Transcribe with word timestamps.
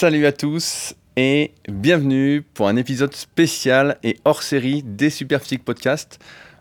Salut 0.00 0.26
à 0.26 0.32
tous 0.32 0.94
et 1.16 1.50
bienvenue 1.68 2.42
pour 2.54 2.68
un 2.68 2.76
épisode 2.76 3.16
spécial 3.16 3.98
et 4.04 4.16
hors 4.24 4.44
série 4.44 4.84
des 4.84 5.10
Superphysique 5.10 5.64
Podcast. 5.64 6.20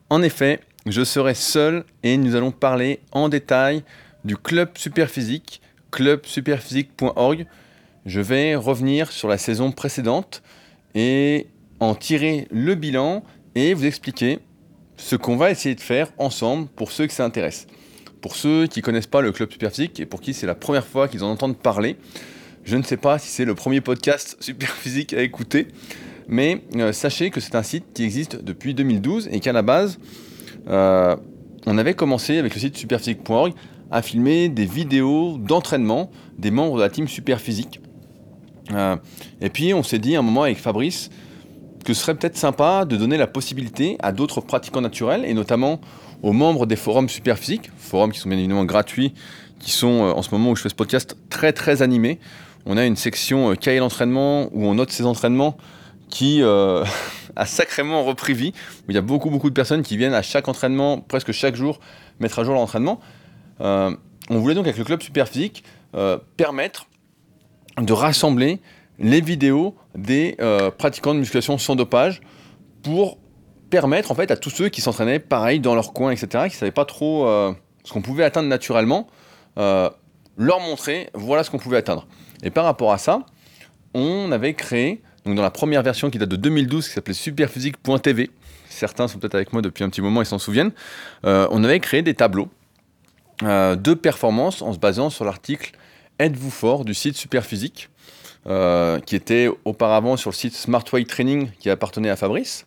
En 0.10 0.24
effet, 0.24 0.60
je 0.88 1.04
serai 1.04 1.36
seul 1.36 1.86
et 2.02 2.18
nous 2.18 2.36
allons 2.36 2.50
parler 2.50 3.00
en 3.12 3.30
détail 3.30 3.84
du 4.26 4.38
club 4.38 4.70
Superphysique, 4.76 5.62
clubsuperphysique.org. 5.92 7.46
Je 8.08 8.22
vais 8.22 8.56
revenir 8.56 9.12
sur 9.12 9.28
la 9.28 9.38
saison 9.38 9.72
précédente 9.72 10.42
et 10.96 11.46
en 11.80 11.94
tirer 11.94 12.48
le 12.50 12.74
bilan 12.74 13.24
et 13.54 13.76
vous 13.76 13.86
expliquer 13.86 14.40
ce 14.96 15.16
qu'on 15.16 15.38
va 15.38 15.52
essayer 15.52 15.76
de 15.76 15.82
faire 15.82 16.12
ensemble 16.18 16.70
pour 16.70 16.92
ceux 16.92 17.06
que 17.06 17.14
ça 17.14 17.24
intéresse. 17.24 17.68
Pour 18.20 18.36
ceux 18.36 18.66
qui 18.66 18.80
ne 18.80 18.84
connaissent 18.84 19.06
pas 19.06 19.22
le 19.22 19.32
club 19.32 19.52
Superphysique 19.52 20.00
et 20.00 20.08
pour 20.08 20.22
qui 20.22 20.34
c'est 20.34 20.48
la 20.48 20.56
première 20.56 20.88
fois 20.88 21.08
qu'ils 21.08 21.24
en 21.24 21.30
entendent 21.30 21.60
parler, 21.60 21.98
je 22.68 22.76
ne 22.76 22.84
sais 22.84 22.98
pas 22.98 23.18
si 23.18 23.30
c'est 23.30 23.46
le 23.46 23.56
premier 23.56 23.80
podcast 23.80 24.36
Superphysique 24.42 25.14
à 25.14 25.22
écouter, 25.22 25.70
mais 26.28 26.64
euh, 26.76 26.92
sachez 26.92 27.30
que 27.30 27.40
c'est 27.40 27.56
un 27.56 27.64
site 27.64 27.86
qui 27.94 28.04
existe 28.04 28.44
depuis 28.44 28.74
2012 28.74 29.30
et 29.32 29.40
qu'à 29.40 29.54
la 29.54 29.62
base, 29.62 29.98
euh, 30.68 31.16
on 31.66 31.78
avait 31.78 31.94
commencé 31.94 32.38
avec 32.38 32.54
le 32.54 32.60
site 32.60 32.78
superphysique.org 32.78 33.54
à 33.90 34.02
filmer 34.02 34.50
des 34.50 34.66
vidéos 34.66 35.38
d'entraînement 35.38 36.12
des 36.38 36.52
membres 36.52 36.76
de 36.76 36.82
la 36.82 36.90
team 36.90 37.08
Superphysique. 37.08 37.80
Euh, 38.74 38.98
et 39.40 39.50
puis 39.50 39.74
on 39.74 39.82
s'est 39.82 40.00
dit 40.00 40.18
un 40.18 40.22
moment 40.22 40.44
avec 40.44 40.58
Fabrice 40.58 41.10
que 41.86 41.94
ce 41.94 42.02
serait 42.02 42.16
peut-être 42.16 42.36
sympa 42.36 42.84
de 42.84 42.98
donner 42.98 43.16
la 43.16 43.28
possibilité 43.28 43.96
à 44.00 44.12
d'autres 44.12 44.42
pratiquants 44.42 44.82
naturels 44.82 45.24
et 45.24 45.34
notamment 45.34 45.80
aux 46.22 46.34
membres 46.34 46.66
des 46.66 46.76
forums 46.76 47.08
Superphysique, 47.08 47.72
forums 47.78 48.12
qui 48.12 48.20
sont 48.20 48.28
bien 48.28 48.38
évidemment 48.38 48.66
gratuits, 48.66 49.14
qui 49.58 49.72
sont 49.72 49.88
en 49.88 50.22
ce 50.22 50.32
moment 50.32 50.52
où 50.52 50.56
je 50.58 50.64
fais 50.64 50.70
ce 50.70 50.76
podcast 50.76 51.16
très 51.30 51.54
très 51.54 51.82
animés, 51.82 52.20
on 52.68 52.78
a 52.78 52.86
une 52.86 52.98
section 52.98 53.52
euh, 53.52 53.56
cahier 53.56 53.80
d'entraînement 53.80 54.50
où 54.52 54.66
on 54.66 54.76
note 54.76 54.92
ses 54.92 55.06
entraînements 55.06 55.58
qui 56.10 56.44
euh, 56.44 56.84
a 57.36 57.46
sacrément 57.46 58.04
repris 58.04 58.34
vie, 58.34 58.54
il 58.88 58.96
y 58.96 58.98
a 58.98 59.02
beaucoup 59.02 59.30
beaucoup 59.30 59.50
de 59.50 59.56
personnes 59.56 59.82
qui 59.82 59.98
viennent 59.98 60.14
à 60.14 60.22
chaque 60.22 60.48
entraînement, 60.48 61.00
presque 61.00 61.32
chaque 61.32 61.56
jour, 61.56 61.80
mettre 62.20 62.40
à 62.40 62.44
jour 62.44 62.54
l'entraînement. 62.54 63.00
Euh, 63.62 63.96
on 64.30 64.40
voulait 64.40 64.54
donc 64.54 64.66
avec 64.66 64.78
le 64.78 64.84
club 64.84 65.02
Superphysique 65.02 65.64
permettre 66.36 66.86
de 67.82 67.92
rassembler 67.92 68.60
les 69.00 69.22
vidéos 69.22 69.74
des 69.96 70.36
pratiquants 70.78 71.16
de 71.16 71.20
musculation 71.20 71.58
sans 71.58 71.76
dopage 71.76 72.22
pour 72.84 73.18
permettre 73.72 74.12
en 74.12 74.16
fait 74.16 74.30
à 74.30 74.36
tous 74.36 74.52
ceux 74.52 74.70
qui 74.70 74.82
s'entraînaient 74.82 75.18
pareil 75.18 75.60
dans 75.60 75.74
leur 75.74 75.94
coin, 75.94 76.12
etc., 76.12 76.28
qui 76.50 76.56
ne 76.56 76.60
savaient 76.60 76.72
pas 76.72 76.86
trop 76.86 77.26
ce 77.84 77.94
qu'on 77.94 78.02
pouvait 78.02 78.26
atteindre 78.26 78.50
naturellement, 78.50 79.08
leur 79.56 80.60
montrer 80.60 81.10
voilà 81.14 81.44
ce 81.44 81.50
qu'on 81.50 81.58
pouvait 81.58 81.78
atteindre. 81.78 82.06
Et 82.44 82.50
par 82.50 82.66
rapport 82.66 82.92
à 82.92 82.98
ça, 82.98 83.26
on 83.94 84.32
avait 84.32 84.54
créé, 84.54 85.02
donc 85.26 85.36
dans 85.36 85.42
la 85.42 85.52
première 85.52 85.84
version 85.84 86.10
qui 86.10 86.18
date 86.18 86.30
de 86.30 86.36
2012, 86.36 86.88
qui 86.88 86.94
s'appelait 86.94 87.14
superphysique.tv, 87.14 88.30
certains 88.70 89.08
sont 89.08 89.20
peut-être 89.20 89.36
avec 89.36 89.54
moi 89.54 89.62
depuis 89.62 89.84
un 89.84 89.90
petit 89.90 90.02
moment, 90.02 90.22
ils 90.22 90.26
s'en 90.26 90.40
souviennent, 90.40 90.72
euh, 91.26 91.48
on 91.52 91.64
avait 91.64 91.80
créé 91.80 92.02
des 92.02 92.14
tableaux 92.14 92.50
euh, 93.44 93.76
de 93.76 93.94
performance 93.94 94.62
en 94.62 94.74
se 94.74 94.80
basant 94.80 95.10
sur 95.10 95.26
l'article 95.26 95.72
Êtes-vous 96.20 96.50
fort? 96.50 96.84
du 96.84 96.96
site 96.96 97.16
Superphysique, 97.16 97.90
euh, 98.48 99.00
qui 99.00 99.16
était 99.16 99.50
auparavant 99.66 100.18
sur 100.18 100.32
le 100.32 100.36
site 100.36 100.56
Smart 100.56 100.84
Weight 100.92 101.08
Training 101.08 101.50
qui 101.60 101.70
appartenait 101.70 102.10
à 102.10 102.16
Fabrice. 102.16 102.66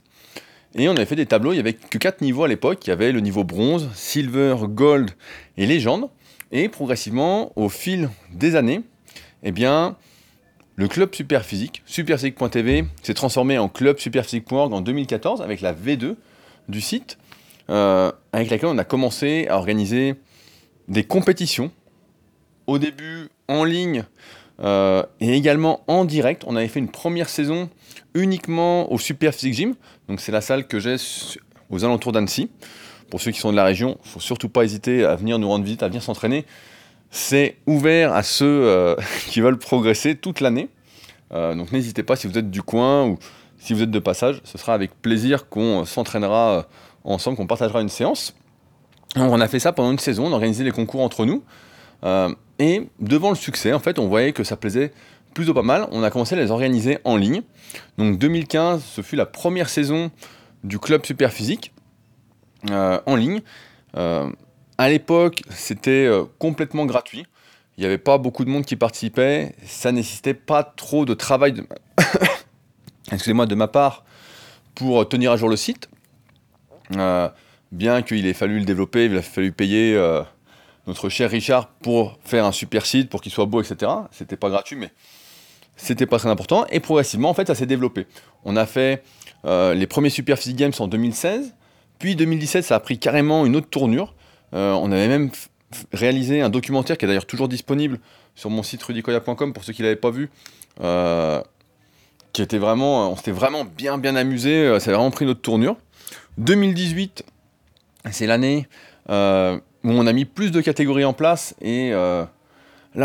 Et 0.77 0.89
on 0.89 0.93
avait 0.93 1.07
fait 1.07 1.17
des 1.17 1.27
tableaux, 1.27 1.53
il 1.53 1.57
n'y 1.57 1.61
avait 1.61 1.73
que 1.73 1.99
quatre 1.99 2.21
niveaux 2.21 2.45
à 2.45 2.49
l'époque, 2.49 2.87
il 2.87 2.91
y 2.91 2.93
avait 2.93 3.11
le 3.11 3.19
niveau 3.19 3.43
bronze, 3.43 3.89
silver, 3.95 4.55
gold 4.63 5.11
et 5.57 5.67
légende. 5.67 6.09
Et 6.53 6.69
progressivement, 6.69 7.53
au 7.57 7.69
fil 7.69 8.09
des 8.33 8.55
années, 8.55 8.83
eh 9.43 9.53
bien, 9.53 9.97
le 10.77 10.89
club 10.89 11.15
Superphysique, 11.15 11.83
superphysique.tv, 11.87 12.85
s'est 13.03 13.15
transformé 13.15 13.59
en 13.59 13.69
club 13.69 13.99
superphysique.org 13.99 14.73
en 14.73 14.81
2014 14.81 15.43
avec 15.43 15.61
la 15.61 15.73
V2 15.73 16.17
du 16.69 16.81
site, 16.81 17.19
euh, 17.69 18.13
avec 18.33 18.51
laquelle 18.51 18.69
on 18.69 18.79
a 18.79 18.85
commencé 18.85 19.47
à 19.49 19.57
organiser 19.57 20.15
des 20.89 21.05
compétitions. 21.05 21.71
Au 22.67 22.79
début 22.79 23.29
en 23.49 23.65
ligne 23.65 24.05
euh, 24.63 25.03
et 25.21 25.35
également 25.35 25.83
en 25.89 26.05
direct. 26.05 26.45
On 26.47 26.55
avait 26.55 26.69
fait 26.69 26.81
une 26.81 26.91
première 26.91 27.29
saison 27.29 27.71
uniquement 28.15 28.93
au 28.93 28.99
Superphysique 28.99 29.55
Gym. 29.55 29.75
Donc 30.09 30.21
c'est 30.21 30.33
la 30.33 30.41
salle 30.41 30.67
que 30.67 30.79
j'ai 30.79 30.97
aux 31.71 31.85
alentours 31.85 32.13
d'Annecy. 32.13 32.51
Pour 33.11 33.21
ceux 33.21 33.33
qui 33.33 33.41
sont 33.41 33.51
de 33.51 33.57
la 33.57 33.65
région, 33.65 33.99
il 34.05 34.07
ne 34.07 34.13
faut 34.13 34.21
surtout 34.21 34.49
pas 34.49 34.63
hésiter 34.65 35.05
à 35.05 35.17
venir 35.17 35.39
nous 35.39 35.49
rendre 35.49 35.65
visite, 35.65 35.83
à 35.83 35.89
venir 35.89 36.03
s'entraîner. 36.03 36.45
C'est 37.11 37.57
ouvert 37.67 38.13
à 38.13 38.23
ceux 38.23 38.47
euh, 38.47 38.95
qui 39.27 39.41
veulent 39.41 39.59
progresser 39.59 40.15
toute 40.15 40.41
l'année. 40.41 40.69
Euh, 41.33 41.55
donc 41.55 41.73
n'hésitez 41.73 42.03
pas 42.03 42.17
si 42.17 42.27
vous 42.27 42.39
êtes 42.39 42.51
du 42.51 42.63
coin 42.63 43.07
ou 43.07 43.19
si 43.59 43.75
vous 43.75 43.83
êtes 43.83 43.91
de 43.91 43.99
passage, 43.99 44.41
ce 44.45 44.57
sera 44.57 44.73
avec 44.75 44.95
plaisir 45.03 45.49
qu'on 45.49 45.85
s'entraînera 45.85 46.51
euh, 46.51 46.63
ensemble, 47.05 47.37
qu'on 47.37 47.47
partagera 47.47 47.83
une 47.83 47.89
séance. 47.89 48.35
on 49.17 49.41
a 49.41 49.49
fait 49.49 49.59
ça 49.59 49.73
pendant 49.73 49.91
une 49.91 49.99
saison, 49.99 50.27
on 50.27 50.31
a 50.31 50.35
organisé 50.35 50.65
les 50.65 50.71
concours 50.71 51.03
entre 51.03 51.27
nous. 51.27 51.43
et 52.59 52.89
devant 53.01 53.31
le 53.31 53.37
succès, 53.37 53.73
en 53.73 53.81
fait, 53.81 53.99
on 53.99 54.09
voyait 54.09 54.33
que 54.33 54.45
ça 54.45 54.57
plaisait 54.57 54.93
plutôt 55.35 55.55
pas 55.55 55.63
mal. 55.63 55.89
On 55.93 56.03
a 56.03 56.11
commencé 56.11 56.35
à 56.35 56.39
les 56.39 56.51
organiser 56.51 56.99
en 57.05 57.17
ligne. 57.17 57.43
Donc 57.99 58.19
2015, 58.19 58.83
ce 58.83 59.03
fut 59.03 59.17
la 59.17 59.27
première 59.27 59.69
saison 59.69 60.11
du 60.65 60.79
club 60.79 61.05
Superphysique 61.05 61.73
en 62.71 63.17
ligne. 63.17 63.43
À 64.81 64.89
l'époque, 64.89 65.43
c'était 65.51 66.07
euh, 66.07 66.25
complètement 66.39 66.87
gratuit. 66.87 67.27
Il 67.77 67.83
n'y 67.83 67.87
avait 67.87 67.99
pas 67.99 68.17
beaucoup 68.17 68.47
de 68.47 68.51
monde 68.51 68.65
qui 68.65 68.77
participait. 68.77 69.55
Ça 69.67 69.93
nécessitait 69.93 70.33
pas 70.33 70.63
trop 70.63 71.05
de 71.05 71.13
travail, 71.13 71.53
de... 71.53 71.67
excusez-moi, 73.13 73.45
de 73.45 73.55
ma 73.55 73.69
part 73.69 74.07
pour 74.75 75.07
tenir 75.07 75.33
à 75.33 75.37
jour 75.37 75.51
le 75.51 75.57
site. 75.57 75.91
Euh, 76.97 77.29
bien 77.73 78.01
qu'il 78.01 78.25
ait 78.25 78.33
fallu 78.33 78.59
le 78.59 78.65
développer, 78.65 79.05
il 79.05 79.19
a 79.19 79.21
fallu 79.21 79.53
payer 79.53 79.95
euh, 79.95 80.23
notre 80.87 81.11
cher 81.11 81.31
Richard 81.31 81.69
pour 81.83 82.19
faire 82.25 82.47
un 82.47 82.53
super 82.53 82.87
site, 82.87 83.11
pour 83.11 83.21
qu'il 83.21 83.33
soit 83.33 83.45
beau, 83.45 83.61
etc. 83.61 83.93
C'était 84.13 84.39
pas 84.39 84.49
gratuit, 84.49 84.77
mais 84.77 84.93
c'était 85.77 86.07
pas 86.07 86.19
très 86.19 86.31
important. 86.31 86.65
Et 86.71 86.81
progressivement, 86.81 87.29
en 87.29 87.35
fait, 87.35 87.49
ça 87.49 87.55
s'est 87.55 87.67
développé. 87.67 88.07
On 88.47 88.57
a 88.57 88.65
fait 88.65 89.05
les 89.45 89.87
premiers 89.87 90.09
Super 90.09 90.39
Physique 90.39 90.57
Games 90.57 90.73
en 90.79 90.89
2016. 90.89 91.55
Puis 91.99 92.17
2017, 92.17 92.65
ça 92.65 92.77
a 92.77 92.81
pris 92.81 92.99
carrément 92.99 93.45
une 93.45 93.57
autre 93.57 93.69
tournure. 93.69 94.15
Euh, 94.55 94.73
on 94.73 94.91
avait 94.93 95.09
même 95.09 95.31
réalisé 95.93 96.41
un 96.41 96.51
documentaire 96.51 96.99
qui 96.99 97.05
est 97.05 97.09
d'ailleurs 97.09 97.27
toujours 97.27 97.49
disponible 97.49 98.01
sur 98.35 98.51
mon 98.51 98.63
site 98.63 98.83
rudicoya.com 98.83 99.53
pour 99.53 99.65
ceux 99.65 99.73
qui 99.73 99.83
ne 99.83 99.87
l'avaient 99.87 100.01
pas 100.01 100.11
vu. 100.11 100.31
Euh, 100.81 101.43
qui 102.33 102.43
était 102.43 102.59
vraiment, 102.59 103.11
on 103.11 103.17
s'était 103.17 103.33
vraiment 103.33 103.65
bien 103.65 103.99
bien 103.99 104.15
amusé, 104.15 104.55
euh, 104.55 104.79
ça 104.79 104.91
a 104.91 104.95
vraiment 104.95 105.11
pris 105.11 105.27
notre 105.27 105.41
tournure. 105.41 105.77
2018, 106.39 107.25
c'est 108.11 108.27
l'année 108.27 108.69
où 109.09 109.13
on 109.89 110.07
a 110.07 110.13
mis 110.13 110.25
plus 110.25 110.51
de 110.53 110.61
catégories 110.61 111.05
en 111.05 111.13
place 111.13 111.55
et 111.61 111.91
là 111.91 112.29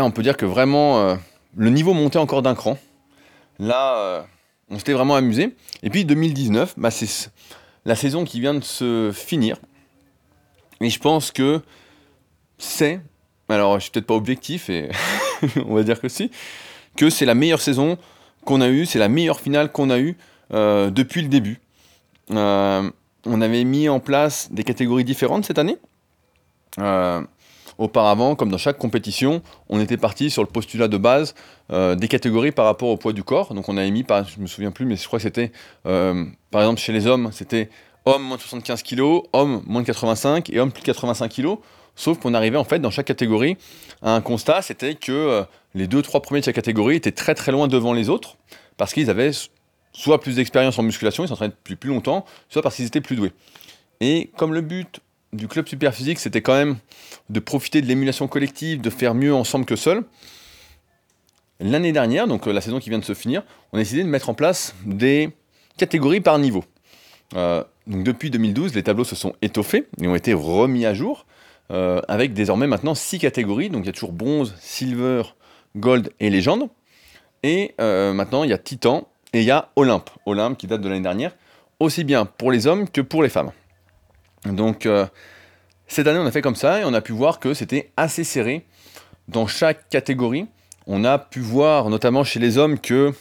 on 0.04 0.10
peut 0.10 0.22
dire 0.22 0.36
que 0.36 0.46
vraiment 0.46 1.18
le 1.56 1.70
niveau 1.70 1.92
montait 1.92 2.18
encore 2.18 2.42
d'un 2.42 2.54
cran. 2.54 2.78
Là, 3.58 4.26
on 4.70 4.78
s'était 4.78 4.92
vraiment 4.92 5.16
amusé. 5.16 5.56
Et 5.82 5.90
puis 5.90 6.04
2019, 6.04 6.74
bah, 6.76 6.90
c'est 6.90 7.30
la 7.84 7.96
saison 7.96 8.24
qui 8.24 8.40
vient 8.40 8.54
de 8.54 8.64
se 8.64 9.10
finir. 9.12 9.58
Et 10.80 10.90
je 10.90 10.98
pense 10.98 11.30
que 11.30 11.60
c'est, 12.58 13.00
alors 13.48 13.76
je 13.76 13.84
suis 13.84 13.90
peut-être 13.90 14.06
pas 14.06 14.14
objectif, 14.14 14.70
et 14.70 14.90
on 15.66 15.74
va 15.74 15.82
dire 15.82 16.00
que 16.00 16.08
si, 16.08 16.30
que 16.96 17.10
c'est 17.10 17.26
la 17.26 17.34
meilleure 17.34 17.60
saison 17.60 17.98
qu'on 18.44 18.60
a 18.60 18.68
eue, 18.68 18.86
c'est 18.86 18.98
la 18.98 19.08
meilleure 19.08 19.40
finale 19.40 19.72
qu'on 19.72 19.90
a 19.90 19.98
eue 19.98 20.16
euh, 20.52 20.90
depuis 20.90 21.22
le 21.22 21.28
début. 21.28 21.60
Euh, 22.30 22.90
on 23.24 23.40
avait 23.40 23.64
mis 23.64 23.88
en 23.88 24.00
place 24.00 24.48
des 24.52 24.64
catégories 24.64 25.04
différentes 25.04 25.44
cette 25.44 25.58
année. 25.58 25.78
Euh, 26.78 27.22
auparavant, 27.78 28.36
comme 28.36 28.50
dans 28.50 28.58
chaque 28.58 28.78
compétition, 28.78 29.42
on 29.68 29.80
était 29.80 29.96
parti 29.96 30.30
sur 30.30 30.42
le 30.42 30.48
postulat 30.48 30.88
de 30.88 30.96
base 30.96 31.34
des 31.68 32.08
catégories 32.08 32.52
par 32.52 32.64
rapport 32.64 32.88
au 32.88 32.96
poids 32.96 33.12
du 33.12 33.22
corps. 33.22 33.52
Donc 33.52 33.68
on 33.68 33.76
avait 33.76 33.90
mis, 33.90 34.02
par, 34.02 34.26
je 34.26 34.40
me 34.40 34.46
souviens 34.46 34.70
plus, 34.70 34.86
mais 34.86 34.96
je 34.96 35.06
crois 35.06 35.18
que 35.18 35.24
c'était, 35.24 35.52
par 35.82 36.62
exemple 36.62 36.80
chez 36.80 36.92
les 36.94 37.06
hommes, 37.06 37.30
c'était 37.32 37.68
homme 38.06 38.22
moins 38.22 38.36
de 38.36 38.42
75 38.42 38.82
kg, 38.82 39.22
homme 39.32 39.62
moins 39.66 39.82
de 39.82 39.86
85 39.86 40.50
et 40.50 40.60
homme 40.60 40.72
plus 40.72 40.80
de 40.80 40.86
85 40.86 41.28
kg. 41.28 41.56
Sauf 41.96 42.18
qu'on 42.18 42.34
arrivait 42.34 42.58
en 42.58 42.64
fait 42.64 42.78
dans 42.78 42.90
chaque 42.90 43.06
catégorie 43.06 43.56
à 44.02 44.14
un 44.14 44.20
constat, 44.20 44.62
c'était 44.62 44.94
que 44.94 45.12
euh, 45.12 45.42
les 45.74 45.86
deux, 45.86 46.02
trois 46.02 46.22
premiers 46.22 46.40
de 46.40 46.44
chaque 46.44 46.54
catégorie 46.54 46.96
étaient 46.96 47.12
très 47.12 47.34
très 47.34 47.52
loin 47.52 47.68
devant 47.68 47.92
les 47.92 48.08
autres 48.08 48.36
parce 48.76 48.92
qu'ils 48.92 49.10
avaient 49.10 49.32
soit 49.92 50.20
plus 50.20 50.36
d'expérience 50.36 50.78
en 50.78 50.82
musculation, 50.82 51.24
ils 51.24 51.28
s'entraînaient 51.28 51.54
depuis 51.54 51.76
plus 51.76 51.90
longtemps, 51.90 52.26
soit 52.48 52.62
parce 52.62 52.76
qu'ils 52.76 52.84
étaient 52.84 53.00
plus 53.00 53.16
doués. 53.16 53.32
Et 54.00 54.30
comme 54.36 54.52
le 54.52 54.60
but 54.60 55.00
du 55.32 55.48
club 55.48 55.66
Superphysique, 55.66 56.18
c'était 56.18 56.42
quand 56.42 56.54
même 56.54 56.76
de 57.30 57.40
profiter 57.40 57.80
de 57.80 57.86
l'émulation 57.86 58.28
collective, 58.28 58.80
de 58.82 58.90
faire 58.90 59.14
mieux 59.14 59.34
ensemble 59.34 59.64
que 59.64 59.74
seul, 59.74 60.04
l'année 61.60 61.92
dernière, 61.92 62.28
donc 62.28 62.46
euh, 62.46 62.52
la 62.52 62.60
saison 62.60 62.78
qui 62.78 62.90
vient 62.90 62.98
de 62.98 63.04
se 63.04 63.14
finir, 63.14 63.42
on 63.72 63.78
a 63.78 63.80
décidé 63.80 64.02
de 64.04 64.08
mettre 64.08 64.28
en 64.28 64.34
place 64.34 64.74
des 64.84 65.30
catégories 65.78 66.20
par 66.20 66.38
niveau. 66.38 66.64
Euh, 67.34 67.64
donc 67.86 68.04
depuis 68.04 68.30
2012, 68.30 68.74
les 68.74 68.82
tableaux 68.82 69.04
se 69.04 69.16
sont 69.16 69.34
étoffés 69.42 69.86
et 70.00 70.06
ont 70.06 70.14
été 70.14 70.32
remis 70.32 70.86
à 70.86 70.94
jour, 70.94 71.26
euh, 71.70 72.00
avec 72.08 72.32
désormais 72.32 72.66
maintenant 72.66 72.94
six 72.94 73.18
catégories. 73.18 73.70
Donc 73.70 73.84
il 73.84 73.86
y 73.86 73.90
a 73.90 73.92
toujours 73.92 74.12
bronze, 74.12 74.54
silver, 74.58 75.22
gold 75.76 76.10
et 76.20 76.30
légende. 76.30 76.68
Et 77.42 77.74
maintenant, 77.78 78.42
il 78.42 78.50
y 78.50 78.52
a 78.52 78.58
Titan 78.58 79.06
et 79.32 79.40
il 79.40 79.44
y 79.44 79.52
a 79.52 79.70
Olympe. 79.76 80.10
Olympe 80.24 80.58
qui 80.58 80.66
date 80.66 80.80
de 80.80 80.88
l'année 80.88 81.02
dernière, 81.02 81.36
aussi 81.78 82.02
bien 82.02 82.24
pour 82.24 82.50
les 82.50 82.66
hommes 82.66 82.88
que 82.88 83.00
pour 83.00 83.22
les 83.22 83.28
femmes. 83.28 83.52
Donc, 84.46 84.88
cette 85.86 86.08
année, 86.08 86.18
on 86.18 86.26
a 86.26 86.32
fait 86.32 86.42
comme 86.42 86.56
ça 86.56 86.80
et 86.80 86.84
on 86.84 86.92
a 86.92 87.00
pu 87.00 87.12
voir 87.12 87.38
que 87.38 87.54
c'était 87.54 87.92
assez 87.96 88.24
serré 88.24 88.66
dans 89.28 89.46
chaque 89.46 89.88
catégorie. 89.88 90.46
On 90.86 91.04
a 91.04 91.18
pu 91.18 91.40
voir, 91.40 91.88
notamment 91.88 92.24
chez 92.24 92.40
les 92.40 92.58
hommes, 92.58 92.78
que 92.78 93.12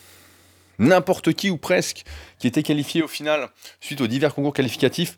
n'importe 0.79 1.33
qui 1.33 1.49
ou 1.49 1.57
presque 1.57 2.03
qui 2.39 2.47
était 2.47 2.63
qualifié 2.63 3.01
au 3.01 3.07
final 3.07 3.49
suite 3.79 4.01
aux 4.01 4.07
divers 4.07 4.33
concours 4.33 4.53
qualificatifs 4.53 5.17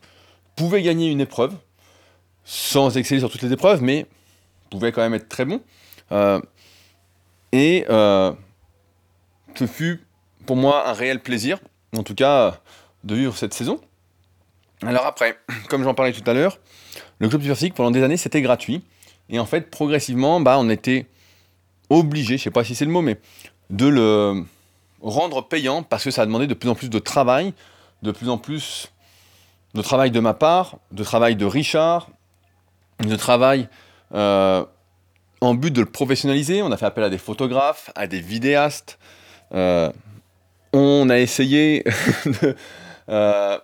pouvait 0.56 0.82
gagner 0.82 1.08
une 1.08 1.20
épreuve, 1.20 1.54
sans 2.44 2.96
exceller 2.96 3.20
sur 3.20 3.30
toutes 3.30 3.42
les 3.42 3.52
épreuves, 3.52 3.82
mais 3.82 4.06
pouvait 4.70 4.92
quand 4.92 5.02
même 5.02 5.14
être 5.14 5.28
très 5.28 5.44
bon. 5.44 5.62
Euh, 6.12 6.40
et 7.52 7.84
euh, 7.88 8.32
ce 9.54 9.66
fut 9.66 10.04
pour 10.46 10.56
moi 10.56 10.88
un 10.88 10.92
réel 10.92 11.20
plaisir, 11.20 11.58
en 11.96 12.02
tout 12.02 12.14
cas, 12.14 12.60
de 13.04 13.14
vivre 13.14 13.36
cette 13.36 13.54
saison. 13.54 13.80
Alors 14.82 15.06
après, 15.06 15.38
comme 15.68 15.84
j'en 15.84 15.94
parlais 15.94 16.12
tout 16.12 16.28
à 16.28 16.34
l'heure, 16.34 16.58
le 17.18 17.28
club 17.28 17.42
Super 17.42 17.74
pendant 17.74 17.90
des 17.90 18.02
années 18.02 18.16
c'était 18.16 18.42
gratuit. 18.42 18.82
Et 19.30 19.38
en 19.38 19.46
fait, 19.46 19.70
progressivement, 19.70 20.40
bah, 20.40 20.56
on 20.58 20.70
était 20.70 21.06
obligé, 21.90 22.38
je 22.38 22.44
sais 22.44 22.50
pas 22.50 22.64
si 22.64 22.74
c'est 22.74 22.84
le 22.84 22.90
mot, 22.90 23.02
mais 23.02 23.18
de 23.70 23.86
le 23.86 24.44
rendre 25.02 25.46
payant 25.46 25.82
parce 25.82 26.04
que 26.04 26.10
ça 26.10 26.22
a 26.22 26.26
demandé 26.26 26.46
de 26.46 26.54
plus 26.54 26.68
en 26.68 26.74
plus 26.74 26.90
de 26.90 26.98
travail, 26.98 27.54
de 28.02 28.10
plus 28.10 28.28
en 28.28 28.38
plus 28.38 28.90
de 29.74 29.82
travail 29.82 30.10
de 30.10 30.20
ma 30.20 30.34
part, 30.34 30.76
de 30.92 31.04
travail 31.04 31.36
de 31.36 31.44
Richard, 31.44 32.08
de 33.00 33.16
travail 33.16 33.68
euh, 34.14 34.64
en 35.40 35.54
but 35.54 35.70
de 35.70 35.80
le 35.80 35.90
professionnaliser. 35.90 36.62
On 36.62 36.72
a 36.72 36.76
fait 36.76 36.86
appel 36.86 37.04
à 37.04 37.10
des 37.10 37.18
photographes, 37.18 37.90
à 37.94 38.06
des 38.06 38.20
vidéastes. 38.20 38.98
Euh, 39.54 39.92
on 40.72 41.08
a 41.10 41.18
essayé 41.18 41.84
euh, 43.08 43.58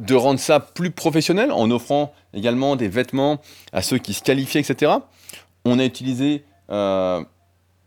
de, 0.00 0.14
rendre 0.14 0.40
ça 0.40 0.60
plus 0.60 0.90
professionnel 0.90 1.52
en 1.52 1.70
offrant 1.70 2.12
également 2.32 2.76
des 2.76 2.88
vêtements 2.88 3.40
à 3.72 3.82
ceux 3.82 3.98
qui 3.98 4.14
se 4.14 4.22
qualifiaient, 4.22 4.60
etc. 4.60 4.92
On 5.64 5.78
a 5.78 5.84
utilisé 5.84 6.44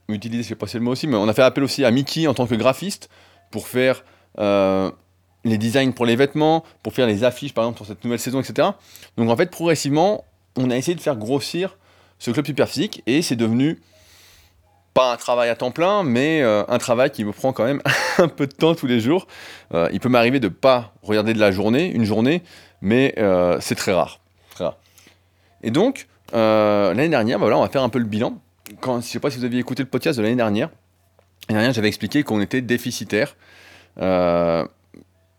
utiliser, 0.09 0.43
je 0.43 0.47
sais 0.49 0.55
pas 0.55 0.67
si 0.67 0.77
le 0.77 0.83
mot 0.83 0.91
aussi, 0.91 1.07
mais 1.07 1.15
on 1.15 1.27
a 1.27 1.33
fait 1.33 1.43
appel 1.43 1.63
aussi 1.63 1.85
à 1.85 1.91
Mickey 1.91 2.27
en 2.27 2.33
tant 2.33 2.45
que 2.47 2.55
graphiste 2.55 3.09
pour 3.51 3.67
faire 3.67 4.03
euh, 4.39 4.91
les 5.45 5.57
designs 5.57 5.91
pour 5.91 6.05
les 6.05 6.15
vêtements, 6.15 6.63
pour 6.81 6.93
faire 6.93 7.07
les 7.07 7.23
affiches 7.23 7.53
par 7.53 7.63
exemple 7.63 7.77
pour 7.77 7.87
cette 7.87 8.03
nouvelle 8.03 8.19
saison, 8.19 8.41
etc. 8.41 8.69
Donc 9.17 9.29
en 9.29 9.37
fait, 9.37 9.49
progressivement, 9.49 10.25
on 10.57 10.69
a 10.69 10.77
essayé 10.77 10.95
de 10.95 11.01
faire 11.01 11.15
grossir 11.15 11.77
ce 12.19 12.31
club 12.31 12.45
super 12.45 12.67
physique 12.67 13.03
et 13.05 13.21
c'est 13.21 13.35
devenu 13.35 13.81
pas 14.93 15.11
un 15.11 15.17
travail 15.17 15.49
à 15.49 15.55
temps 15.55 15.71
plein, 15.71 16.03
mais 16.03 16.41
euh, 16.41 16.63
un 16.67 16.77
travail 16.77 17.09
qui 17.09 17.23
me 17.23 17.31
prend 17.31 17.51
quand 17.51 17.65
même 17.65 17.81
un 18.17 18.27
peu 18.27 18.45
de 18.45 18.53
temps 18.53 18.75
tous 18.75 18.87
les 18.87 18.99
jours. 18.99 19.27
Euh, 19.73 19.89
il 19.91 19.99
peut 19.99 20.09
m'arriver 20.09 20.39
de 20.39 20.49
pas 20.49 20.93
regarder 21.01 21.33
de 21.33 21.39
la 21.39 21.51
journée, 21.51 21.91
une 21.91 22.05
journée, 22.05 22.43
mais 22.81 23.15
c'est 23.59 23.75
très 23.75 23.93
rare, 23.93 24.19
Et 25.63 25.71
donc, 25.71 26.07
l'année 26.33 27.09
dernière, 27.09 27.39
bah 27.39 27.45
voilà, 27.45 27.57
on 27.57 27.61
va 27.61 27.69
faire 27.69 27.83
un 27.83 27.89
peu 27.89 27.99
le 27.99 28.05
bilan 28.05 28.37
je 28.69 28.91
ne 28.91 29.01
sais 29.01 29.19
pas 29.19 29.29
si 29.29 29.37
vous 29.37 29.45
aviez 29.45 29.59
écouté 29.59 29.83
le 29.83 29.89
podcast 29.89 30.17
de 30.17 30.23
l'année 30.23 30.35
dernière, 30.35 30.69
l'année 31.49 31.59
dernière 31.59 31.73
j'avais 31.73 31.87
expliqué 31.87 32.23
qu'on 32.23 32.41
était 32.41 32.61
déficitaire. 32.61 33.35
Euh, 33.99 34.65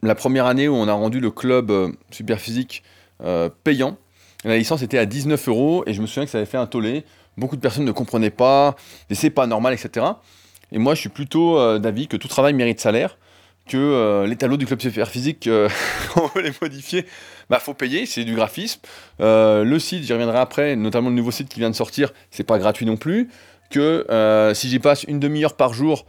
la 0.02 0.14
première 0.14 0.46
année 0.46 0.68
où 0.68 0.74
on 0.74 0.88
a 0.88 0.92
rendu 0.92 1.20
le 1.20 1.30
club 1.30 1.70
euh, 1.70 1.90
super 2.10 2.38
physique 2.38 2.82
euh, 3.22 3.48
payant, 3.64 3.96
la 4.44 4.58
licence 4.58 4.82
était 4.82 4.98
à 4.98 5.06
19 5.06 5.48
euros 5.48 5.84
et 5.86 5.94
je 5.94 6.02
me 6.02 6.06
souviens 6.06 6.24
que 6.24 6.30
ça 6.30 6.38
avait 6.38 6.46
fait 6.46 6.58
un 6.58 6.66
tollé. 6.66 7.04
Beaucoup 7.36 7.56
de 7.56 7.60
personnes 7.60 7.84
ne 7.84 7.92
comprenaient 7.92 8.30
pas, 8.30 8.76
et 9.10 9.14
c'est 9.14 9.30
pas 9.30 9.46
normal, 9.46 9.72
etc. 9.72 10.06
Et 10.70 10.78
moi 10.78 10.94
je 10.94 11.00
suis 11.00 11.08
plutôt 11.08 11.78
d'avis 11.78 12.06
que 12.06 12.16
tout 12.16 12.28
travail 12.28 12.52
mérite 12.52 12.78
salaire 12.78 13.16
que 13.66 14.24
les 14.26 14.36
tableaux 14.36 14.56
du 14.56 14.66
club 14.66 14.80
super 14.80 15.08
physique, 15.08 15.46
euh, 15.46 15.68
on 16.16 16.26
veut 16.28 16.42
les 16.42 16.52
modifier, 16.60 17.06
bah 17.50 17.58
faut 17.58 17.74
payer, 17.74 18.06
c'est 18.06 18.24
du 18.24 18.34
graphisme. 18.34 18.80
Euh, 19.20 19.64
le 19.64 19.78
site, 19.78 20.04
j'y 20.04 20.12
reviendrai 20.12 20.38
après, 20.38 20.76
notamment 20.76 21.08
le 21.08 21.14
nouveau 21.14 21.30
site 21.30 21.48
qui 21.48 21.60
vient 21.60 21.70
de 21.70 21.74
sortir, 21.74 22.12
c'est 22.30 22.44
pas 22.44 22.58
gratuit 22.58 22.86
non 22.86 22.96
plus. 22.96 23.28
Que 23.70 24.52
si 24.54 24.68
j'y 24.68 24.78
passe 24.78 25.02
une 25.04 25.18
demi-heure 25.18 25.56
par 25.56 25.74
jour, 25.74 26.06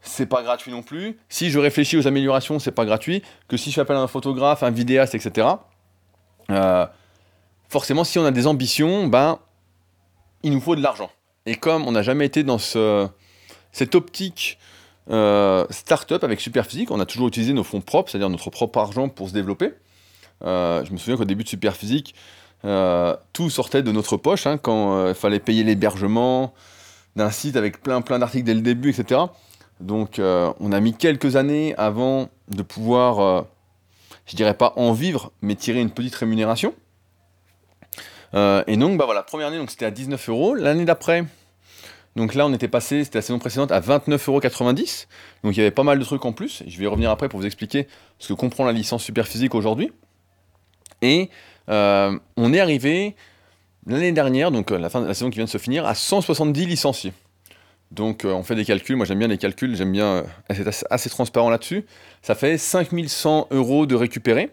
c'est 0.00 0.26
pas 0.26 0.42
gratuit 0.42 0.70
non 0.70 0.82
plus. 0.82 1.18
Si 1.28 1.50
je 1.50 1.58
réfléchis 1.58 1.96
aux 1.96 2.06
améliorations, 2.06 2.58
c'est 2.58 2.70
pas 2.70 2.84
gratuit. 2.84 3.22
Que 3.48 3.56
si 3.56 3.70
je 3.70 3.74
fais 3.74 3.80
appel 3.80 3.96
à 3.96 4.00
un 4.00 4.06
photographe, 4.06 4.62
un 4.62 4.70
vidéaste, 4.70 5.14
etc. 5.14 5.48
forcément, 7.68 8.04
si 8.04 8.18
on 8.18 8.24
a 8.24 8.30
des 8.30 8.46
ambitions, 8.46 9.08
ben, 9.08 9.40
il 10.42 10.52
nous 10.52 10.60
faut 10.60 10.76
de 10.76 10.82
l'argent. 10.82 11.10
Et 11.46 11.56
comme 11.56 11.86
on 11.86 11.92
n'a 11.92 12.02
jamais 12.02 12.26
été 12.26 12.42
dans 12.44 12.58
ce, 12.58 13.08
cette 13.72 13.94
optique 13.94 14.58
euh, 15.10 15.66
start-up 15.70 16.22
avec 16.24 16.40
Superphysique, 16.40 16.90
on 16.90 17.00
a 17.00 17.06
toujours 17.06 17.28
utilisé 17.28 17.52
nos 17.52 17.64
fonds 17.64 17.80
propres, 17.80 18.10
c'est-à-dire 18.10 18.30
notre 18.30 18.50
propre 18.50 18.78
argent 18.78 19.08
pour 19.08 19.28
se 19.28 19.34
développer. 19.34 19.72
Euh, 20.44 20.84
je 20.84 20.92
me 20.92 20.98
souviens 20.98 21.16
qu'au 21.16 21.24
début 21.24 21.44
de 21.44 21.48
Superphysique, 21.48 22.14
euh, 22.64 23.16
tout 23.32 23.50
sortait 23.50 23.82
de 23.82 23.92
notre 23.92 24.16
poche, 24.16 24.46
hein, 24.46 24.58
quand 24.58 25.08
il 25.08 25.14
fallait 25.14 25.40
payer 25.40 25.64
l'hébergement 25.64 26.52
d'un 27.16 27.30
site 27.30 27.56
avec 27.56 27.82
plein 27.82 28.02
plein 28.02 28.18
d'articles 28.18 28.44
dès 28.44 28.54
le 28.54 28.60
début, 28.60 28.90
etc. 28.90 29.20
Donc 29.80 30.20
on 30.20 30.72
a 30.72 30.80
mis 30.80 30.94
quelques 30.94 31.36
années 31.36 31.74
avant 31.76 32.28
de 32.48 32.62
pouvoir, 32.62 33.46
je 34.26 34.36
dirais 34.36 34.54
pas 34.54 34.74
en 34.76 34.92
vivre, 34.92 35.32
mais 35.40 35.54
tirer 35.54 35.80
une 35.80 35.90
petite 35.90 36.14
rémunération. 36.14 36.74
et 38.34 38.76
donc, 38.76 38.98
bah 38.98 39.06
voilà, 39.06 39.22
première 39.22 39.48
année, 39.48 39.64
c'était 39.68 39.86
à 39.86 39.90
19 39.90 40.28
euros. 40.28 40.54
L'année 40.54 40.84
d'après, 40.84 41.24
donc 42.16 42.34
là, 42.34 42.46
on 42.46 42.52
était 42.52 42.68
passé, 42.68 43.04
c'était 43.04 43.18
la 43.18 43.22
saison 43.22 43.38
précédente, 43.38 43.70
à 43.72 43.80
29,90€. 43.80 45.06
Donc 45.44 45.56
il 45.56 45.58
y 45.58 45.60
avait 45.60 45.70
pas 45.70 45.84
mal 45.84 45.98
de 45.98 46.04
trucs 46.04 46.24
en 46.24 46.32
plus. 46.32 46.62
Je 46.66 46.78
vais 46.78 46.84
y 46.84 46.86
revenir 46.86 47.10
après 47.10 47.28
pour 47.28 47.40
vous 47.40 47.46
expliquer 47.46 47.86
ce 48.18 48.28
que 48.28 48.32
comprend 48.32 48.64
la 48.64 48.72
licence 48.72 49.04
super 49.04 49.26
physique 49.26 49.54
aujourd'hui. 49.54 49.92
Et 51.02 51.30
euh, 51.68 52.18
on 52.36 52.52
est 52.52 52.60
arrivé 52.60 53.14
l'année 53.86 54.12
dernière, 54.12 54.50
donc 54.50 54.72
euh, 54.72 54.78
la 54.78 54.90
fin 54.90 55.00
de 55.00 55.06
la 55.06 55.14
saison 55.14 55.30
qui 55.30 55.36
vient 55.36 55.44
de 55.44 55.50
se 55.50 55.58
finir, 55.58 55.86
à 55.86 55.94
170 55.94 56.66
licenciés. 56.66 57.12
Donc 57.90 58.24
euh, 58.24 58.32
on 58.32 58.42
fait 58.42 58.54
des 58.54 58.64
calculs, 58.64 58.96
moi 58.96 59.06
j'aime 59.06 59.18
bien 59.18 59.28
les 59.28 59.38
calculs, 59.38 59.76
j'aime 59.76 59.92
bien 59.92 60.24
être 60.48 60.84
assez, 60.90 61.10
transparent 61.10 61.50
là-dessus. 61.50 61.86
Ça 62.22 62.34
fait 62.34 62.58
5100 62.58 63.48
euros 63.50 63.86
de 63.86 63.94
récupérer 63.94 64.50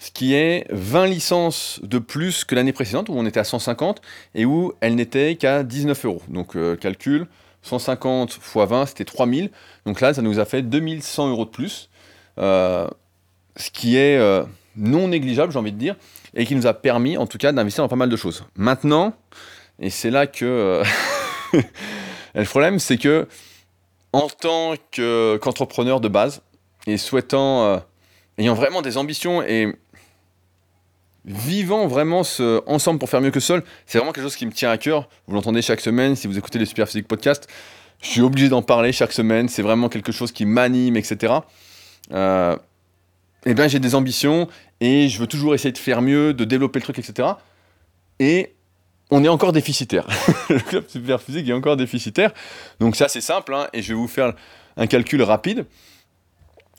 ce 0.00 0.12
qui 0.12 0.34
est 0.34 0.64
20 0.70 1.06
licences 1.06 1.80
de 1.82 1.98
plus 1.98 2.44
que 2.44 2.54
l'année 2.54 2.72
précédente, 2.72 3.08
où 3.08 3.14
on 3.16 3.26
était 3.26 3.40
à 3.40 3.44
150, 3.44 4.00
et 4.36 4.44
où 4.44 4.72
elle 4.80 4.94
n'était 4.94 5.34
qu'à 5.34 5.64
19 5.64 6.04
euros. 6.04 6.22
Donc 6.28 6.56
calcul, 6.78 7.26
150 7.62 8.36
x 8.36 8.56
20, 8.56 8.86
c'était 8.86 9.04
3000. 9.04 9.50
Donc 9.86 10.00
là, 10.00 10.14
ça 10.14 10.22
nous 10.22 10.38
a 10.38 10.44
fait 10.44 10.62
2100 10.62 11.30
euros 11.30 11.44
de 11.46 11.50
plus, 11.50 11.90
ce 13.58 13.70
qui 13.70 13.96
est 13.96 14.16
euh, 14.16 14.44
non 14.76 15.08
négligeable, 15.08 15.52
j'ai 15.52 15.58
envie 15.58 15.72
de 15.72 15.78
dire, 15.78 15.96
et 16.34 16.46
qui 16.46 16.54
nous 16.54 16.66
a 16.66 16.74
permis, 16.74 17.16
en 17.16 17.26
tout 17.26 17.38
cas, 17.38 17.52
d'investir 17.52 17.84
dans 17.84 17.88
pas 17.88 17.96
mal 17.96 18.08
de 18.08 18.16
choses. 18.16 18.44
Maintenant, 18.56 19.14
et 19.78 19.90
c'est 19.90 20.10
là 20.10 20.26
que 20.26 20.82
le 22.34 22.44
problème, 22.44 22.78
c'est 22.78 22.96
que 22.96 23.28
en 24.12 24.28
tant 24.28 24.74
qu'entrepreneur 24.90 26.00
de 26.00 26.08
base, 26.08 26.40
et 26.86 26.96
souhaitant, 26.96 27.82
ayant 28.38 28.54
vraiment 28.54 28.80
des 28.80 28.96
ambitions 28.96 29.42
et 29.42 29.76
vivant 31.28 31.86
vraiment 31.86 32.22
ensemble 32.66 32.98
pour 32.98 33.10
faire 33.10 33.20
mieux 33.20 33.30
que 33.30 33.40
seul, 33.40 33.62
c'est 33.86 33.98
vraiment 33.98 34.12
quelque 34.12 34.24
chose 34.24 34.36
qui 34.36 34.46
me 34.46 34.52
tient 34.52 34.70
à 34.70 34.78
cœur. 34.78 35.08
Vous 35.26 35.34
l'entendez 35.34 35.62
chaque 35.62 35.80
semaine 35.80 36.16
si 36.16 36.26
vous 36.26 36.38
écoutez 36.38 36.58
les 36.58 36.64
Super 36.64 36.86
Physique 36.86 37.06
Podcast. 37.06 37.48
Je 38.00 38.08
suis 38.08 38.20
obligé 38.20 38.48
d'en 38.48 38.62
parler 38.62 38.92
chaque 38.92 39.12
semaine. 39.12 39.48
C'est 39.48 39.62
vraiment 39.62 39.88
quelque 39.88 40.12
chose 40.12 40.32
qui 40.32 40.46
m'anime, 40.46 40.96
etc. 40.96 41.34
Euh, 42.12 42.56
et 43.48 43.54
bien, 43.54 43.66
j'ai 43.66 43.78
des 43.78 43.94
ambitions 43.94 44.46
et 44.80 45.08
je 45.08 45.18
veux 45.18 45.26
toujours 45.26 45.54
essayer 45.54 45.72
de 45.72 45.78
faire 45.78 46.02
mieux, 46.02 46.34
de 46.34 46.44
développer 46.44 46.80
le 46.80 46.82
truc, 46.82 46.98
etc. 46.98 47.30
Et 48.18 48.54
on 49.10 49.24
est 49.24 49.28
encore 49.28 49.52
déficitaire. 49.52 50.06
le 50.50 50.58
club 50.58 50.84
Super 50.86 51.22
Physique 51.22 51.48
est 51.48 51.54
encore 51.54 51.78
déficitaire. 51.78 52.34
Donc, 52.78 52.94
ça, 52.94 53.08
c'est 53.08 53.22
simple. 53.22 53.54
Hein, 53.54 53.68
et 53.72 53.80
je 53.80 53.88
vais 53.88 53.94
vous 53.94 54.06
faire 54.06 54.34
un 54.76 54.86
calcul 54.86 55.22
rapide. 55.22 55.64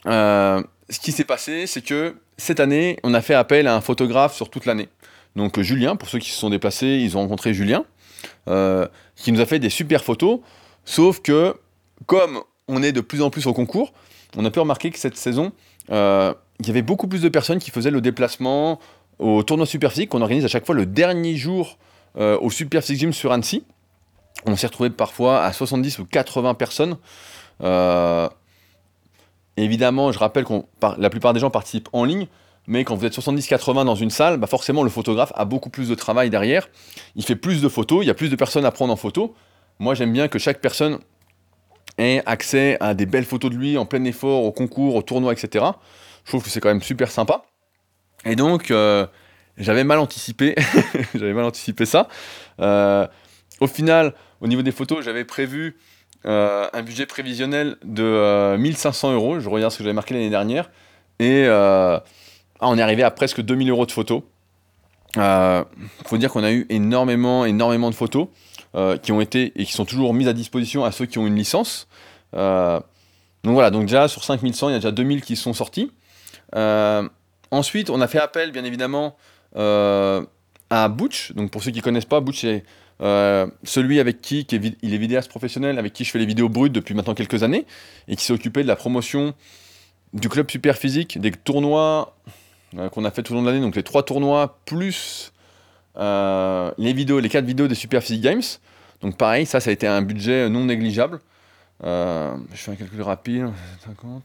Euh, 0.06 0.62
ce 0.88 1.00
qui 1.00 1.10
s'est 1.10 1.24
passé, 1.24 1.66
c'est 1.66 1.82
que 1.82 2.14
cette 2.36 2.60
année, 2.60 2.98
on 3.02 3.14
a 3.14 3.20
fait 3.20 3.34
appel 3.34 3.66
à 3.66 3.74
un 3.74 3.80
photographe 3.80 4.36
sur 4.36 4.48
toute 4.48 4.64
l'année. 4.64 4.88
Donc 5.34 5.58
euh, 5.58 5.62
Julien, 5.64 5.96
pour 5.96 6.08
ceux 6.08 6.20
qui 6.20 6.30
se 6.30 6.38
sont 6.38 6.50
déplacés, 6.50 7.00
ils 7.02 7.16
ont 7.16 7.20
rencontré 7.20 7.52
Julien, 7.52 7.84
euh, 8.48 8.86
qui 9.16 9.32
nous 9.32 9.40
a 9.40 9.46
fait 9.46 9.58
des 9.58 9.70
super 9.70 10.04
photos, 10.04 10.38
sauf 10.84 11.20
que 11.20 11.56
comme 12.06 12.40
on 12.68 12.82
est 12.82 12.92
de 12.92 13.00
plus 13.00 13.22
en 13.22 13.30
plus 13.30 13.46
au 13.46 13.52
concours, 13.52 13.92
on 14.36 14.44
a 14.44 14.50
pu 14.50 14.60
remarquer 14.60 14.90
que 14.90 14.98
cette 14.98 15.16
saison, 15.16 15.52
il 16.60 16.66
y 16.66 16.70
avait 16.70 16.82
beaucoup 16.82 17.08
plus 17.08 17.22
de 17.22 17.28
personnes 17.28 17.58
qui 17.58 17.70
faisaient 17.70 17.90
le 17.90 18.00
déplacement 18.00 18.78
au 19.18 19.42
tournoi 19.42 19.66
Super 19.66 19.90
Physique 19.90 20.10
qu'on 20.10 20.22
organise 20.22 20.44
à 20.44 20.48
chaque 20.48 20.64
fois 20.64 20.74
le 20.74 20.86
dernier 20.86 21.36
jour 21.36 21.78
au 22.16 22.50
Super 22.50 22.82
Physique 22.82 23.00
Gym 23.00 23.12
sur 23.12 23.32
Annecy. 23.32 23.64
On 24.46 24.56
s'est 24.56 24.68
retrouvé 24.68 24.90
parfois 24.90 25.42
à 25.42 25.52
70 25.52 25.98
ou 25.98 26.04
80 26.06 26.54
personnes 26.54 26.96
évidemment, 29.56 30.12
je 30.12 30.18
rappelle 30.18 30.44
que 30.44 30.54
la 30.98 31.10
plupart 31.10 31.32
des 31.32 31.40
gens 31.40 31.50
participent 31.50 31.88
en 31.92 32.04
ligne, 32.04 32.26
mais 32.66 32.84
quand 32.84 32.94
vous 32.94 33.04
êtes 33.04 33.16
70-80 33.16 33.84
dans 33.84 33.94
une 33.94 34.10
salle, 34.10 34.36
bah 34.36 34.46
forcément 34.46 34.82
le 34.82 34.90
photographe 34.90 35.32
a 35.34 35.44
beaucoup 35.44 35.70
plus 35.70 35.88
de 35.88 35.94
travail 35.94 36.30
derrière. 36.30 36.68
Il 37.16 37.24
fait 37.24 37.36
plus 37.36 37.62
de 37.62 37.68
photos, 37.68 38.04
il 38.04 38.06
y 38.06 38.10
a 38.10 38.14
plus 38.14 38.30
de 38.30 38.36
personnes 38.36 38.64
à 38.64 38.70
prendre 38.70 38.92
en 38.92 38.96
photo. 38.96 39.34
Moi 39.78 39.94
j'aime 39.94 40.12
bien 40.12 40.28
que 40.28 40.38
chaque 40.38 40.60
personne 40.60 40.98
ait 41.98 42.22
accès 42.26 42.76
à 42.80 42.94
des 42.94 43.06
belles 43.06 43.24
photos 43.24 43.50
de 43.50 43.56
lui 43.56 43.76
en 43.76 43.86
plein 43.86 44.04
effort, 44.04 44.44
au 44.44 44.52
concours, 44.52 44.94
au 44.94 45.02
tournoi, 45.02 45.32
etc. 45.32 45.64
Je 46.24 46.30
trouve 46.30 46.42
que 46.42 46.50
c'est 46.50 46.60
quand 46.60 46.68
même 46.68 46.82
super 46.82 47.10
sympa. 47.10 47.44
Et 48.24 48.36
donc, 48.36 48.70
euh, 48.70 49.06
j'avais 49.56 49.84
mal 49.84 49.98
anticipé, 49.98 50.54
j'avais 51.14 51.32
mal 51.32 51.44
anticipé 51.44 51.86
ça. 51.86 52.08
Euh, 52.60 53.06
au 53.60 53.66
final, 53.66 54.14
au 54.40 54.46
niveau 54.46 54.62
des 54.62 54.72
photos, 54.72 55.04
j'avais 55.04 55.24
prévu 55.24 55.78
euh, 56.26 56.68
un 56.72 56.82
budget 56.82 57.06
prévisionnel 57.06 57.76
de 57.84 58.56
1500 58.56 59.14
euros. 59.14 59.40
Je 59.40 59.48
regarde 59.48 59.72
ce 59.72 59.78
que 59.78 59.84
j'avais 59.84 59.94
marqué 59.94 60.14
l'année 60.14 60.30
dernière. 60.30 60.70
Et 61.18 61.46
ah, 61.48 62.02
on 62.60 62.76
est 62.76 62.82
arrivé 62.82 63.02
à 63.02 63.10
presque 63.10 63.40
2000 63.40 63.70
euros 63.70 63.86
de 63.86 63.92
photos. 63.92 64.22
Il 65.16 65.64
faut 66.06 66.18
dire 66.18 66.30
qu'on 66.30 66.44
a 66.44 66.52
eu 66.52 66.66
énormément, 66.68 67.44
énormément 67.44 67.90
de 67.90 67.94
photos 67.94 68.28
qui 69.02 69.12
ont 69.12 69.20
été 69.20 69.52
et 69.56 69.64
qui 69.64 69.72
sont 69.72 69.84
toujours 69.84 70.14
mises 70.14 70.28
à 70.28 70.32
disposition 70.32 70.84
à 70.84 70.92
ceux 70.92 71.06
qui 71.06 71.18
ont 71.18 71.26
une 71.26 71.36
licence. 71.36 71.88
donc 72.32 72.82
voilà, 73.44 73.70
donc 73.70 73.82
déjà 73.82 74.08
sur 74.08 74.24
5100, 74.24 74.68
il 74.68 74.72
y 74.72 74.74
a 74.74 74.78
déjà 74.78 74.92
2000 74.92 75.22
qui 75.22 75.36
sont 75.36 75.52
sortis. 75.52 75.90
Ensuite, 77.50 77.90
on 77.90 78.00
a 78.00 78.06
fait 78.06 78.20
appel, 78.20 78.52
bien 78.52 78.64
évidemment, 78.64 79.16
euh, 79.56 80.24
à 80.70 80.88
Butch. 80.88 81.32
Donc, 81.32 81.50
pour 81.50 81.62
ceux 81.62 81.72
qui 81.72 81.78
ne 81.78 81.82
connaissent 81.82 82.04
pas, 82.04 82.20
Butch 82.20 82.44
est 82.44 82.64
euh, 83.02 83.46
celui 83.64 83.98
avec 83.98 84.20
qui, 84.20 84.46
il 84.82 84.94
est 84.94 84.98
vidéaste 84.98 85.28
professionnel, 85.28 85.78
avec 85.78 85.92
qui 85.92 86.04
je 86.04 86.10
fais 86.10 86.18
les 86.18 86.26
vidéos 86.26 86.48
brutes 86.48 86.72
depuis 86.72 86.94
maintenant 86.94 87.14
quelques 87.14 87.42
années, 87.42 87.66
et 88.06 88.14
qui 88.14 88.24
s'est 88.24 88.32
occupé 88.32 88.62
de 88.62 88.68
la 88.68 88.76
promotion 88.76 89.34
du 90.12 90.28
club 90.28 90.50
super 90.50 90.76
physique, 90.76 91.20
des 91.20 91.32
tournois 91.32 92.16
euh, 92.78 92.88
qu'on 92.88 93.04
a 93.04 93.10
fait 93.10 93.22
tout 93.22 93.32
au 93.32 93.36
long 93.36 93.42
de 93.42 93.48
l'année, 93.48 93.60
donc 93.60 93.74
les 93.74 93.82
trois 93.82 94.04
tournois, 94.04 94.60
plus 94.64 95.32
les 95.96 97.28
quatre 97.30 97.44
vidéos 97.44 97.66
des 97.66 97.74
Super 97.74 98.02
Physique 98.02 98.22
Games. 98.22 98.42
Donc 99.00 99.16
pareil, 99.16 99.44
ça, 99.44 99.60
ça 99.60 99.70
a 99.70 99.72
été 99.72 99.88
un 99.88 100.02
budget 100.02 100.48
non 100.48 100.64
négligeable. 100.66 101.20
je 101.82 102.36
fais 102.54 102.70
un 102.70 102.76
calcul 102.76 103.02
rapide, 103.02 103.48
50, 103.84 104.22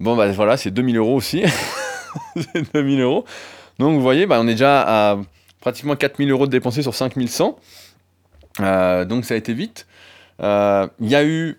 Bon, 0.00 0.16
bah 0.16 0.30
voilà, 0.30 0.56
c'est 0.56 0.70
2000 0.70 0.96
euros 0.96 1.16
aussi. 1.16 1.42
c'est 2.36 2.72
2000 2.72 3.00
euros. 3.00 3.24
Donc, 3.78 3.94
vous 3.94 4.00
voyez, 4.02 4.26
bah, 4.26 4.38
on 4.40 4.46
est 4.46 4.52
déjà 4.52 4.82
à 4.82 5.18
pratiquement 5.60 5.96
4000 5.96 6.30
euros 6.30 6.46
de 6.46 6.52
dépensés 6.52 6.82
sur 6.82 6.94
5100. 6.94 7.58
Euh, 8.60 9.04
donc, 9.04 9.24
ça 9.24 9.34
a 9.34 9.36
été 9.36 9.54
vite. 9.54 9.86
Euh, 10.40 10.86
il 11.00 11.08
y 11.08 11.16
a 11.16 11.24
eu 11.24 11.58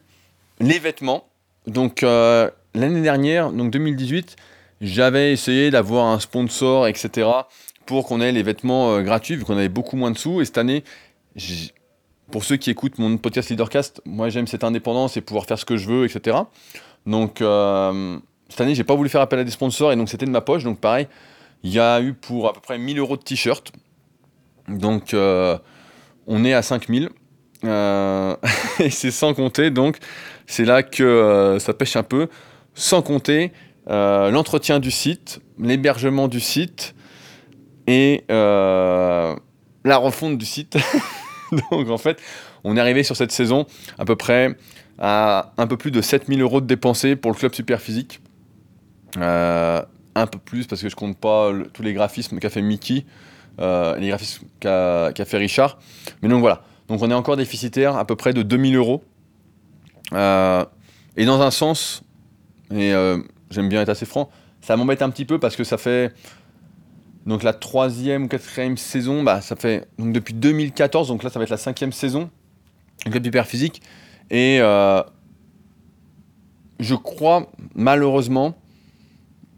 les 0.60 0.80
vêtements. 0.80 1.26
Donc, 1.68 2.04
euh, 2.04 2.50
l'année 2.74 3.02
dernière, 3.02 3.52
donc 3.52 3.72
2018, 3.72 4.38
j'avais 4.82 5.34
essayé 5.34 5.70
d'avoir 5.70 6.08
un 6.08 6.20
sponsor, 6.20 6.88
etc., 6.88 7.28
pour 7.86 8.06
qu'on 8.06 8.22
ait 8.22 8.32
les 8.32 8.44
vêtements 8.44 9.02
gratuits, 9.02 9.36
vu 9.36 9.44
qu'on 9.44 9.58
avait 9.58 9.68
beaucoup 9.68 9.98
moins 9.98 10.12
de 10.12 10.18
sous. 10.18 10.42
Et 10.42 10.46
cette 10.46 10.60
année, 10.60 10.84
pour 12.32 12.44
ceux 12.44 12.58
qui 12.58 12.70
écoutent 12.70 13.00
mon 13.00 13.18
podcast 13.18 13.50
Leadercast, 13.50 14.02
moi 14.06 14.30
j'aime 14.30 14.46
cette 14.46 14.64
indépendance 14.64 15.18
et 15.18 15.22
pouvoir 15.22 15.46
faire 15.46 15.58
ce 15.58 15.66
que 15.66 15.76
je 15.76 15.88
veux, 15.88 16.06
etc. 16.06 16.38
Donc, 17.06 17.42
cette 18.50 18.62
année, 18.62 18.76
j'ai 18.76 18.84
pas 18.84 18.96
voulu 18.96 19.10
faire 19.10 19.22
appel 19.22 19.40
à 19.40 19.44
des 19.44 19.52
sponsors 19.52 19.92
et 19.92 19.96
donc 19.96 20.10
c'était 20.10 20.26
de 20.26 20.32
ma 20.32 20.42
poche. 20.42 20.64
Donc 20.64 20.80
pareil, 20.80 21.08
il 21.64 21.72
y 21.72 21.80
a 21.80 22.02
eu 22.02 22.14
pour 22.14 22.48
à 22.48 22.54
peu 22.54 22.60
près 22.60 22.78
1000 22.78 22.98
euros 23.00 23.16
de 23.16 23.22
t-shirt. 23.22 23.72
Donc 24.68 25.14
euh, 25.14 25.58
on 26.28 26.44
est 26.44 26.54
à 26.54 26.62
5000. 26.62 27.10
Euh, 27.66 28.36
et 28.80 28.90
c'est 28.90 29.12
sans 29.12 29.34
compter, 29.34 29.70
donc 29.70 29.98
c'est 30.48 30.66
là 30.66 30.82
que 30.84 31.04
euh, 31.04 31.60
ça 31.60 31.74
pêche 31.74 31.96
un 31.96 32.04
peu. 32.04 32.28
Sans 32.74 33.02
compter 33.02 33.52
l'entretien 33.88 34.80
du 34.80 34.92
site, 34.92 35.42
l'hébergement 35.58 36.28
du 36.28 36.40
site 36.40 36.94
et 37.88 38.24
la 38.30 39.36
refonte 39.86 40.38
du 40.38 40.46
site. 40.46 40.78
donc 41.72 41.90
en 41.90 41.98
fait, 41.98 42.22
on 42.64 42.78
est 42.78 42.80
arrivé 42.80 43.04
sur 43.04 43.16
cette 43.16 43.32
saison 43.32 43.66
à 43.98 44.06
peu 44.06 44.16
près 44.16 44.56
à 45.00 45.54
un 45.58 45.68
peu 45.68 45.78
plus 45.78 45.92
de 45.92 46.02
7000 46.02 46.42
euros 46.42 46.62
de 46.62 46.66
dépensés 46.66 47.16
pour 47.16 47.32
le 47.32 47.38
club 47.38 47.54
super 47.54 47.82
physique. 47.82 48.22
Euh, 49.18 49.82
un 50.16 50.28
peu 50.28 50.38
plus 50.38 50.68
parce 50.68 50.82
que 50.82 50.90
je 50.90 50.96
compte 50.96 51.18
pas 51.18 51.52
tous 51.74 51.82
les 51.82 51.94
graphismes 51.94 52.40
qu'a 52.40 52.50
fait 52.50 52.62
Mickey, 52.62 53.06
euh, 53.60 53.98
les 53.98 54.10
graphismes 54.10 54.46
qu'a 54.60 55.14
fait 55.14 55.38
Richard. 55.38 55.80
Mais 56.22 56.30
donc 56.30 56.42
voilà, 56.42 56.64
donc 56.88 57.02
on 57.02 57.10
est 57.10 57.16
encore 57.16 57.38
déficitaire 57.38 57.96
à 57.96 58.06
peu 58.06 58.16
près 58.16 58.34
de 58.34 58.42
2000 58.42 58.76
euros. 58.76 59.04
Euh, 60.14 60.66
et 61.16 61.26
dans 61.26 61.42
un 61.42 61.52
sens, 61.52 62.04
et 62.72 62.94
j'aime 63.50 63.70
bien 63.70 63.82
être 63.82 63.90
assez 63.90 64.06
franc, 64.06 64.30
ça 64.62 64.76
m'embête 64.76 65.02
un 65.02 65.10
petit 65.10 65.26
peu 65.26 65.40
parce 65.40 65.56
que 65.56 65.64
ça 65.64 65.78
fait 65.78 66.14
donc 67.26 67.44
la 67.44 67.54
troisième 67.54 68.24
ou 68.24 68.28
quatrième 68.28 68.78
saison, 68.78 69.24
bah, 69.24 69.42
ça 69.42 69.56
fait 69.56 69.88
donc 69.98 70.14
depuis 70.14 70.34
2014, 70.34 71.08
donc 71.08 71.24
là 71.24 71.30
ça 71.30 71.40
va 71.40 71.44
être 71.44 71.50
la 71.50 71.58
cinquième 71.58 71.92
saison, 71.94 72.30
du 73.06 73.12
club 73.12 73.26
hyper 73.26 73.48
physique. 73.48 73.82
Et 74.32 74.60
je 76.80 76.96
crois 76.96 77.48
malheureusement 77.76 78.56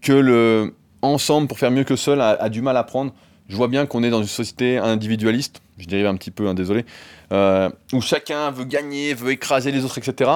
que 0.02 0.14
le 0.14 0.74
ensemble 1.02 1.48
pour 1.48 1.60
faire 1.60 1.72
mieux 1.72 1.84
que 1.84 1.96
seul 1.96 2.22
a, 2.22 2.50
du 2.50 2.62
mal 2.62 2.78
à 2.78 2.84
prendre. 2.84 3.14
Je 3.48 3.56
vois 3.56 3.68
bien 3.68 3.86
qu'on 3.86 4.04
est 4.04 4.10
dans 4.10 4.22
une 4.22 4.28
société 4.28 4.78
individualiste, 4.78 5.62
je 5.78 5.88
dérive 5.88 6.06
un 6.08 6.16
petit 6.16 6.32
peu, 6.32 6.48
hein, 6.48 6.54
désolé, 6.54 6.86
euh, 7.34 7.70
où 7.92 8.00
chacun 8.00 8.50
veut 8.52 8.64
gagner, 8.64 9.14
veut 9.14 9.32
écraser 9.32 9.72
les 9.72 9.84
autres, 9.84 9.98
etc. 9.98 10.32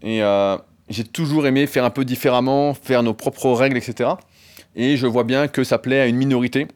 Et 0.00 0.22
euh, 0.22 0.56
j'ai 0.88 1.04
toujours 1.04 1.46
aimé 1.46 1.66
faire 1.66 1.84
un 1.84 1.90
peu 1.90 2.04
différemment, 2.04 2.72
faire 2.72 3.02
nos 3.02 3.14
propres 3.14 3.50
règles, 3.50 3.76
etc. 3.76 4.10
Et 4.74 4.96
je 4.96 5.06
vois 5.06 5.24
bien 5.24 5.48
que 5.48 5.64
ça 5.64 5.78
plaît 5.78 6.00
à 6.00 6.06
une 6.06 6.16
minorité. 6.16 6.66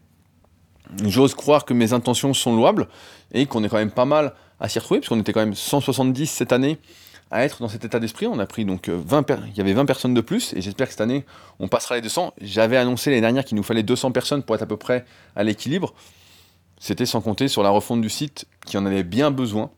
J'ose 1.05 1.35
croire 1.35 1.65
que 1.65 1.73
mes 1.73 1.93
intentions 1.93 2.35
sont 2.35 2.55
louables 2.55 2.89
et 3.33 3.47
qu'on 3.47 3.65
est 3.65 3.69
quand 3.69 3.77
même 3.77 3.91
pas 3.91 4.07
mal 4.07 4.35
à 4.61 4.69
s'y 4.69 4.79
retrouver, 4.79 5.01
parce 5.01 5.09
qu'on 5.09 5.21
était 5.21 5.33
quand 5.33 5.41
même 5.41 5.55
170 5.55 6.27
cette 6.27 6.53
année 6.53 6.79
à 7.31 7.45
être 7.45 7.61
dans 7.61 7.69
cet 7.69 7.85
état 7.85 8.01
d'esprit. 8.01 8.27
On 8.27 8.39
a 8.39 8.47
pris 8.47 8.65
donc 8.65 8.89
20 8.89 9.31
euh, 9.31 9.37
il 9.49 9.57
y 9.57 9.61
avait 9.61 9.73
20 9.73 9.85
personnes 9.87 10.15
de 10.15 10.21
plus 10.21 10.53
et 10.55 10.61
j'espère 10.61 10.87
que 10.87 10.93
cette 10.93 11.01
année 11.01 11.25
on 11.59 11.69
passera 11.69 11.97
les 11.97 12.01
200. 12.01 12.35
J'avais 12.41 12.77
annoncé 12.77 13.11
l'année 13.11 13.21
dernière 13.21 13.45
qu'il 13.45 13.57
nous 13.57 13.63
fallait 13.63 13.83
200 13.83 14.13
personnes 14.13 14.43
pour 14.43 14.55
être 14.55 14.63
à 14.63 14.67
peu 14.67 14.77
près 14.77 15.05
à 15.37 15.45
l'équilibre. 15.45 15.95
C'était 16.79 17.07
sans 17.07 17.21
compter 17.21 17.49
sur 17.49 17.63
la 17.63 17.71
refonte 17.71 18.01
du 18.01 18.09
site 18.09 18.47
qui 18.67 18.79
en 18.79 18.87
avait 18.87 19.03
bien 19.03 19.31
besoin. 19.31 19.71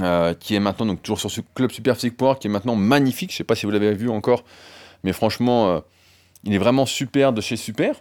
Euh, 0.00 0.32
qui 0.32 0.54
est 0.54 0.60
maintenant 0.60 0.86
donc 0.86 1.02
toujours 1.02 1.18
sur 1.18 1.28
ce 1.28 1.40
club 1.56 1.72
Super 1.72 1.96
Physique 1.96 2.16
Power 2.16 2.34
qui 2.40 2.46
est 2.46 2.50
maintenant 2.50 2.76
magnifique. 2.76 3.32
Je 3.32 3.36
sais 3.36 3.42
pas 3.44 3.56
si 3.56 3.66
vous 3.66 3.72
l'avez 3.72 3.94
vu 3.94 4.08
encore, 4.08 4.44
mais 5.02 5.12
franchement, 5.12 5.70
euh, 5.70 5.80
il 6.44 6.54
est 6.54 6.58
vraiment 6.58 6.86
super 6.86 7.32
de 7.32 7.40
chez 7.40 7.56
Super. 7.56 7.96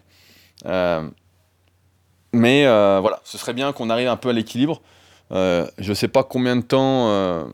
mais 2.33 2.65
voilà, 2.65 3.19
ce 3.23 3.39
serait 3.39 3.53
bien 3.53 3.73
qu'on 3.73 3.89
arrive 3.89 4.09
un 4.09 4.15
peu 4.15 4.29
à 4.29 4.33
l'équilibre. 4.33 4.79
Je 5.31 5.93
sais 5.93 6.07
pas 6.07 6.23
combien 6.23 6.55
de 6.55 6.61
temps 6.61 7.47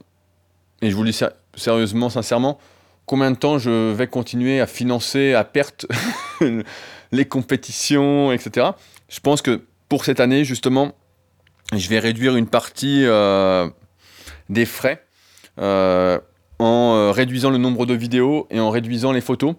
et 0.81 0.89
je 0.89 0.95
vous 0.95 1.05
dis 1.05 1.17
sérieusement, 1.55 2.09
sincèrement, 2.09 2.59
combien 3.05 3.31
de 3.31 3.37
temps 3.37 3.57
je 3.57 3.91
vais 3.91 4.07
continuer 4.07 4.59
à 4.59 4.67
financer 4.67 5.33
à 5.33 5.43
perte 5.43 5.85
les 7.11 7.25
compétitions, 7.25 8.31
etc. 8.31 8.71
Je 9.07 9.19
pense 9.19 9.41
que 9.41 9.61
pour 9.87 10.03
cette 10.03 10.19
année, 10.19 10.43
justement, 10.43 10.91
je 11.73 11.87
vais 11.87 11.99
réduire 11.99 12.35
une 12.35 12.47
partie 12.47 13.05
euh, 13.05 13.69
des 14.49 14.65
frais 14.65 15.05
euh, 15.59 16.19
en 16.59 16.95
euh, 16.95 17.11
réduisant 17.11 17.49
le 17.49 17.57
nombre 17.57 17.85
de 17.85 17.93
vidéos 17.93 18.47
et 18.49 18.59
en 18.59 18.69
réduisant 18.69 19.11
les 19.11 19.21
photos. 19.21 19.55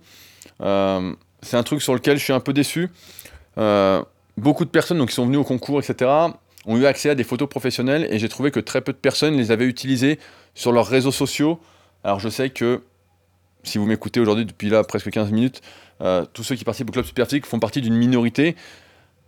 c'est 0.60 1.56
un 1.56 1.62
truc 1.62 1.80
sur 1.80 1.94
lequel 1.94 2.18
je 2.18 2.24
suis 2.24 2.32
un 2.32 2.40
peu 2.40 2.52
déçu. 2.52 2.90
beaucoup 4.36 4.64
de 4.64 4.70
personnes 4.70 4.98
donc, 4.98 5.08
qui 5.08 5.14
sont 5.14 5.26
venues 5.26 5.38
au 5.38 5.44
concours, 5.44 5.80
etc., 5.80 6.10
ont 6.66 6.76
eu 6.76 6.86
accès 6.86 7.10
à 7.10 7.14
des 7.14 7.24
photos 7.24 7.48
professionnelles 7.48 8.06
et 8.10 8.18
j'ai 8.18 8.28
trouvé 8.28 8.50
que 8.50 8.60
très 8.60 8.80
peu 8.80 8.92
de 8.92 8.98
personnes 8.98 9.36
les 9.36 9.50
avaient 9.50 9.66
utilisées 9.66 10.18
sur 10.54 10.72
leurs 10.72 10.86
réseaux 10.86 11.12
sociaux. 11.12 11.60
Alors 12.02 12.20
je 12.20 12.28
sais 12.28 12.50
que 12.50 12.82
si 13.62 13.78
vous 13.78 13.86
m'écoutez 13.86 14.20
aujourd'hui 14.20 14.44
depuis 14.44 14.68
là 14.68 14.84
presque 14.84 15.10
15 15.10 15.30
minutes, 15.30 15.62
euh, 16.00 16.24
tous 16.32 16.42
ceux 16.42 16.54
qui 16.54 16.64
participent 16.64 16.90
au 16.90 16.92
club 16.92 17.04
Superphysique 17.04 17.46
font 17.46 17.58
partie 17.58 17.80
d'une 17.80 17.96
minorité 17.96 18.56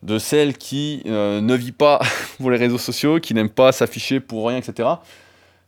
de 0.02 0.18
celles 0.18 0.56
qui 0.56 1.02
euh, 1.06 1.40
ne 1.40 1.54
vivent 1.54 1.72
pas 1.72 2.00
pour 2.38 2.50
les 2.50 2.58
réseaux 2.58 2.78
sociaux, 2.78 3.18
qui 3.20 3.34
n'aiment 3.34 3.48
pas 3.48 3.72
s'afficher 3.72 4.20
pour 4.20 4.46
rien, 4.48 4.58
etc. 4.58 4.88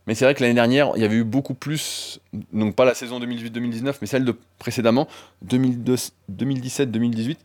Mais 0.07 0.15
c'est 0.15 0.25
vrai 0.25 0.33
que 0.33 0.41
l'année 0.41 0.55
dernière, 0.55 0.91
il 0.95 1.01
y 1.01 1.05
avait 1.05 1.17
eu 1.17 1.23
beaucoup 1.23 1.53
plus, 1.53 2.19
donc 2.53 2.75
pas 2.75 2.85
la 2.85 2.95
saison 2.95 3.19
2018-2019, 3.19 3.95
mais 4.01 4.07
celle 4.07 4.25
de 4.25 4.35
précédemment, 4.57 5.07
2017-2018, 5.45 7.37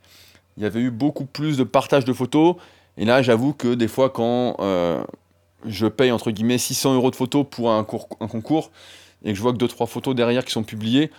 il 0.57 0.63
y 0.63 0.67
avait 0.67 0.81
eu 0.81 0.91
beaucoup 0.91 1.27
plus 1.27 1.57
de 1.57 1.65
partage 1.65 2.05
de 2.05 2.13
photos. 2.13 2.57
Et 2.97 3.05
là, 3.05 3.23
j'avoue 3.23 3.53
que 3.53 3.75
des 3.75 3.89
fois, 3.89 4.11
quand 4.11 4.57
euh, 4.61 5.03
je 5.67 5.87
paye 5.87 6.13
entre 6.13 6.31
guillemets 6.31 6.59
600 6.59 6.95
euros 6.95 7.11
de 7.11 7.17
photos 7.17 7.45
pour 7.49 7.71
un, 7.71 7.85
concours 7.85 8.71
et 9.25 9.31
que 9.31 9.37
je 9.37 9.43
vois 9.43 9.53
que 9.53 9.59
2-3 9.59 9.87
photos 9.87 10.15
derrière 10.15 10.45
qui 10.45 10.53
sont 10.53 10.63
publiées, 10.63 11.11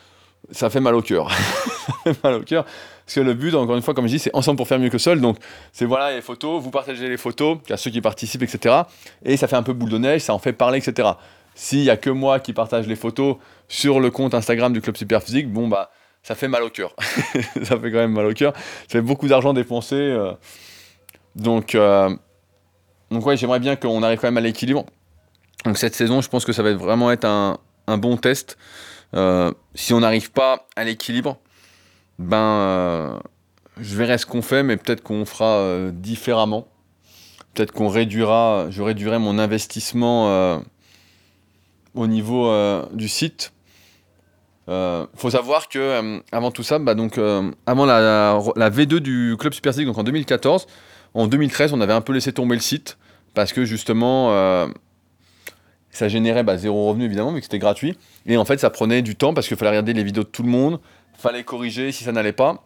ça 0.51 0.70
fait 0.70 0.79
mal 0.79 0.96
au 0.96 1.01
cœur. 1.01 1.32
mal 2.24 2.36
au 2.36 2.41
cœur. 2.41 2.65
Parce 3.05 3.15
que 3.15 3.20
le 3.20 3.34
but, 3.34 3.53
encore 3.55 3.75
une 3.75 3.82
fois, 3.82 3.94
comme 3.94 4.08
je 4.08 4.13
dis, 4.13 4.20
c'est 4.20 4.36
ensemble 4.36 4.58
pour 4.58 4.67
faire 4.67 4.79
mieux 4.79 4.89
que 4.89 4.98
seul. 4.98 5.20
Donc, 5.20 5.38
c'est 5.74 5.86
voilà 5.86 6.15
les 6.15 6.22
photos, 6.22 6.62
vous 6.62 6.72
partagez 6.72 7.10
les 7.10 7.17
photos 7.17 7.58
à 7.70 7.77
ceux 7.77 7.91
qui 7.91 8.01
participent, 8.01 8.44
etc. 8.44 8.84
Et 9.24 9.38
ça 9.38 9.48
fait 9.48 9.55
un 9.55 9.63
peu 9.63 9.74
boule 9.74 9.89
de 9.89 9.98
neige, 9.98 10.22
ça 10.22 10.34
en 10.34 10.39
fait 10.39 10.53
parler, 10.53 10.77
etc. 10.77 11.10
S'il 11.55 11.82
n'y 11.82 11.89
a 11.89 11.98
que 11.98 12.10
moi 12.10 12.39
qui 12.39 12.53
partage 12.53 12.88
les 12.88 12.96
photos 12.96 13.38
sur 13.67 14.00
le 14.00 14.12
compte 14.12 14.34
Instagram 14.34 14.74
du 14.74 14.82
Club 14.82 14.98
Superphysique, 14.98 15.51
bon, 15.51 15.67
bah, 15.67 15.91
ça 16.22 16.36
fait 16.36 16.48
mal 16.48 16.63
au 16.63 16.70
cœur. 16.70 16.96
ça 17.63 17.79
fait 17.79 17.91
quand 17.91 17.98
même 17.98 18.13
mal 18.13 18.25
au 18.25 18.34
cœur. 18.34 18.53
Ça 18.55 18.94
fait 18.94 19.01
beaucoup 19.01 19.27
d'argent 19.27 19.53
dépensé. 19.53 19.96
Euh. 19.96 20.34
Donc, 21.36 21.75
euh, 21.75 22.15
donc 23.12 23.25
ouais, 23.25 23.38
j'aimerais 23.38 23.60
bien 23.60 23.75
qu'on 23.75 24.01
arrive 24.04 24.20
quand 24.20 24.27
même 24.27 24.38
à 24.38 24.42
l'équilibre. 24.42 24.86
Donc 25.65 25.77
cette 25.77 25.96
saison, 25.96 26.22
je 26.22 26.30
pense 26.30 26.46
que 26.46 26.54
ça 26.54 26.63
va 26.63 26.74
vraiment 26.74 27.12
être 27.12 27.25
un, 27.25 27.60
bon 27.98 28.18
test. 28.18 28.58
Euh, 29.13 29.51
si 29.74 29.94
on 29.94 30.00
n'arrive 30.00 30.32
pas 30.32 30.68
à 30.75 30.84
l'équilibre, 30.84 31.38
ben, 32.20 32.38
euh, 32.38 33.20
je 33.80 33.96
verrai 33.96 34.18
ce 34.18 34.25
qu'on 34.25 34.42
fait, 34.42 34.63
mais 34.63 34.77
peut-être 34.77 35.01
qu'on 35.01 35.25
fera 35.25 35.92
différemment. 35.92 36.68
Peut-être 37.54 37.72
qu'on 37.72 37.89
réduira, 37.89 38.68
je 38.70 38.82
réduirai 38.82 39.18
mon 39.18 39.39
investissement 39.39 40.62
au 41.94 42.08
niveau 42.08 42.51
du 42.94 43.08
site. 43.08 43.54
Il 44.68 45.08
faut 45.15 45.30
savoir 45.30 45.68
que 45.68 46.22
avant 46.32 46.51
tout 46.51 46.63
ça, 46.63 46.80
bah, 46.80 46.96
donc, 46.96 47.18
avant 47.65 47.86
la, 47.86 48.39
la, 48.56 48.70
V2 48.70 49.00
du 49.00 49.36
club 49.39 49.54
Super 49.54 49.74
League, 49.74 49.88
donc 49.88 49.98
en 49.98 50.04
2014, 50.04 50.68
en 51.15 51.27
2013, 51.27 51.74
on 51.74 51.81
avait 51.81 51.93
un 51.93 52.01
peu 52.01 52.13
laissé 52.13 52.31
tomber 52.31 52.55
le 52.55 52.62
site 52.62 52.98
parce 53.34 53.51
que 53.51 53.65
justement 53.65 54.69
ça 55.95 56.10
générait 56.10 56.43
bah, 56.43 56.57
zéro 56.57 56.89
revenu 56.89 57.05
évidemment, 57.05 57.31
mais 57.31 57.39
que 57.39 57.45
c'était 57.45 57.60
gratuit. 57.60 57.98
Et 58.25 58.38
en 58.38 58.45
fait, 58.45 58.60
ça 58.60 58.69
prenait 58.69 59.01
du 59.01 59.15
temps 59.15 59.34
parce 59.34 59.48
qu'il 59.48 59.57
fallait 59.57 59.72
regarder 59.72 59.93
les 59.93 60.03
vidéos 60.03 60.24
de 60.24 60.29
tout 60.29 60.43
le 60.43 60.50
monde, 60.50 60.79
fallait 61.17 61.43
corriger 61.43 61.91
si 61.91 62.03
ça 62.03 62.12
n'allait 62.12 62.34
pas. 62.34 62.63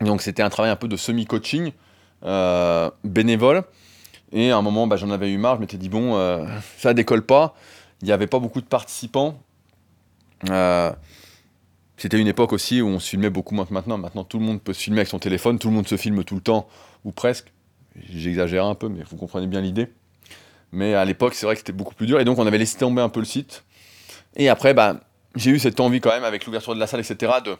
Donc 0.00 0.22
c'était 0.22 0.42
un 0.42 0.50
travail 0.50 0.70
un 0.70 0.76
peu 0.76 0.88
de 0.88 0.96
semi-coaching 0.96 1.72
euh, 2.24 2.90
bénévole. 3.04 3.62
Et 4.32 4.50
à 4.50 4.56
un 4.56 4.62
moment, 4.62 4.86
bah, 4.86 4.96
j'en 4.96 5.10
avais 5.10 5.30
eu 5.30 5.38
marre, 5.38 5.56
je 5.56 5.60
m'étais 5.60 5.76
dit, 5.76 5.88
bon, 5.88 6.16
euh, 6.16 6.44
ça 6.78 6.94
décolle 6.94 7.24
pas. 7.24 7.54
Il 8.02 8.06
n'y 8.06 8.12
avait 8.12 8.26
pas 8.26 8.38
beaucoup 8.38 8.60
de 8.60 8.66
participants. 8.66 9.38
Euh, 10.50 10.92
c'était 11.96 12.18
une 12.18 12.26
époque 12.26 12.52
aussi 12.52 12.82
où 12.82 12.88
on 12.88 12.98
se 12.98 13.08
filmait 13.08 13.30
beaucoup 13.30 13.54
moins 13.54 13.64
que 13.64 13.72
maintenant. 13.72 13.96
Maintenant, 13.96 14.24
tout 14.24 14.38
le 14.38 14.44
monde 14.44 14.60
peut 14.60 14.72
se 14.72 14.80
filmer 14.80 14.98
avec 14.98 15.08
son 15.08 15.18
téléphone, 15.18 15.58
tout 15.58 15.68
le 15.68 15.74
monde 15.74 15.88
se 15.88 15.96
filme 15.96 16.24
tout 16.24 16.34
le 16.34 16.42
temps, 16.42 16.68
ou 17.04 17.12
presque. 17.12 17.52
J'exagère 18.10 18.64
un 18.64 18.74
peu, 18.74 18.88
mais 18.88 19.02
vous 19.08 19.16
comprenez 19.16 19.46
bien 19.46 19.60
l'idée. 19.60 19.88
Mais 20.72 20.94
à 20.94 21.04
l'époque, 21.04 21.34
c'est 21.34 21.46
vrai 21.46 21.54
que 21.54 21.60
c'était 21.60 21.72
beaucoup 21.72 21.94
plus 21.94 22.06
dur. 22.06 22.20
Et 22.20 22.24
donc, 22.24 22.38
on 22.38 22.46
avait 22.46 22.58
laissé 22.58 22.78
tomber 22.78 23.00
un 23.00 23.08
peu 23.08 23.20
le 23.20 23.26
site. 23.26 23.64
Et 24.36 24.48
après, 24.48 24.74
bah, 24.74 25.00
j'ai 25.34 25.50
eu 25.50 25.58
cette 25.58 25.80
envie 25.80 26.00
quand 26.00 26.10
même, 26.10 26.24
avec 26.24 26.44
l'ouverture 26.46 26.74
de 26.74 26.80
la 26.80 26.86
salle, 26.86 27.00
etc., 27.00 27.32
de, 27.44 27.56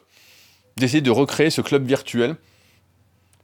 d'essayer 0.77 1.01
de 1.01 1.11
recréer 1.11 1.49
ce 1.49 1.61
club 1.61 1.85
virtuel. 1.85 2.35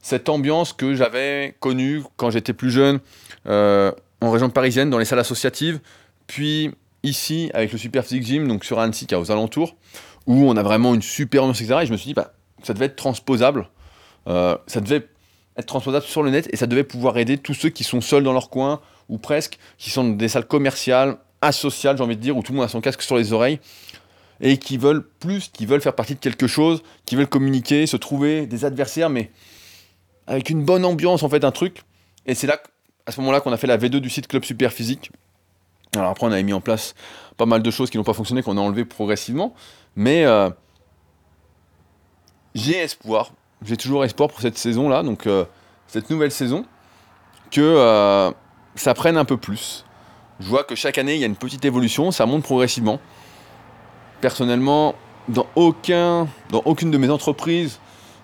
Cette 0.02 0.28
ambiance 0.28 0.72
que 0.72 0.94
j'avais 0.94 1.56
connue 1.60 2.02
quand 2.16 2.30
j'étais 2.30 2.52
plus 2.52 2.70
jeune 2.70 3.00
euh, 3.46 3.90
en 4.20 4.30
région 4.30 4.50
parisienne, 4.50 4.90
dans 4.90 4.98
les 4.98 5.06
salles 5.06 5.18
associatives, 5.18 5.80
puis 6.26 6.72
ici 7.02 7.50
avec 7.54 7.72
le 7.72 7.78
Super 7.78 8.04
Physique 8.04 8.24
Gym, 8.24 8.46
donc 8.46 8.64
sur 8.64 8.78
Annecy, 8.78 9.06
qui 9.06 9.14
est 9.14 9.16
aux 9.16 9.30
alentours, 9.30 9.76
où 10.26 10.48
on 10.48 10.56
a 10.56 10.62
vraiment 10.62 10.94
une 10.94 11.02
super 11.02 11.42
ambiance, 11.42 11.60
etc. 11.60 11.80
Et 11.82 11.86
je 11.86 11.92
me 11.92 11.96
suis 11.96 12.08
dit, 12.08 12.14
bah, 12.14 12.34
ça 12.62 12.74
devait 12.74 12.86
être 12.86 12.96
transposable. 12.96 13.68
Euh, 14.26 14.56
ça 14.66 14.80
devait 14.80 15.06
être 15.56 15.66
transposable 15.66 16.04
sur 16.04 16.22
le 16.22 16.30
net 16.30 16.48
et 16.52 16.56
ça 16.56 16.66
devait 16.66 16.84
pouvoir 16.84 17.18
aider 17.18 17.38
tous 17.38 17.54
ceux 17.54 17.68
qui 17.68 17.84
sont 17.84 18.00
seuls 18.00 18.24
dans 18.24 18.32
leur 18.32 18.50
coin, 18.50 18.80
ou 19.08 19.18
presque, 19.18 19.58
qui 19.78 19.90
sont 19.90 20.04
dans 20.04 20.16
des 20.16 20.28
salles 20.28 20.46
commerciales, 20.46 21.18
asociales, 21.42 21.96
j'ai 21.96 22.02
envie 22.02 22.16
de 22.16 22.20
dire, 22.20 22.36
où 22.36 22.42
tout 22.42 22.52
le 22.52 22.56
monde 22.56 22.64
a 22.64 22.68
son 22.68 22.80
casque 22.80 23.02
sur 23.02 23.16
les 23.16 23.32
oreilles, 23.32 23.60
et 24.40 24.56
qui 24.56 24.78
veulent 24.78 25.06
plus, 25.20 25.48
qui 25.48 25.66
veulent 25.66 25.80
faire 25.80 25.94
partie 25.94 26.14
de 26.14 26.20
quelque 26.20 26.46
chose, 26.46 26.82
qui 27.06 27.16
veulent 27.16 27.28
communiquer, 27.28 27.86
se 27.86 27.96
trouver 27.96 28.46
des 28.46 28.64
adversaires, 28.64 29.10
mais 29.10 29.30
avec 30.26 30.50
une 30.50 30.64
bonne 30.64 30.84
ambiance, 30.84 31.22
en 31.22 31.28
fait, 31.28 31.44
un 31.44 31.52
truc. 31.52 31.82
Et 32.26 32.34
c'est 32.34 32.46
là, 32.46 32.60
à 33.06 33.12
ce 33.12 33.20
moment-là, 33.20 33.40
qu'on 33.40 33.52
a 33.52 33.56
fait 33.56 33.66
la 33.66 33.76
V2 33.76 33.98
du 33.98 34.10
site 34.10 34.26
Club 34.26 34.44
Super 34.44 34.72
Physique. 34.72 35.10
Alors 35.94 36.10
après, 36.10 36.26
on 36.26 36.32
avait 36.32 36.42
mis 36.42 36.52
en 36.52 36.60
place 36.60 36.94
pas 37.36 37.46
mal 37.46 37.62
de 37.62 37.70
choses 37.70 37.90
qui 37.90 37.98
n'ont 37.98 38.04
pas 38.04 38.14
fonctionné, 38.14 38.42
qu'on 38.42 38.56
a 38.56 38.60
enlevé 38.60 38.84
progressivement. 38.84 39.54
Mais 39.96 40.24
euh, 40.24 40.50
j'ai 42.54 42.78
espoir, 42.78 43.32
j'ai 43.64 43.76
toujours 43.76 44.04
espoir 44.04 44.28
pour 44.28 44.40
cette 44.40 44.58
saison-là, 44.58 45.02
donc 45.02 45.26
euh, 45.26 45.44
cette 45.86 46.10
nouvelle 46.10 46.30
saison, 46.30 46.64
que 47.50 47.60
euh, 47.60 48.30
ça 48.74 48.94
prenne 48.94 49.16
un 49.16 49.24
peu 49.24 49.36
plus. 49.36 49.84
Je 50.40 50.48
vois 50.48 50.64
que 50.64 50.74
chaque 50.74 50.98
année, 50.98 51.14
il 51.14 51.20
y 51.20 51.24
a 51.24 51.26
une 51.26 51.36
petite 51.36 51.64
évolution, 51.64 52.10
ça 52.10 52.26
monte 52.26 52.42
progressivement. 52.42 53.00
Personnellement, 54.20 54.94
dans, 55.28 55.46
aucun, 55.54 56.28
dans 56.50 56.62
aucune 56.64 56.90
de 56.90 56.98
mes 56.98 57.10
entreprises, 57.10 57.78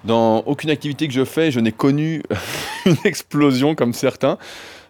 dans 0.05 0.39
aucune 0.41 0.71
activité 0.71 1.07
que 1.07 1.15
je 1.15 1.25
fais, 1.25 1.51
je 1.51 1.61
n'ai 1.61 1.73
connu 1.73 2.23
une 2.87 2.97
explosion 3.05 3.75
comme 3.75 3.93
certains. 3.93 4.39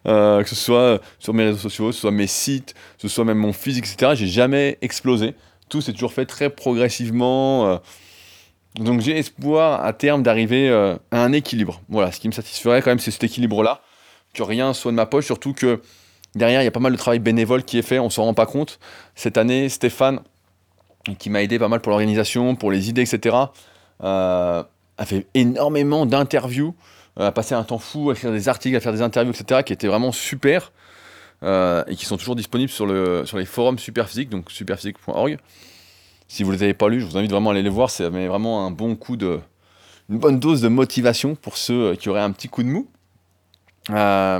Euh, 0.06 0.42
que 0.42 0.48
ce 0.48 0.54
soit 0.54 0.98
sur 1.18 1.34
mes 1.34 1.44
réseaux 1.44 1.58
sociaux, 1.58 1.88
que 1.88 1.92
ce 1.92 2.00
soit 2.00 2.10
mes 2.10 2.26
sites, 2.26 2.72
que 2.72 3.02
ce 3.02 3.08
soit 3.08 3.26
même 3.26 3.36
mon 3.36 3.52
physique, 3.52 3.84
etc. 3.86 4.12
J'ai 4.14 4.28
jamais 4.28 4.78
explosé. 4.80 5.34
Tout 5.68 5.82
s'est 5.82 5.92
toujours 5.92 6.14
fait 6.14 6.24
très 6.24 6.48
progressivement. 6.48 7.80
Donc 8.76 9.00
j'ai 9.00 9.18
espoir 9.18 9.84
à 9.84 9.92
terme 9.92 10.22
d'arriver 10.22 10.68
euh, 10.68 10.96
à 11.10 11.22
un 11.22 11.32
équilibre. 11.32 11.80
Voilà, 11.88 12.12
ce 12.12 12.20
qui 12.20 12.28
me 12.28 12.32
satisferait 12.32 12.82
quand 12.82 12.90
même, 12.90 13.00
c'est 13.00 13.10
cet 13.10 13.24
équilibre-là 13.24 13.82
que 14.32 14.42
rien 14.44 14.72
soit 14.74 14.92
de 14.92 14.96
ma 14.96 15.06
poche, 15.06 15.26
surtout 15.26 15.52
que 15.52 15.82
derrière, 16.36 16.62
il 16.62 16.64
y 16.64 16.68
a 16.68 16.70
pas 16.70 16.80
mal 16.80 16.92
de 16.92 16.96
travail 16.96 17.18
bénévole 17.18 17.64
qui 17.64 17.78
est 17.78 17.82
fait, 17.82 17.98
on 17.98 18.10
s'en 18.10 18.24
rend 18.24 18.34
pas 18.34 18.46
compte. 18.46 18.78
Cette 19.16 19.36
année, 19.36 19.68
Stéphane, 19.68 20.20
qui 21.18 21.30
m'a 21.30 21.42
aidé 21.42 21.58
pas 21.58 21.66
mal 21.66 21.80
pour 21.80 21.90
l'organisation, 21.90 22.54
pour 22.54 22.70
les 22.70 22.88
idées, 22.88 23.02
etc., 23.02 23.36
euh, 24.04 24.62
a 24.98 25.04
fait 25.04 25.26
énormément 25.34 26.06
d'interviews, 26.06 26.76
euh, 27.18 27.26
a 27.26 27.32
passé 27.32 27.56
un 27.56 27.64
temps 27.64 27.78
fou 27.78 28.10
à 28.10 28.12
écrire 28.12 28.30
des 28.30 28.48
articles, 28.48 28.76
à 28.76 28.80
faire 28.80 28.92
des 28.92 29.02
interviews, 29.02 29.32
etc., 29.32 29.62
qui 29.64 29.72
étaient 29.72 29.88
vraiment 29.88 30.12
super, 30.12 30.72
et 31.42 31.96
qui 31.96 32.04
sont 32.04 32.18
toujours 32.18 32.36
disponibles 32.36 32.70
sur, 32.70 32.84
le, 32.84 33.24
sur 33.24 33.38
les 33.38 33.46
forums 33.46 33.78
Superphysique, 33.78 34.28
donc 34.28 34.50
superphysique.org. 34.50 35.38
Si 36.30 36.44
vous 36.44 36.52
ne 36.52 36.56
les 36.56 36.62
avez 36.62 36.74
pas 36.74 36.88
lus, 36.88 37.00
je 37.00 37.06
vous 37.06 37.16
invite 37.16 37.32
vraiment 37.32 37.50
à 37.50 37.54
aller 37.54 37.62
les 37.64 37.68
voir, 37.68 37.90
c'est 37.90 38.08
vraiment 38.08 38.64
un 38.64 38.70
bon 38.70 38.94
coup 38.94 39.16
de... 39.16 39.40
une 40.08 40.18
bonne 40.20 40.38
dose 40.38 40.60
de 40.60 40.68
motivation 40.68 41.34
pour 41.34 41.56
ceux 41.56 41.96
qui 41.96 42.08
auraient 42.08 42.20
un 42.20 42.30
petit 42.30 42.48
coup 42.48 42.62
de 42.62 42.68
mou. 42.68 42.86
Euh, 43.90 44.38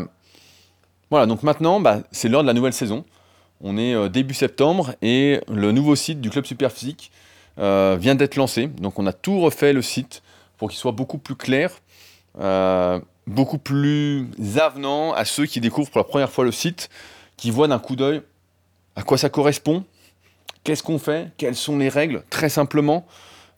voilà, 1.11 1.27
donc 1.27 1.43
maintenant, 1.43 1.81
bah, 1.81 1.99
c'est 2.13 2.29
l'heure 2.29 2.43
de 2.43 2.47
la 2.47 2.53
nouvelle 2.53 2.75
saison. 2.75 3.05
On 3.61 3.77
est 3.77 3.93
euh, 3.93 4.09
début 4.09 4.35
septembre 4.35 4.95
et 5.03 5.41
le 5.49 5.73
nouveau 5.73 5.97
site 5.97 6.21
du 6.21 6.31
Club 6.31 6.45
Superphysique 6.45 7.11
euh, 7.59 7.97
vient 8.01 8.15
d'être 8.15 8.37
lancé. 8.37 8.69
Donc 8.69 9.01
on 9.01 9.07
a 9.09 9.13
tout 9.13 9.41
refait 9.41 9.73
le 9.73 9.83
site 9.83 10.23
pour 10.59 10.69
qu'il 10.69 10.79
soit 10.79 10.93
beaucoup 10.93 11.19
plus 11.19 11.35
clair, 11.35 11.73
beaucoup 13.27 13.59
plus 13.59 14.29
avenant 14.61 15.13
à 15.13 15.25
ceux 15.25 15.47
qui 15.47 15.61
découvrent 15.61 15.91
pour 15.91 15.99
la 15.99 16.05
première 16.05 16.31
fois 16.31 16.45
le 16.45 16.53
site, 16.53 16.89
qui 17.37 17.51
voient 17.51 17.67
d'un 17.67 17.81
coup 17.81 17.97
d'œil 17.97 18.23
à 18.95 19.03
quoi 19.03 19.19
ça 19.19 19.29
correspond, 19.29 19.85
qu'est-ce 20.65 20.83
qu'on 20.83 20.99
fait, 20.99 21.33
quelles 21.37 21.57
sont 21.57 21.79
les 21.79 21.89
règles, 21.89 22.25
très 22.31 22.49
simplement. 22.49 23.07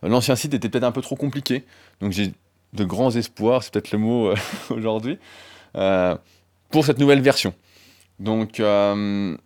L'ancien 0.02 0.36
site 0.36 0.54
était 0.54 0.68
peut-être 0.68 0.84
un 0.84 0.92
peu 0.92 1.02
trop 1.02 1.16
compliqué, 1.16 1.64
donc 2.00 2.12
j'ai 2.12 2.32
de 2.72 2.84
grands 2.84 3.10
espoirs, 3.10 3.62
c'est 3.62 3.72
peut-être 3.72 3.92
le 3.92 3.98
mot 3.98 4.32
aujourd'hui, 4.70 5.18
euh, 5.76 6.16
pour 6.70 6.84
cette 6.84 6.98
nouvelle 6.98 7.20
version. 7.20 7.54
Donc, 8.18 8.60
euh, 8.60 9.36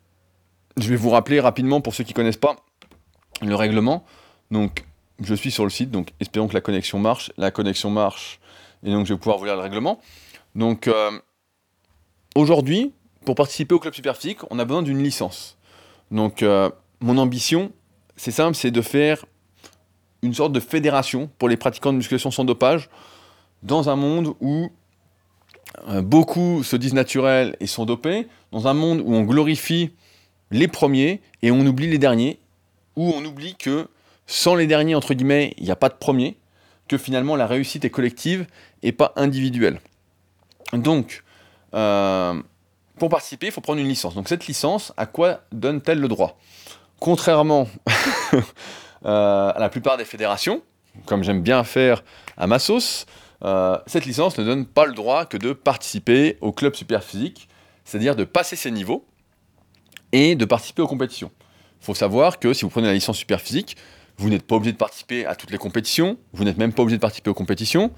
je 0.76 0.88
vais 0.88 0.96
vous 0.96 1.10
rappeler 1.10 1.40
rapidement 1.40 1.80
pour 1.80 1.94
ceux 1.94 2.04
qui 2.04 2.12
ne 2.12 2.16
connaissent 2.16 2.36
pas 2.36 2.56
le 3.42 3.54
règlement. 3.54 4.04
Donc, 4.50 4.84
je 5.22 5.34
suis 5.34 5.50
sur 5.50 5.64
le 5.64 5.70
site, 5.70 5.90
donc 5.90 6.12
espérons 6.20 6.48
que 6.48 6.54
la 6.54 6.60
connexion 6.60 6.98
marche. 6.98 7.32
La 7.36 7.50
connexion 7.50 7.90
marche, 7.90 8.38
et 8.84 8.90
donc 8.90 9.06
je 9.06 9.14
vais 9.14 9.18
pouvoir 9.18 9.38
vous 9.38 9.44
lire 9.46 9.56
le 9.56 9.62
règlement. 9.62 10.00
Donc, 10.54 10.88
euh, 10.88 11.10
aujourd'hui, 12.34 12.92
pour 13.24 13.34
participer 13.34 13.74
au 13.74 13.78
club 13.78 13.94
Superphysique, 13.94 14.38
on 14.50 14.58
a 14.58 14.64
besoin 14.64 14.82
d'une 14.82 15.02
licence. 15.02 15.58
Donc, 16.10 16.44
mon 17.00 17.18
ambition, 17.18 17.72
c'est 18.16 18.30
simple, 18.30 18.56
c'est 18.56 18.70
de 18.70 18.80
faire 18.80 19.24
une 20.22 20.34
sorte 20.34 20.52
de 20.52 20.60
fédération 20.60 21.30
pour 21.38 21.48
les 21.48 21.56
pratiquants 21.56 21.92
de 21.92 21.98
musculation 21.98 22.30
sans 22.30 22.44
dopage 22.44 22.88
dans 23.62 23.88
un 23.88 23.96
monde 23.96 24.34
où 24.40 24.70
euh, 25.88 26.00
beaucoup 26.00 26.62
se 26.62 26.76
disent 26.76 26.94
naturels 26.94 27.56
et 27.60 27.66
sont 27.66 27.84
dopés, 27.84 28.28
dans 28.52 28.66
un 28.66 28.74
monde 28.74 29.00
où 29.04 29.14
on 29.14 29.22
glorifie 29.22 29.90
les 30.50 30.68
premiers 30.68 31.20
et 31.42 31.50
on 31.50 31.60
oublie 31.66 31.88
les 31.88 31.98
derniers, 31.98 32.40
où 32.94 33.12
on 33.14 33.24
oublie 33.24 33.56
que 33.56 33.88
sans 34.26 34.54
les 34.54 34.66
derniers, 34.66 34.94
entre 34.94 35.14
guillemets, 35.14 35.54
il 35.58 35.64
n'y 35.64 35.70
a 35.70 35.76
pas 35.76 35.88
de 35.88 35.94
premiers, 35.94 36.36
que 36.88 36.98
finalement 36.98 37.36
la 37.36 37.46
réussite 37.46 37.84
est 37.84 37.90
collective 37.90 38.46
et 38.82 38.92
pas 38.92 39.12
individuelle. 39.16 39.80
Donc, 40.72 41.24
euh, 41.74 42.40
pour 42.98 43.08
participer, 43.08 43.46
il 43.46 43.52
faut 43.52 43.60
prendre 43.60 43.80
une 43.80 43.88
licence. 43.88 44.14
Donc 44.14 44.28
cette 44.28 44.46
licence, 44.46 44.92
à 44.96 45.06
quoi 45.06 45.42
donne-t-elle 45.52 46.00
le 46.00 46.08
droit? 46.08 46.38
Contrairement 47.00 47.68
euh, 49.04 49.52
à 49.54 49.58
la 49.58 49.68
plupart 49.68 49.96
des 49.96 50.04
fédérations, 50.04 50.62
comme 51.04 51.22
j'aime 51.22 51.42
bien 51.42 51.62
faire 51.64 52.02
à 52.36 52.46
ma 52.46 52.58
sauce, 52.58 53.06
euh, 53.44 53.78
cette 53.86 54.06
licence 54.06 54.38
ne 54.38 54.44
donne 54.44 54.64
pas 54.64 54.86
le 54.86 54.94
droit 54.94 55.26
que 55.26 55.36
de 55.36 55.52
participer 55.52 56.38
au 56.40 56.52
club 56.52 56.74
super 56.74 57.04
physique, 57.04 57.48
c'est-à-dire 57.84 58.16
de 58.16 58.24
passer 58.24 58.56
ses 58.56 58.70
niveaux 58.70 59.06
et 60.12 60.34
de 60.34 60.44
participer 60.44 60.82
aux 60.82 60.86
compétitions. 60.86 61.30
Il 61.82 61.84
faut 61.84 61.94
savoir 61.94 62.38
que 62.38 62.54
si 62.54 62.64
vous 62.64 62.70
prenez 62.70 62.86
la 62.86 62.94
licence 62.94 63.18
super 63.18 63.40
physique, 63.40 63.76
vous 64.16 64.30
n'êtes 64.30 64.46
pas 64.46 64.56
obligé 64.56 64.72
de 64.72 64.78
participer 64.78 65.26
à 65.26 65.34
toutes 65.34 65.50
les 65.50 65.58
compétitions, 65.58 66.16
vous 66.32 66.44
n'êtes 66.44 66.56
même 66.56 66.72
pas 66.72 66.82
obligé 66.82 66.96
de 66.96 67.02
participer 67.02 67.28
aux 67.28 67.34
compétitions. 67.34 67.92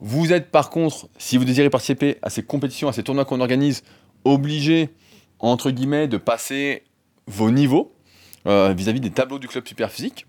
Vous 0.00 0.32
êtes 0.32 0.50
par 0.50 0.70
contre, 0.70 1.08
si 1.18 1.36
vous 1.36 1.44
désirez 1.44 1.68
participer 1.68 2.16
à 2.22 2.30
ces 2.30 2.42
compétitions, 2.42 2.88
à 2.88 2.92
ces 2.92 3.02
tournois 3.02 3.26
qu'on 3.26 3.40
organise, 3.40 3.82
obligé, 4.24 4.88
entre 5.38 5.70
guillemets, 5.70 6.08
de 6.08 6.16
passer 6.16 6.84
vos 7.26 7.50
niveaux 7.50 7.92
euh, 8.48 8.72
vis-à-vis 8.72 8.98
-vis 8.98 9.02
des 9.02 9.10
tableaux 9.10 9.38
du 9.38 9.48
club 9.48 9.66
super 9.66 9.90
physique. 9.90 10.26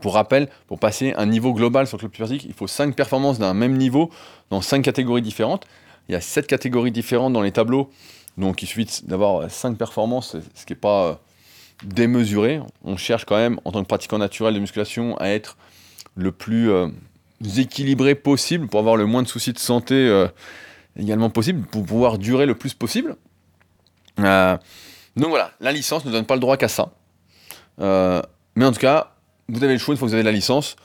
Pour 0.00 0.14
rappel, 0.14 0.48
pour 0.66 0.78
passer 0.78 1.12
un 1.16 1.26
niveau 1.26 1.52
global 1.52 1.86
sur 1.86 1.98
le 1.98 2.08
club 2.08 2.28
physique, 2.28 2.44
il 2.46 2.54
faut 2.54 2.66
5 2.66 2.96
performances 2.96 3.38
d'un 3.38 3.52
même 3.52 3.76
niveau 3.76 4.10
dans 4.50 4.62
5 4.62 4.82
catégories 4.82 5.22
différentes. 5.22 5.66
Il 6.08 6.12
y 6.12 6.14
a 6.14 6.20
7 6.20 6.46
catégories 6.46 6.92
différentes 6.92 7.32
dans 7.32 7.42
les 7.42 7.52
tableaux 7.52 7.90
Donc 8.38 8.62
il 8.62 8.66
suffit 8.66 8.88
d'avoir 9.04 9.50
5 9.50 9.76
performances, 9.76 10.36
ce 10.54 10.64
qui 10.64 10.72
n'est 10.72 10.78
pas 10.78 11.20
démesuré. 11.84 12.60
On 12.82 12.96
cherche 12.96 13.26
quand 13.26 13.36
même, 13.36 13.60
en 13.64 13.72
tant 13.72 13.82
que 13.82 13.88
pratiquant 13.88 14.18
naturel 14.18 14.54
de 14.54 14.60
musculation, 14.60 15.16
à 15.18 15.28
être 15.28 15.56
le 16.16 16.32
plus 16.32 16.70
équilibré 17.58 18.14
possible 18.14 18.68
pour 18.68 18.80
avoir 18.80 18.96
le 18.96 19.06
moins 19.06 19.22
de 19.22 19.28
soucis 19.28 19.52
de 19.52 19.58
santé 19.58 20.26
également 20.96 21.30
possible, 21.30 21.66
pour 21.66 21.84
pouvoir 21.84 22.18
durer 22.18 22.46
le 22.46 22.54
plus 22.54 22.74
possible. 22.74 23.16
donc 24.16 25.28
voilà, 25.28 25.52
la 25.60 25.72
licence 25.72 26.04
ne 26.04 26.10
donne 26.10 26.26
pas 26.26 26.34
le 26.34 26.40
droit 26.40 26.56
qu'à 26.56 26.68
ça. 26.68 26.92
Mais 27.78 28.64
en 28.64 28.72
tout 28.72 28.80
cas, 28.80 29.14
vous 29.48 29.62
avez 29.62 29.74
le 29.74 29.78
choix, 29.78 29.92
une 29.92 29.98
fois 29.98 30.06
que 30.06 30.10
vous 30.10 30.14
avez 30.14 30.22
la 30.22 30.32
licence, 30.32 30.76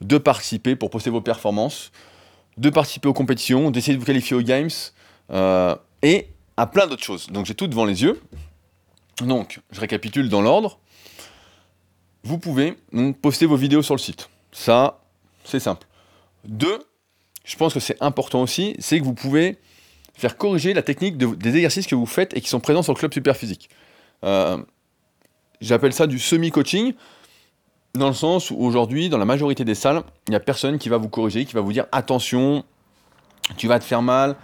de 0.00 0.18
participer 0.18 0.76
pour 0.76 0.90
poster 0.90 1.10
vos 1.10 1.20
performances, 1.20 1.90
de 2.56 2.70
participer 2.70 3.08
aux 3.08 3.14
compétitions, 3.14 3.70
d'essayer 3.70 3.94
de 3.94 4.00
vous 4.00 4.06
qualifier 4.06 4.36
aux 4.36 4.42
games, 4.42 4.70
euh, 5.30 5.76
et 6.02 6.28
à 6.56 6.66
plein 6.66 6.86
d'autres 6.86 7.04
choses. 7.04 7.28
Donc 7.28 7.46
j'ai 7.46 7.54
tout 7.54 7.66
devant 7.66 7.84
les 7.84 8.02
yeux. 8.02 8.20
Donc, 9.20 9.60
je 9.72 9.80
récapitule 9.80 10.28
dans 10.28 10.40
l'ordre. 10.40 10.78
Vous 12.22 12.38
pouvez 12.38 12.76
poster 13.20 13.46
vos 13.46 13.56
vidéos 13.56 13.82
sur 13.82 13.94
le 13.94 13.98
site. 13.98 14.28
Ça, 14.52 15.00
c'est 15.44 15.60
simple. 15.60 15.86
Deux, 16.44 16.78
je 17.44 17.56
pense 17.56 17.74
que 17.74 17.80
c'est 17.80 18.00
important 18.00 18.42
aussi, 18.42 18.76
c'est 18.78 18.98
que 19.00 19.04
vous 19.04 19.14
pouvez 19.14 19.58
faire 20.14 20.36
corriger 20.36 20.74
la 20.74 20.82
technique 20.82 21.16
des 21.16 21.56
exercices 21.56 21.86
que 21.86 21.94
vous 21.94 22.06
faites 22.06 22.36
et 22.36 22.40
qui 22.40 22.48
sont 22.48 22.60
présents 22.60 22.82
sur 22.82 22.92
le 22.92 22.98
club 22.98 23.12
super 23.12 23.36
physique. 23.36 23.70
Euh, 24.24 24.58
j'appelle 25.60 25.92
ça 25.92 26.06
du 26.06 26.18
semi-coaching. 26.18 26.94
Dans 27.94 28.08
le 28.08 28.14
sens 28.14 28.50
où 28.50 28.56
aujourd'hui, 28.58 29.08
dans 29.08 29.18
la 29.18 29.24
majorité 29.24 29.64
des 29.64 29.74
salles, 29.74 30.02
il 30.26 30.30
n'y 30.30 30.36
a 30.36 30.40
personne 30.40 30.78
qui 30.78 30.88
va 30.88 30.98
vous 30.98 31.08
corriger, 31.08 31.44
qui 31.44 31.54
va 31.54 31.60
vous 31.60 31.72
dire 31.72 31.86
attention, 31.90 32.64
tu 33.56 33.66
vas 33.66 33.78
te 33.78 33.84
faire 33.84 34.02
mal, 34.02 34.36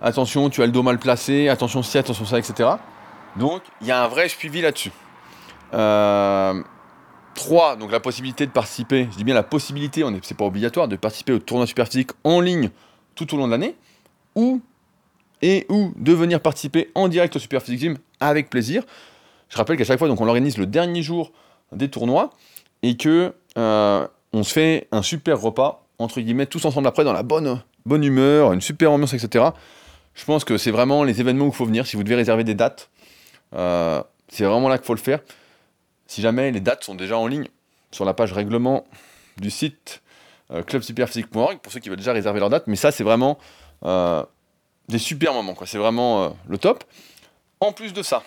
attention, 0.00 0.50
tu 0.50 0.62
as 0.62 0.66
le 0.66 0.72
dos 0.72 0.82
mal 0.82 0.98
placé, 0.98 1.48
attention 1.48 1.82
ci, 1.82 1.98
attention 1.98 2.24
ça, 2.24 2.38
etc. 2.38 2.70
Donc 3.36 3.62
il 3.80 3.88
y 3.88 3.90
a 3.90 4.04
un 4.04 4.08
vrai 4.08 4.28
suivi 4.28 4.60
là-dessus. 4.60 4.92
Euh, 5.74 6.62
3, 7.34 7.76
donc 7.76 7.90
la 7.90 8.00
possibilité 8.00 8.46
de 8.46 8.52
participer, 8.52 9.08
je 9.10 9.16
dis 9.16 9.24
bien 9.24 9.34
la 9.34 9.42
possibilité, 9.42 10.04
c'est 10.22 10.36
pas 10.36 10.44
obligatoire, 10.44 10.86
de 10.86 10.96
participer 10.96 11.32
au 11.32 11.38
tournoi 11.38 11.66
superphysique 11.66 12.10
en 12.24 12.40
ligne 12.40 12.70
tout 13.14 13.34
au 13.34 13.38
long 13.38 13.46
de 13.46 13.52
l'année, 13.52 13.74
ou 14.34 14.60
et 15.42 15.66
ou 15.68 15.92
de 15.96 16.12
venir 16.12 16.40
participer 16.40 16.90
en 16.94 17.08
direct 17.08 17.34
au 17.36 17.38
Superphysique 17.38 17.80
Gym 17.80 17.98
avec 18.20 18.48
plaisir. 18.48 18.84
Je 19.52 19.58
rappelle 19.58 19.76
qu'à 19.76 19.84
chaque 19.84 19.98
fois, 19.98 20.08
donc 20.08 20.18
on 20.18 20.24
l'organise 20.24 20.56
le 20.56 20.64
dernier 20.64 21.02
jour 21.02 21.30
des 21.72 21.90
tournois 21.90 22.30
et 22.82 22.96
que 22.96 23.34
euh, 23.58 24.08
on 24.32 24.44
se 24.44 24.52
fait 24.54 24.88
un 24.92 25.02
super 25.02 25.38
repas, 25.38 25.84
entre 25.98 26.22
guillemets, 26.22 26.46
tous 26.46 26.64
ensemble 26.64 26.88
après, 26.88 27.04
dans 27.04 27.12
la 27.12 27.22
bonne, 27.22 27.62
bonne 27.84 28.02
humeur, 28.02 28.54
une 28.54 28.62
super 28.62 28.90
ambiance, 28.90 29.12
etc. 29.12 29.44
Je 30.14 30.24
pense 30.24 30.44
que 30.44 30.56
c'est 30.56 30.70
vraiment 30.70 31.04
les 31.04 31.20
événements 31.20 31.44
où 31.44 31.48
il 31.48 31.54
faut 31.54 31.66
venir. 31.66 31.86
Si 31.86 31.96
vous 31.96 32.02
devez 32.02 32.14
réserver 32.14 32.44
des 32.44 32.54
dates, 32.54 32.88
euh, 33.54 34.02
c'est 34.28 34.44
vraiment 34.44 34.70
là 34.70 34.78
qu'il 34.78 34.86
faut 34.86 34.94
le 34.94 35.00
faire. 35.00 35.20
Si 36.06 36.22
jamais 36.22 36.50
les 36.50 36.60
dates 36.60 36.82
sont 36.82 36.94
déjà 36.94 37.18
en 37.18 37.26
ligne 37.26 37.48
sur 37.90 38.06
la 38.06 38.14
page 38.14 38.32
règlement 38.32 38.86
du 39.36 39.50
site 39.50 40.00
euh, 40.50 40.62
clubsuperphysique.org, 40.62 41.58
pour 41.58 41.70
ceux 41.70 41.80
qui 41.80 41.90
veulent 41.90 41.98
déjà 41.98 42.14
réserver 42.14 42.40
leur 42.40 42.48
date, 42.48 42.68
mais 42.68 42.76
ça, 42.76 42.90
c'est 42.90 43.04
vraiment 43.04 43.38
des 44.88 44.98
super 44.98 45.34
moments, 45.34 45.52
quoi. 45.52 45.66
C'est 45.66 45.78
vraiment 45.78 46.34
le 46.48 46.56
top. 46.56 46.84
En 47.60 47.72
plus 47.72 47.92
de 47.92 48.02
ça, 48.02 48.22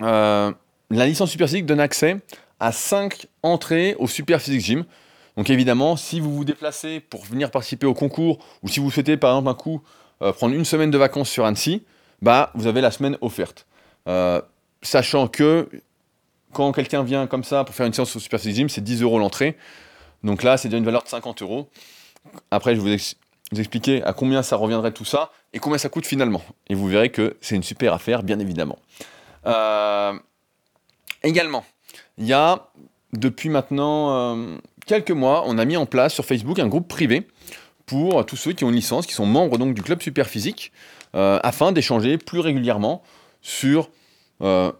la 0.00 1.06
licence 1.06 1.30
Superphysique 1.30 1.66
donne 1.66 1.80
accès 1.80 2.16
à 2.58 2.72
5 2.72 3.26
entrées 3.42 3.96
au 3.98 4.06
Super 4.06 4.40
Physique 4.40 4.60
Gym. 4.60 4.84
Donc 5.36 5.50
évidemment, 5.50 5.96
si 5.96 6.20
vous 6.20 6.34
vous 6.34 6.44
déplacez 6.44 7.00
pour 7.00 7.24
venir 7.24 7.50
participer 7.50 7.86
au 7.86 7.94
concours, 7.94 8.38
ou 8.62 8.68
si 8.68 8.80
vous 8.80 8.90
souhaitez 8.90 9.16
par 9.16 9.32
exemple 9.32 9.48
un 9.48 9.54
coup 9.54 9.82
euh, 10.22 10.32
prendre 10.32 10.54
une 10.54 10.64
semaine 10.64 10.90
de 10.90 10.98
vacances 10.98 11.30
sur 11.30 11.46
Annecy, 11.46 11.82
bah 12.20 12.50
vous 12.54 12.66
avez 12.66 12.80
la 12.80 12.90
semaine 12.90 13.16
offerte. 13.20 13.66
Euh, 14.08 14.42
sachant 14.82 15.28
que 15.28 15.68
quand 16.52 16.72
quelqu'un 16.72 17.02
vient 17.02 17.26
comme 17.26 17.44
ça 17.44 17.64
pour 17.64 17.74
faire 17.74 17.86
une 17.86 17.92
séance 17.92 18.14
au 18.16 18.20
Super 18.20 18.40
Physique 18.40 18.56
Gym, 18.56 18.68
c'est 18.68 18.82
10 18.82 19.02
euros 19.02 19.18
l'entrée. 19.18 19.56
Donc 20.22 20.42
là, 20.42 20.56
c'est 20.56 20.68
déjà 20.68 20.78
une 20.78 20.84
valeur 20.84 21.02
de 21.02 21.08
50 21.08 21.42
euros. 21.42 21.70
Après, 22.50 22.74
je 22.74 22.80
vais 22.80 22.96
vous, 22.96 23.58
expliquer 23.58 24.02
à 24.02 24.12
combien 24.12 24.42
ça 24.42 24.56
reviendrait 24.56 24.92
tout 24.92 25.04
ça 25.04 25.30
et 25.52 25.58
combien 25.58 25.78
ça 25.78 25.88
coûte 25.88 26.06
finalement. 26.06 26.42
Et 26.68 26.74
vous 26.74 26.86
verrez 26.86 27.10
que 27.10 27.36
c'est 27.40 27.56
une 27.56 27.62
super 27.62 27.94
affaire, 27.94 28.22
bien 28.22 28.38
évidemment. 28.38 28.78
Euh, 29.46 30.12
également, 31.22 31.64
il 32.18 32.26
y 32.26 32.32
a, 32.32 32.68
depuis 33.12 33.48
maintenant 33.48 34.36
euh, 34.36 34.58
quelques 34.86 35.10
mois, 35.10 35.44
on 35.46 35.58
a 35.58 35.64
mis 35.64 35.76
en 35.76 35.86
place 35.86 36.14
sur 36.14 36.24
Facebook 36.24 36.58
un 36.58 36.68
groupe 36.68 36.88
privé 36.88 37.26
pour 37.86 38.24
tous 38.24 38.36
ceux 38.36 38.52
qui 38.52 38.64
ont 38.64 38.68
une 38.68 38.76
licence, 38.76 39.06
qui 39.06 39.14
sont 39.14 39.26
membres 39.26 39.58
donc 39.58 39.74
du 39.74 39.82
club 39.82 40.00
super 40.00 40.28
physique, 40.28 40.70
euh, 41.14 41.40
afin 41.42 41.72
d'échanger 41.72 42.18
plus 42.18 42.38
régulièrement 42.38 43.02
sur 43.42 43.90
euh, 44.42 44.70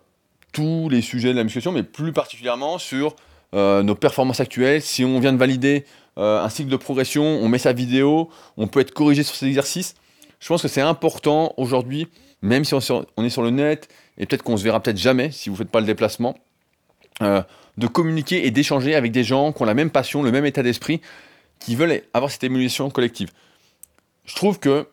tous 0.52 0.88
les 0.88 1.00
sujets 1.00 1.32
de 1.32 1.38
la 1.38 1.44
musculation, 1.44 1.72
mais 1.72 1.82
plus 1.82 2.12
particulièrement 2.12 2.78
sur 2.78 3.16
nos 3.52 3.96
performances 3.96 4.38
actuelles. 4.38 4.80
Si 4.80 5.04
on 5.04 5.18
vient 5.18 5.32
de 5.32 5.38
valider 5.38 5.84
un 6.16 6.48
cycle 6.48 6.70
de 6.70 6.76
progression, 6.76 7.24
on 7.24 7.48
met 7.48 7.58
sa 7.58 7.72
vidéo, 7.72 8.30
on 8.56 8.68
peut 8.68 8.78
être 8.78 8.92
corrigé 8.92 9.24
sur 9.24 9.34
ces 9.34 9.46
exercices. 9.46 9.96
Je 10.38 10.46
pense 10.46 10.62
que 10.62 10.68
c'est 10.68 10.80
important 10.80 11.52
aujourd'hui, 11.56 12.06
même 12.42 12.64
si 12.64 12.74
on 12.74 13.24
est 13.24 13.28
sur 13.28 13.42
le 13.42 13.50
net, 13.50 13.88
et 14.20 14.26
peut-être 14.26 14.42
qu'on 14.44 14.56
se 14.56 14.62
verra 14.62 14.80
peut-être 14.80 14.98
jamais 14.98 15.32
si 15.32 15.48
vous 15.48 15.54
ne 15.54 15.58
faites 15.58 15.70
pas 15.70 15.80
le 15.80 15.86
déplacement, 15.86 16.36
euh, 17.22 17.42
de 17.78 17.86
communiquer 17.86 18.46
et 18.46 18.50
d'échanger 18.50 18.94
avec 18.94 19.10
des 19.10 19.24
gens 19.24 19.52
qui 19.52 19.62
ont 19.62 19.64
la 19.64 19.74
même 19.74 19.90
passion, 19.90 20.22
le 20.22 20.30
même 20.30 20.44
état 20.44 20.62
d'esprit, 20.62 21.00
qui 21.58 21.74
veulent 21.74 22.02
avoir 22.12 22.30
cette 22.30 22.44
émulation 22.44 22.90
collective. 22.90 23.30
Je 24.26 24.34
trouve 24.34 24.58
que 24.58 24.86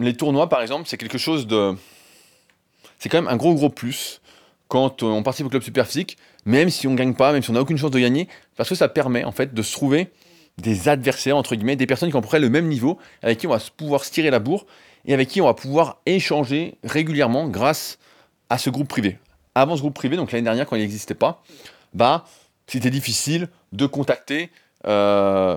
les 0.00 0.14
tournois, 0.14 0.48
par 0.48 0.60
exemple, 0.60 0.84
c'est 0.86 0.98
quelque 0.98 1.16
chose 1.16 1.46
de... 1.46 1.74
C'est 2.98 3.08
quand 3.08 3.18
même 3.22 3.28
un 3.28 3.36
gros 3.36 3.54
gros 3.54 3.70
plus 3.70 4.20
quand 4.68 5.02
on 5.04 5.22
participe 5.22 5.46
au 5.46 5.50
club 5.50 5.62
super 5.62 5.86
physique, 5.86 6.16
même 6.44 6.70
si 6.70 6.88
on 6.88 6.92
ne 6.92 6.96
gagne 6.96 7.14
pas, 7.14 7.32
même 7.32 7.42
si 7.42 7.50
on 7.50 7.52
n'a 7.52 7.60
aucune 7.60 7.78
chance 7.78 7.92
de 7.92 8.00
gagner, 8.00 8.28
parce 8.56 8.68
que 8.68 8.74
ça 8.74 8.88
permet 8.88 9.22
en 9.22 9.32
fait 9.32 9.54
de 9.54 9.62
se 9.62 9.72
trouver 9.72 10.08
des 10.58 10.88
adversaires, 10.88 11.36
entre 11.36 11.54
guillemets, 11.54 11.76
des 11.76 11.86
personnes 11.86 12.10
qui 12.10 12.16
ont 12.16 12.18
à 12.18 12.22
peu 12.22 12.28
près 12.28 12.40
le 12.40 12.50
même 12.50 12.66
niveau, 12.66 12.98
avec 13.22 13.38
qui 13.38 13.46
on 13.46 13.50
va 13.50 13.60
pouvoir 13.76 14.04
se 14.04 14.10
tirer 14.10 14.30
la 14.30 14.40
bourre, 14.40 14.66
et 15.04 15.14
avec 15.14 15.28
qui 15.28 15.40
on 15.40 15.44
va 15.44 15.54
pouvoir 15.54 16.00
échanger 16.06 16.74
régulièrement 16.82 17.48
grâce 17.48 17.98
à 17.98 18.06
ce 18.58 18.70
groupe 18.70 18.88
privé 18.88 19.18
avant 19.56 19.74
ce 19.74 19.80
groupe 19.80 19.94
privé, 19.94 20.16
donc 20.16 20.32
l'année 20.32 20.44
dernière 20.44 20.66
quand 20.66 20.76
il 20.76 20.82
n'existait 20.82 21.14
pas, 21.14 21.42
bah, 21.94 22.26
c'était 22.66 22.90
difficile 22.90 23.48
de 23.72 23.86
contacter 23.86 24.50
euh, 24.86 25.56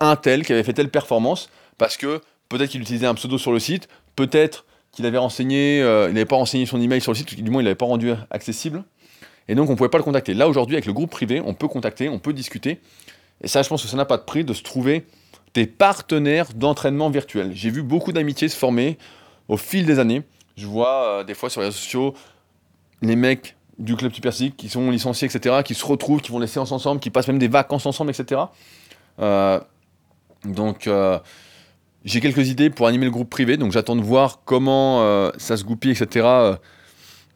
un 0.00 0.16
tel 0.16 0.44
qui 0.46 0.52
avait 0.52 0.62
fait 0.62 0.72
telle 0.72 0.88
performance, 0.88 1.50
parce 1.76 1.96
que 1.96 2.22
peut-être 2.48 2.70
qu'il 2.70 2.80
utilisait 2.80 3.06
un 3.06 3.14
pseudo 3.14 3.36
sur 3.36 3.52
le 3.52 3.58
site, 3.58 3.88
peut-être 4.16 4.64
qu'il 4.92 5.04
avait 5.04 5.18
renseigné, 5.18 5.82
euh, 5.82 6.08
il 6.08 6.14
n'avait 6.14 6.24
pas 6.24 6.36
renseigné 6.36 6.64
son 6.64 6.80
email 6.80 7.02
sur 7.02 7.12
le 7.12 7.16
site, 7.18 7.42
du 7.42 7.50
moins 7.50 7.60
il 7.60 7.64
n'avait 7.64 7.74
pas 7.74 7.84
rendu 7.84 8.12
accessible, 8.30 8.82
et 9.46 9.54
donc 9.54 9.68
on 9.68 9.72
ne 9.72 9.76
pouvait 9.76 9.90
pas 9.90 9.98
le 9.98 10.04
contacter. 10.04 10.32
Là 10.32 10.48
aujourd'hui 10.48 10.76
avec 10.76 10.86
le 10.86 10.94
groupe 10.94 11.10
privé, 11.10 11.42
on 11.44 11.52
peut 11.52 11.68
contacter, 11.68 12.08
on 12.08 12.18
peut 12.18 12.32
discuter, 12.32 12.80
et 13.42 13.48
ça 13.48 13.62
je 13.62 13.68
pense 13.68 13.82
que 13.82 13.88
ça 13.88 13.96
n'a 13.98 14.06
pas 14.06 14.16
de 14.16 14.24
prix 14.24 14.42
de 14.42 14.54
se 14.54 14.62
trouver 14.62 15.04
des 15.52 15.66
partenaires 15.66 16.54
d'entraînement 16.54 17.10
virtuel. 17.10 17.52
J'ai 17.54 17.68
vu 17.68 17.82
beaucoup 17.82 18.12
d'amitiés 18.12 18.48
se 18.48 18.56
former 18.56 18.96
au 19.48 19.58
fil 19.58 19.84
des 19.84 19.98
années. 19.98 20.22
Je 20.56 20.66
vois 20.66 21.04
euh, 21.04 21.24
des 21.24 21.34
fois 21.34 21.50
sur 21.50 21.60
les 21.60 21.68
réseaux 21.68 21.78
sociaux 21.78 22.14
les 23.00 23.16
mecs 23.16 23.56
du 23.78 23.96
club 23.96 24.12
Super 24.12 24.32
qui 24.32 24.68
sont 24.68 24.90
licenciés, 24.90 25.26
etc., 25.26 25.56
qui 25.64 25.74
se 25.74 25.84
retrouvent, 25.84 26.20
qui 26.20 26.30
vont 26.30 26.38
les 26.38 26.46
séances 26.46 26.70
ensemble, 26.70 27.00
qui 27.00 27.10
passent 27.10 27.26
même 27.26 27.38
des 27.38 27.48
vacances 27.48 27.84
ensemble, 27.84 28.10
etc. 28.10 28.42
Euh, 29.18 29.58
donc, 30.44 30.86
euh, 30.86 31.18
j'ai 32.04 32.20
quelques 32.20 32.48
idées 32.48 32.70
pour 32.70 32.86
animer 32.86 33.06
le 33.06 33.10
groupe 33.10 33.28
privé, 33.28 33.56
donc 33.56 33.72
j'attends 33.72 33.96
de 33.96 34.02
voir 34.02 34.42
comment 34.44 35.30
ça 35.36 35.56
se 35.56 35.64
goupille, 35.64 35.90
etc., 35.90 36.28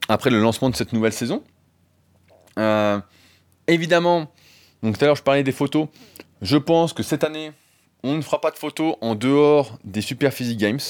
après 0.08 0.30
le 0.30 0.40
lancement 0.40 0.70
de 0.70 0.76
cette 0.76 0.92
nouvelle 0.92 1.12
saison. 1.12 1.42
évidemment, 3.66 4.30
donc 4.84 4.98
tout 4.98 5.04
à 5.04 5.08
l'heure 5.08 5.16
je 5.16 5.22
parlais 5.24 5.42
des 5.42 5.52
photos, 5.52 5.88
je 6.42 6.56
pense 6.56 6.92
que 6.92 7.02
cette 7.02 7.24
année, 7.24 7.50
on 8.04 8.14
ne 8.14 8.22
fera 8.22 8.40
pas 8.40 8.52
de 8.52 8.56
photos 8.56 8.94
en 9.00 9.16
dehors 9.16 9.78
des 9.84 10.00
Super 10.00 10.32
Physique 10.32 10.58
Games, 10.58 10.80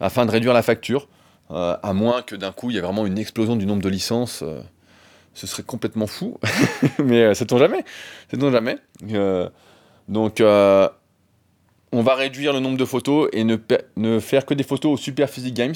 afin 0.00 0.26
de 0.26 0.30
réduire 0.30 0.52
la 0.52 0.62
facture. 0.62 1.06
Euh, 1.52 1.76
à 1.82 1.92
moins 1.92 2.22
que 2.22 2.36
d'un 2.36 2.52
coup 2.52 2.70
il 2.70 2.74
y 2.74 2.78
ait 2.78 2.82
vraiment 2.82 3.06
une 3.06 3.18
explosion 3.18 3.56
du 3.56 3.66
nombre 3.66 3.82
de 3.82 3.88
licences, 3.88 4.42
euh, 4.42 4.60
ce 5.34 5.46
serait 5.46 5.62
complètement 5.62 6.06
fou. 6.06 6.38
Mais 7.04 7.22
euh, 7.22 7.34
sait-on 7.34 7.58
jamais? 7.58 7.84
Sait-on 8.30 8.50
jamais? 8.50 8.78
Donc 10.08 10.40
on 11.92 12.02
va 12.02 12.14
réduire 12.14 12.52
le 12.52 12.60
nombre 12.60 12.78
de 12.78 12.84
photos 12.84 13.28
et 13.32 13.42
ne, 13.42 13.56
ne 13.96 14.20
faire 14.20 14.46
que 14.46 14.54
des 14.54 14.62
photos 14.62 14.92
au 14.92 14.96
Super 14.96 15.28
Physique 15.28 15.54
Games. 15.54 15.74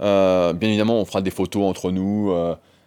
bien 0.00 0.68
évidemment, 0.68 1.00
on 1.00 1.04
fera 1.04 1.22
des 1.22 1.30
photos 1.30 1.64
entre 1.64 1.90
nous 1.90 2.34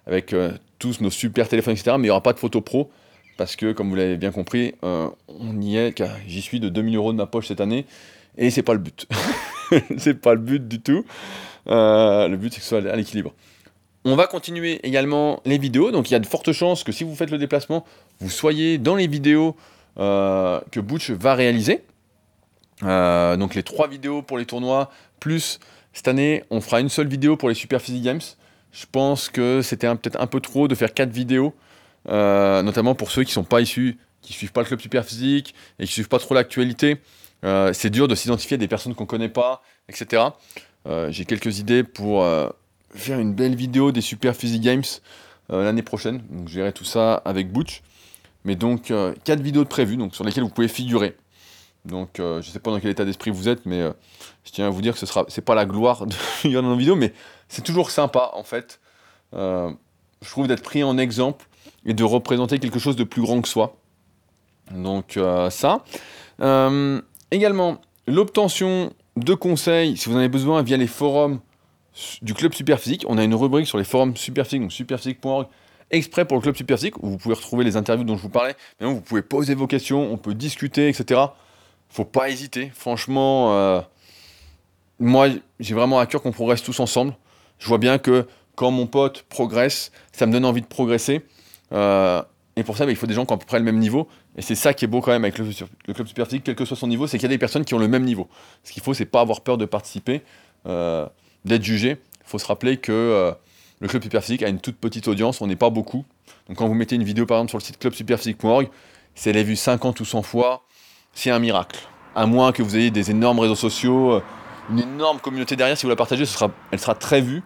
avec 0.05 0.35
tous 0.77 1.01
nos 1.01 1.09
super 1.09 1.47
téléphones, 1.47 1.73
etc. 1.73 1.95
Mais 1.97 2.03
il 2.03 2.03
n'y 2.03 2.09
aura 2.11 2.23
pas 2.23 2.33
de 2.33 2.39
photos 2.39 2.63
pro 2.63 2.91
parce 3.37 3.55
que, 3.55 3.71
comme 3.71 3.89
vous 3.89 3.95
l'avez 3.95 4.17
bien 4.17 4.31
compris, 4.31 4.75
on 4.83 5.61
y 5.61 5.77
est, 5.77 6.03
j'y 6.27 6.41
suis 6.41 6.59
de 6.59 6.69
2000 6.69 6.95
euros 6.95 7.13
de 7.13 7.17
ma 7.17 7.25
poche 7.25 7.47
cette 7.47 7.61
année 7.61 7.85
et 8.37 8.51
c'est 8.51 8.63
pas 8.63 8.73
le 8.73 8.79
but. 8.79 9.07
c'est 9.97 10.19
pas 10.19 10.33
le 10.33 10.39
but 10.39 10.67
du 10.67 10.81
tout. 10.81 11.05
Euh, 11.67 12.27
le 12.27 12.37
but, 12.37 12.53
c'est 12.53 12.59
que 12.59 12.63
ce 12.63 12.69
soit 12.81 12.91
à 12.91 12.95
l'équilibre. 12.95 13.33
On 14.03 14.15
va 14.15 14.27
continuer 14.27 14.79
également 14.83 15.41
les 15.45 15.57
vidéos. 15.57 15.91
Donc, 15.91 16.09
il 16.09 16.13
y 16.13 16.15
a 16.15 16.19
de 16.19 16.25
fortes 16.25 16.51
chances 16.51 16.83
que 16.83 16.91
si 16.91 17.03
vous 17.03 17.15
faites 17.15 17.31
le 17.31 17.37
déplacement, 17.37 17.85
vous 18.19 18.29
soyez 18.29 18.77
dans 18.77 18.95
les 18.95 19.07
vidéos 19.07 19.55
euh, 19.99 20.59
que 20.71 20.79
Butch 20.79 21.11
va 21.11 21.35
réaliser. 21.35 21.83
Euh, 22.83 23.37
donc, 23.37 23.55
les 23.55 23.63
trois 23.63 23.87
vidéos 23.87 24.21
pour 24.21 24.37
les 24.37 24.45
tournois, 24.45 24.89
plus 25.19 25.59
Cette 25.93 26.07
année, 26.07 26.43
on 26.49 26.61
fera 26.61 26.79
une 26.79 26.89
seule 26.89 27.07
vidéo 27.07 27.37
pour 27.37 27.49
les 27.49 27.55
Super 27.55 27.81
Physique 27.81 28.03
Games. 28.03 28.21
Je 28.71 28.85
pense 28.91 29.29
que 29.29 29.61
c'était 29.61 29.87
peut-être 29.95 30.19
un 30.19 30.27
peu 30.27 30.39
trop 30.39 30.67
de 30.69 30.75
faire 30.75 30.93
quatre 30.93 31.11
vidéos, 31.11 31.53
notamment 32.07 32.95
pour 32.95 33.11
ceux 33.11 33.23
qui 33.23 33.31
ne 33.31 33.33
sont 33.33 33.43
pas 33.43 33.59
issus, 33.59 33.97
qui 34.21 34.31
suivent 34.31 34.53
pas 34.53 34.61
le 34.61 34.67
club 34.67 34.79
Super 34.79 35.03
Physique 35.03 35.53
et 35.77 35.85
qui 35.85 35.91
suivent 35.91 36.07
pas 36.07 36.19
trop 36.19 36.33
l'actualité. 36.33 36.97
Euh, 37.43 37.73
c'est 37.73 37.89
dur 37.89 38.07
de 38.07 38.15
s'identifier 38.15 38.55
à 38.55 38.57
des 38.57 38.67
personnes 38.67 38.93
qu'on 38.95 39.03
ne 39.03 39.09
connaît 39.09 39.29
pas, 39.29 39.61
etc. 39.89 40.23
Euh, 40.87 41.11
j'ai 41.11 41.25
quelques 41.25 41.59
idées 41.59 41.83
pour 41.83 42.25
faire 42.93 43.19
une 43.19 43.33
belle 43.33 43.55
vidéo 43.55 43.91
des 43.91 44.01
Super 44.01 44.35
Physique 44.35 44.61
Games 44.61 44.83
l'année 45.49 45.81
prochaine. 45.81 46.21
Donc, 46.29 46.47
je 46.47 46.55
verrai 46.55 46.71
tout 46.71 46.85
ça 46.85 47.15
avec 47.15 47.51
Butch. 47.51 47.81
Mais 48.45 48.55
donc, 48.55 48.93
quatre 49.23 49.41
vidéos 49.41 49.63
de 49.63 49.69
prévues 49.69 49.97
donc, 49.97 50.15
sur 50.15 50.23
lesquelles 50.23 50.43
vous 50.43 50.49
pouvez 50.49 50.69
figurer. 50.69 51.17
Donc, 51.83 52.11
je 52.17 52.37
ne 52.37 52.41
sais 52.41 52.59
pas 52.59 52.71
dans 52.71 52.79
quel 52.79 52.91
état 52.91 53.05
d'esprit 53.05 53.31
vous 53.31 53.49
êtes, 53.49 53.65
mais 53.65 53.81
je 54.45 54.51
tiens 54.51 54.67
à 54.67 54.69
vous 54.69 54.81
dire 54.81 54.93
que 54.93 54.99
ce 54.99 55.05
sera, 55.05 55.25
pas 55.25 55.55
la 55.55 55.65
gloire 55.65 56.05
de 56.05 56.13
figurer 56.41 56.61
dans 56.61 56.69
nos 56.69 56.77
vidéos, 56.77 56.95
mais 56.95 57.13
c'est 57.49 57.63
toujours 57.63 57.91
sympa, 57.91 58.31
en 58.33 58.43
fait. 58.43 58.79
Euh, 59.33 59.71
je 60.21 60.29
trouve 60.29 60.47
d'être 60.47 60.63
pris 60.63 60.83
en 60.83 60.97
exemple 60.97 61.45
et 61.85 61.93
de 61.93 62.03
représenter 62.03 62.59
quelque 62.59 62.79
chose 62.79 62.95
de 62.95 63.03
plus 63.03 63.21
grand 63.21 63.41
que 63.41 63.47
soi. 63.47 63.75
Donc, 64.71 65.17
euh, 65.17 65.49
ça. 65.49 65.83
Euh, 66.41 67.01
également, 67.31 67.81
l'obtention 68.07 68.93
de 69.17 69.33
conseils, 69.33 69.97
si 69.97 70.09
vous 70.09 70.15
en 70.15 70.19
avez 70.19 70.29
besoin, 70.29 70.61
via 70.63 70.77
les 70.77 70.87
forums 70.87 71.39
du 72.21 72.33
Club 72.33 72.53
Superphysique. 72.53 73.03
On 73.07 73.17
a 73.17 73.23
une 73.23 73.35
rubrique 73.35 73.67
sur 73.67 73.77
les 73.77 73.83
forums 73.83 74.15
Superphysique, 74.15 74.61
donc 74.61 74.71
superphysique.org, 74.71 75.47
exprès 75.89 76.25
pour 76.25 76.37
le 76.37 76.41
Club 76.41 76.55
Superphysique, 76.55 77.01
où 77.03 77.09
vous 77.09 77.17
pouvez 77.17 77.35
retrouver 77.35 77.65
les 77.65 77.75
interviews 77.75 78.05
dont 78.05 78.15
je 78.15 78.21
vous 78.21 78.29
parlais. 78.29 78.55
Vous 78.79 79.01
pouvez 79.01 79.21
poser 79.21 79.55
vos 79.55 79.67
questions, 79.67 80.11
on 80.11 80.17
peut 80.17 80.33
discuter, 80.33 80.87
etc. 80.87 81.21
Faut 81.89 82.05
pas 82.05 82.29
hésiter. 82.29 82.71
Franchement, 82.73 83.83
moi, 85.01 85.29
j'ai 85.59 85.73
vraiment 85.73 85.99
à 85.99 86.05
cœur 86.05 86.21
qu'on 86.21 86.31
progresse 86.31 86.61
tous 86.61 86.79
ensemble. 86.79 87.15
Je 87.57 87.67
vois 87.67 87.79
bien 87.79 87.97
que 87.97 88.27
quand 88.55 88.71
mon 88.71 88.85
pote 88.85 89.23
progresse, 89.23 89.91
ça 90.11 90.27
me 90.27 90.31
donne 90.31 90.45
envie 90.45 90.61
de 90.61 90.67
progresser. 90.67 91.25
Euh, 91.73 92.21
et 92.55 92.63
pour 92.63 92.77
ça, 92.77 92.85
bah, 92.85 92.91
il 92.91 92.95
faut 92.97 93.07
des 93.07 93.15
gens 93.15 93.25
qui 93.25 93.33
ont 93.33 93.35
à 93.35 93.39
peu 93.39 93.45
près 93.45 93.57
le 93.57 93.65
même 93.65 93.79
niveau. 93.79 94.07
Et 94.37 94.41
c'est 94.41 94.55
ça 94.55 94.73
qui 94.73 94.85
est 94.85 94.87
beau 94.87 95.01
quand 95.01 95.11
même 95.11 95.25
avec 95.25 95.37
le, 95.37 95.45
club 95.93 96.07
super 96.07 96.27
quel 96.27 96.55
que 96.55 96.63
soit 96.65 96.77
son 96.77 96.87
niveau, 96.87 97.05
c'est 97.05 97.17
qu'il 97.17 97.23
y 97.23 97.31
a 97.31 97.35
des 97.35 97.37
personnes 97.37 97.65
qui 97.65 97.73
ont 97.73 97.79
le 97.79 97.87
même 97.87 98.03
niveau. 98.03 98.29
Ce 98.63 98.71
qu'il 98.71 98.81
faut, 98.81 98.93
c'est 98.93 99.05
pas 99.05 99.19
avoir 99.21 99.41
peur 99.41 99.57
de 99.57 99.65
participer, 99.65 100.21
euh, 100.65 101.05
d'être 101.43 101.63
jugé. 101.63 101.97
Il 102.21 102.29
faut 102.29 102.39
se 102.39 102.45
rappeler 102.45 102.77
que 102.77 102.91
euh, 102.91 103.31
le 103.81 103.87
club 103.89 104.03
superphysique 104.03 104.43
a 104.43 104.47
une 104.47 104.61
toute 104.61 104.77
petite 104.77 105.07
audience, 105.09 105.41
on 105.41 105.47
n'est 105.47 105.57
pas 105.57 105.69
beaucoup. 105.69 106.05
Donc 106.47 106.57
quand 106.57 106.67
vous 106.67 106.73
mettez 106.73 106.95
une 106.95 107.03
vidéo 107.03 107.25
par 107.25 107.37
exemple 107.37 107.49
sur 107.49 107.57
le 107.57 107.63
site 107.63 107.77
clubsuperphysique.org, 107.79 108.69
si 109.15 109.29
elle 109.29 109.37
est 109.37 109.43
vue 109.43 109.57
50 109.57 109.99
ou 109.99 110.05
100 110.05 110.21
fois, 110.21 110.63
c'est 111.13 111.29
un 111.29 111.39
miracle. 111.39 111.79
À 112.15 112.25
moins 112.25 112.53
que 112.53 112.63
vous 112.63 112.77
ayez 112.77 112.91
des 112.91 113.11
énormes 113.11 113.39
réseaux 113.39 113.55
sociaux, 113.55 114.21
une 114.69 114.79
énorme 114.79 115.19
communauté 115.19 115.55
derrière, 115.55 115.77
si 115.77 115.83
vous 115.83 115.89
la 115.89 115.95
partagez, 115.95 116.23
elle 116.71 116.79
sera 116.79 116.95
très 116.95 117.21
vue. 117.21 117.43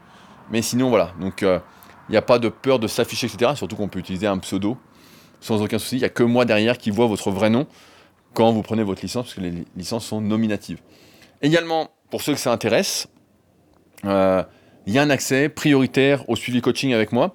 Mais 0.52 0.62
sinon, 0.62 0.89
voilà. 0.89 1.12
Donc, 1.19 1.41
il 1.41 1.48
euh, 1.48 1.60
n'y 2.10 2.17
a 2.17 2.21
pas 2.21 2.39
de 2.39 2.50
peur 2.50 2.80
de 2.80 2.88
s'afficher, 2.88 3.28
etc. 3.28 3.54
Surtout 3.56 3.76
qu'on 3.76 3.88
peut 3.88 4.00
utiliser 4.00 4.28
un 4.28 4.38
pseudo 4.38 4.78
sans 5.45 5.62
aucun 5.62 5.79
souci. 5.79 5.97
Il 5.97 5.99
n'y 5.99 6.05
a 6.05 6.10
que 6.10 6.23
moi 6.23 6.45
derrière 6.45 6.77
qui 6.77 6.89
vois 6.89 7.05
votre 7.05 7.29
vrai 7.29 7.49
nom 7.49 7.67
quand 8.34 8.51
vous 8.51 8.63
prenez 8.63 8.84
votre 8.84 9.01
licence, 9.01 9.27
parce 9.27 9.36
que 9.36 9.41
les 9.41 9.65
licences 9.77 10.05
sont 10.05 10.19
nominatives. 10.19 10.79
Également, 11.41 11.91
pour 12.10 12.21
ceux 12.21 12.34
que 12.34 12.39
ça 12.39 12.51
intéresse, 12.51 13.08
euh, 14.03 14.43
il 14.88 14.93
y 14.93 14.99
a 14.99 15.01
un 15.01 15.10
accès 15.10 15.47
prioritaire 15.47 16.27
au 16.29 16.36
suivi 16.36 16.62
coaching 16.62 16.93
avec 16.93 17.12
moi. 17.12 17.34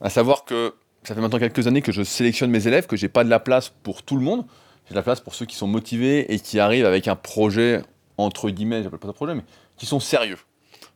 À 0.00 0.10
savoir 0.10 0.44
que 0.44 0.74
ça 1.04 1.14
fait 1.14 1.20
maintenant 1.20 1.38
quelques 1.38 1.66
années 1.66 1.82
que 1.82 1.92
je 1.92 2.02
sélectionne 2.02 2.50
mes 2.50 2.66
élèves, 2.66 2.86
que 2.86 2.96
j'ai 2.96 3.08
pas 3.08 3.24
de 3.24 3.30
la 3.30 3.40
place 3.40 3.72
pour 3.82 4.02
tout 4.02 4.16
le 4.16 4.22
monde. 4.22 4.44
J'ai 4.86 4.90
de 4.90 4.96
la 4.96 5.02
place 5.02 5.20
pour 5.20 5.34
ceux 5.34 5.46
qui 5.46 5.56
sont 5.56 5.68
motivés 5.68 6.32
et 6.34 6.38
qui 6.38 6.58
arrivent 6.58 6.86
avec 6.86 7.08
un 7.08 7.16
projet, 7.16 7.82
entre 8.18 8.50
guillemets, 8.50 8.82
j'appelle 8.82 8.98
pas 8.98 9.08
ça 9.08 9.14
projet, 9.14 9.34
mais 9.34 9.44
qui 9.78 9.86
sont 9.86 10.00
sérieux. 10.00 10.38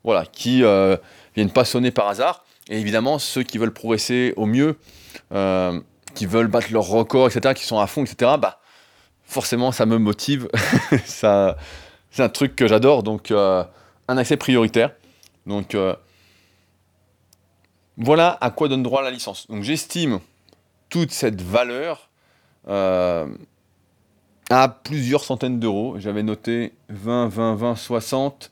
Voilà, 0.02 0.26
qui 0.26 0.62
euh, 0.64 0.96
viennent 1.34 1.52
pas 1.52 1.64
sonner 1.64 1.90
par 1.90 2.08
hasard. 2.08 2.44
Et 2.68 2.78
évidemment, 2.78 3.18
ceux 3.18 3.42
qui 3.42 3.56
veulent 3.56 3.72
progresser 3.72 4.34
au 4.36 4.46
mieux, 4.46 4.76
euh, 5.32 5.80
qui 6.14 6.26
veulent 6.26 6.48
battre 6.48 6.72
leur 6.72 6.86
record, 6.86 7.28
etc., 7.28 7.54
qui 7.54 7.64
sont 7.64 7.78
à 7.78 7.86
fond, 7.86 8.04
etc., 8.04 8.32
bah, 8.38 8.60
forcément, 9.24 9.72
ça 9.72 9.86
me 9.86 9.98
motive. 9.98 10.48
ça, 11.04 11.56
c'est 12.10 12.22
un 12.22 12.28
truc 12.28 12.56
que 12.56 12.66
j'adore. 12.66 13.02
Donc, 13.02 13.30
euh, 13.30 13.64
un 14.08 14.16
accès 14.16 14.36
prioritaire. 14.36 14.92
Donc, 15.46 15.76
voilà 17.96 18.38
à 18.40 18.50
quoi 18.50 18.68
donne 18.68 18.82
droit 18.82 19.02
la 19.02 19.10
licence. 19.10 19.46
Donc, 19.48 19.62
j'estime 19.62 20.20
toute 20.88 21.10
cette 21.10 21.42
valeur 21.42 22.08
à 24.50 24.68
plusieurs 24.68 25.24
centaines 25.24 25.58
d'euros. 25.58 25.96
J'avais 25.98 26.22
noté 26.22 26.72
20, 26.88 27.28
20, 27.28 27.54
20, 27.54 27.76
60. 27.76 28.50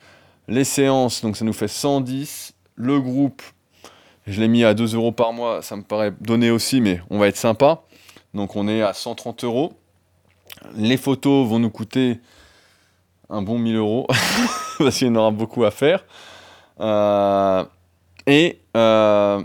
Les 0.49 0.65
séances, 0.65 1.23
donc 1.23 1.37
ça 1.37 1.45
nous 1.45 1.53
fait 1.53 1.69
110. 1.69 2.55
Le 2.75 3.01
groupe, 3.01 3.43
je 4.27 4.41
l'ai 4.41 4.49
mis 4.49 4.65
à 4.65 4.75
2 4.75 4.95
euros 4.95 5.13
par 5.13 5.33
mois, 5.33 5.63
ça 5.63 5.77
me 5.77 5.83
paraît 5.83 6.13
donné 6.21 6.51
aussi, 6.51 6.81
mais 6.81 7.01
on 7.11 7.19
va 7.19 7.29
être 7.29 7.37
sympa. 7.37 7.83
Donc 8.35 8.57
on 8.57 8.69
est 8.69 8.83
à 8.83 8.93
130 8.93 9.45
euros. 9.45 9.73
Les 10.77 10.97
photos 10.97 11.49
vont 11.49 11.59
nous 11.59 11.71
coûter 11.71 12.21
un 13.29 13.43
bon 13.43 13.59
1000 13.59 13.77
euros, 13.77 14.07
parce 14.79 14.99
qu'il 14.99 15.09
y 15.09 15.11
en 15.11 15.17
aura 15.17 15.31
beaucoup 15.31 15.65
à 15.65 15.71
faire. 15.71 16.05
Euh, 16.81 17.65
et 18.27 18.61
euh, 18.77 19.43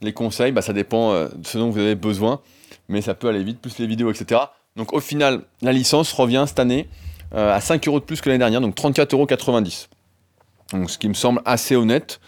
les 0.00 0.12
conseils, 0.12 0.52
bah, 0.52 0.62
ça 0.62 0.72
dépend 0.72 1.12
euh, 1.12 1.28
de 1.34 1.46
ce 1.46 1.58
dont 1.58 1.70
vous 1.70 1.78
avez 1.78 1.94
besoin, 1.94 2.40
mais 2.88 3.02
ça 3.02 3.14
peut 3.14 3.28
aller 3.28 3.44
vite, 3.44 3.60
plus 3.60 3.78
les 3.78 3.86
vidéos, 3.86 4.10
etc. 4.10 4.40
Donc 4.76 4.92
au 4.94 5.00
final, 5.00 5.42
la 5.60 5.72
licence 5.72 6.12
revient 6.12 6.44
cette 6.46 6.58
année 6.58 6.88
à 7.34 7.62
5 7.62 7.88
euros 7.88 7.98
de 7.98 8.04
plus 8.04 8.20
que 8.20 8.28
l'année 8.28 8.40
dernière, 8.40 8.60
donc 8.60 8.76
34,90 8.76 9.14
euros. 9.14 9.26
Donc, 10.72 10.90
ce 10.90 10.98
qui 10.98 11.08
me 11.08 11.14
semble 11.14 11.40
assez 11.46 11.76
honnête, 11.76 12.20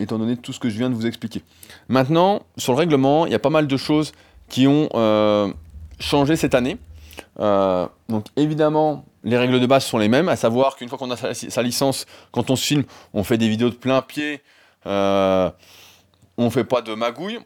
étant 0.00 0.18
donné 0.18 0.36
tout 0.36 0.52
ce 0.52 0.60
que 0.60 0.68
je 0.68 0.76
viens 0.76 0.90
de 0.90 0.94
vous 0.94 1.06
expliquer. 1.06 1.42
Maintenant, 1.88 2.42
sur 2.56 2.72
le 2.72 2.78
règlement, 2.78 3.26
il 3.26 3.32
y 3.32 3.34
a 3.34 3.38
pas 3.38 3.50
mal 3.50 3.66
de 3.66 3.76
choses 3.76 4.12
qui 4.48 4.66
ont 4.66 4.88
euh, 4.94 5.52
changé 6.00 6.36
cette 6.36 6.54
année. 6.54 6.78
Euh, 7.40 7.86
donc 8.08 8.26
évidemment, 8.36 9.04
les 9.22 9.36
règles 9.36 9.60
de 9.60 9.66
base 9.66 9.84
sont 9.84 9.98
les 9.98 10.08
mêmes, 10.08 10.28
à 10.28 10.36
savoir 10.36 10.76
qu'une 10.76 10.88
fois 10.88 10.98
qu'on 10.98 11.10
a 11.10 11.16
sa, 11.16 11.62
licence, 11.62 12.06
quand 12.32 12.50
on 12.50 12.56
se 12.56 12.64
filme, 12.64 12.84
on 13.12 13.24
fait 13.24 13.38
des 13.38 13.48
vidéos 13.48 13.70
de 13.70 13.74
plein 13.74 14.02
pied, 14.02 14.42
on 14.84 15.52
ne 16.38 16.50
fait 16.50 16.64
pas 16.64 16.82
de 16.82 16.94
magouille. 16.94 17.38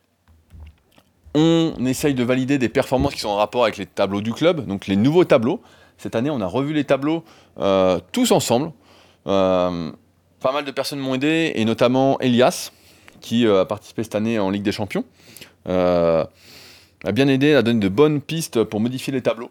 On 1.35 1.75
essaye 1.87 2.15
de 2.15 2.25
valider 2.25 2.59
des 2.59 2.71
performances 2.71 3.15
qui 3.15 3.21
sont 3.21 3.29
en 3.29 3.37
rapport 3.37 3.63
avec 3.63 3.77
les 3.77 3.87
tableaux 3.87 4.23
du 4.23 4.33
club, 4.33 4.67
donc 4.67 4.87
les 4.87 4.97
nouveaux 4.97 5.25
tableaux. 5.25 5.63
Cette 5.99 6.17
année, 6.17 6.31
on 6.31 6.41
a 6.41 6.47
revu 6.47 6.73
les 6.73 6.85
tableaux 6.85 7.23
tous 8.13 8.33
ensemble. 8.33 8.73
Euh, 10.38 10.42
pas 10.42 10.53
mal 10.53 10.64
de 10.64 10.70
personnes 10.70 10.98
m'ont 10.98 11.14
aidé, 11.14 11.53
et 11.55 11.64
notamment 11.64 12.18
Elias, 12.20 12.70
qui 13.20 13.46
euh, 13.46 13.62
a 13.62 13.64
participé 13.66 14.03
cette 14.03 14.14
année 14.14 14.38
en 14.38 14.51
Ligue 14.51 14.62
des 14.62 14.72
Champions. 14.72 15.05
Euh, 15.68 16.24
a 17.05 17.12
bien 17.12 17.29
aidé 17.29 17.55
à 17.55 17.62
donner 17.62 17.81
de 17.81 17.88
bonnes 17.88 18.20
pistes 18.20 18.64
pour 18.64 18.81
modifier 18.81 19.12
les 19.12 19.22
tableaux 19.22 19.51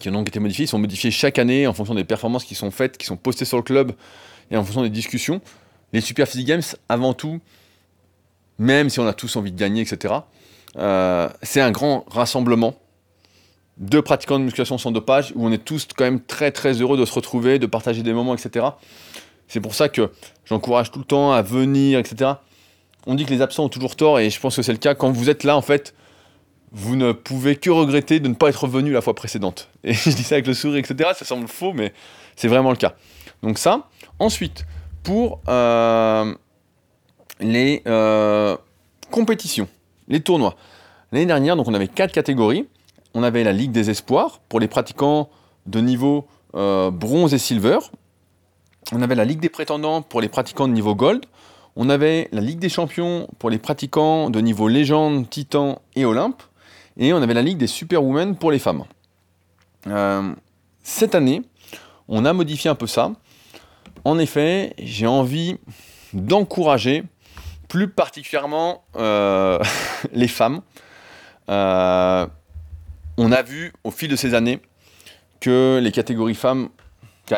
qui 0.00 0.08
ont 0.08 0.12
donc 0.12 0.28
été 0.28 0.40
modifiés. 0.40 0.64
Ils 0.64 0.68
sont 0.68 0.78
modifiés 0.78 1.10
chaque 1.10 1.38
année 1.38 1.66
en 1.66 1.74
fonction 1.74 1.94
des 1.94 2.04
performances 2.04 2.44
qui 2.44 2.54
sont 2.54 2.70
faites, 2.70 2.96
qui 2.96 3.04
sont 3.04 3.18
postées 3.18 3.44
sur 3.44 3.58
le 3.58 3.62
club 3.62 3.92
et 4.50 4.56
en 4.56 4.64
fonction 4.64 4.82
des 4.82 4.90
discussions. 4.90 5.42
Les 5.92 6.00
Super 6.00 6.26
Physique 6.26 6.46
Games, 6.46 6.62
avant 6.88 7.12
tout, 7.12 7.40
même 8.58 8.88
si 8.88 9.00
on 9.00 9.06
a 9.06 9.12
tous 9.12 9.36
envie 9.36 9.52
de 9.52 9.58
gagner, 9.58 9.82
etc., 9.82 10.14
c'est 11.42 11.60
un 11.60 11.70
grand 11.70 12.06
rassemblement 12.08 12.74
de 13.76 14.00
pratiquants 14.00 14.38
de 14.38 14.44
musculation 14.44 14.78
sans 14.78 14.92
dopage, 14.92 15.34
où 15.36 15.46
on 15.46 15.52
est 15.52 15.62
tous 15.62 15.88
quand 15.94 16.04
même 16.04 16.20
très 16.20 16.52
très 16.52 16.72
heureux 16.80 16.96
de 16.96 17.04
se 17.04 17.12
retrouver, 17.12 17.58
de 17.58 17.66
partager 17.66 18.02
des 18.02 18.14
moments, 18.14 18.34
etc. 18.34 18.64
C'est 19.48 19.60
pour 19.60 19.74
ça 19.74 19.88
que 19.88 20.10
j'encourage 20.44 20.90
tout 20.90 20.98
le 20.98 21.04
temps 21.04 21.32
à 21.32 21.42
venir, 21.42 21.98
etc. 21.98 22.32
On 23.06 23.14
dit 23.14 23.24
que 23.24 23.30
les 23.30 23.42
absents 23.42 23.64
ont 23.64 23.68
toujours 23.68 23.96
tort, 23.96 24.20
et 24.20 24.30
je 24.30 24.40
pense 24.40 24.56
que 24.56 24.62
c'est 24.62 24.72
le 24.72 24.78
cas. 24.78 24.94
Quand 24.94 25.10
vous 25.10 25.28
êtes 25.28 25.44
là, 25.44 25.56
en 25.56 25.62
fait, 25.62 25.94
vous 26.70 26.96
ne 26.96 27.12
pouvez 27.12 27.56
que 27.56 27.70
regretter 27.70 28.20
de 28.20 28.28
ne 28.28 28.34
pas 28.34 28.48
être 28.48 28.66
venu 28.66 28.92
la 28.92 29.00
fois 29.00 29.14
précédente. 29.14 29.68
Et 29.84 29.92
je 29.92 30.10
dis 30.10 30.22
ça 30.22 30.36
avec 30.36 30.46
le 30.46 30.54
sourire, 30.54 30.78
etc. 30.78 31.10
Ça 31.14 31.24
semble 31.24 31.48
faux, 31.48 31.72
mais 31.72 31.92
c'est 32.34 32.48
vraiment 32.48 32.70
le 32.70 32.76
cas. 32.76 32.94
Donc 33.42 33.58
ça. 33.58 33.88
Ensuite, 34.18 34.64
pour 35.02 35.40
euh, 35.48 36.34
les 37.40 37.82
euh, 37.86 38.56
compétitions, 39.10 39.68
les 40.08 40.20
tournois. 40.20 40.54
L'année 41.10 41.26
dernière, 41.26 41.58
on 41.58 41.74
avait 41.74 41.88
quatre 41.88 42.12
catégories 42.12 42.66
on 43.14 43.22
avait 43.22 43.44
la 43.44 43.52
Ligue 43.52 43.72
des 43.72 43.90
Espoirs 43.90 44.40
pour 44.48 44.60
les 44.60 44.68
pratiquants 44.68 45.28
de 45.66 45.80
niveau 45.80 46.26
euh, 46.54 46.90
bronze 46.90 47.34
et 47.34 47.38
silver. 47.38 47.78
On 48.90 49.00
avait 49.02 49.14
la 49.14 49.24
Ligue 49.24 49.40
des 49.40 49.48
prétendants 49.48 50.02
pour 50.02 50.20
les 50.20 50.28
pratiquants 50.28 50.66
de 50.66 50.72
niveau 50.72 50.94
gold. 50.94 51.24
On 51.76 51.88
avait 51.88 52.28
la 52.32 52.40
Ligue 52.40 52.58
des 52.58 52.68
champions 52.68 53.28
pour 53.38 53.50
les 53.50 53.58
pratiquants 53.58 54.30
de 54.30 54.40
niveau 54.40 54.68
légende, 54.68 55.30
titan 55.30 55.80
et 55.94 56.04
olympe. 56.04 56.42
Et 56.96 57.12
on 57.12 57.22
avait 57.22 57.34
la 57.34 57.42
Ligue 57.42 57.58
des 57.58 57.66
superwomen 57.66 58.36
pour 58.36 58.50
les 58.50 58.58
femmes. 58.58 58.84
Euh, 59.86 60.34
cette 60.82 61.14
année, 61.14 61.42
on 62.08 62.24
a 62.24 62.32
modifié 62.32 62.68
un 62.70 62.74
peu 62.74 62.86
ça. 62.86 63.12
En 64.04 64.18
effet, 64.18 64.74
j'ai 64.78 65.06
envie 65.06 65.58
d'encourager 66.12 67.04
plus 67.68 67.88
particulièrement 67.88 68.82
euh, 68.96 69.58
les 70.12 70.28
femmes 70.28 70.62
on 73.16 73.32
a 73.32 73.42
vu 73.42 73.72
au 73.84 73.90
fil 73.90 74.08
de 74.08 74.16
ces 74.16 74.34
années 74.34 74.60
que 75.40 75.80
les 75.82 75.92
catégories 75.92 76.34
femmes, 76.34 76.68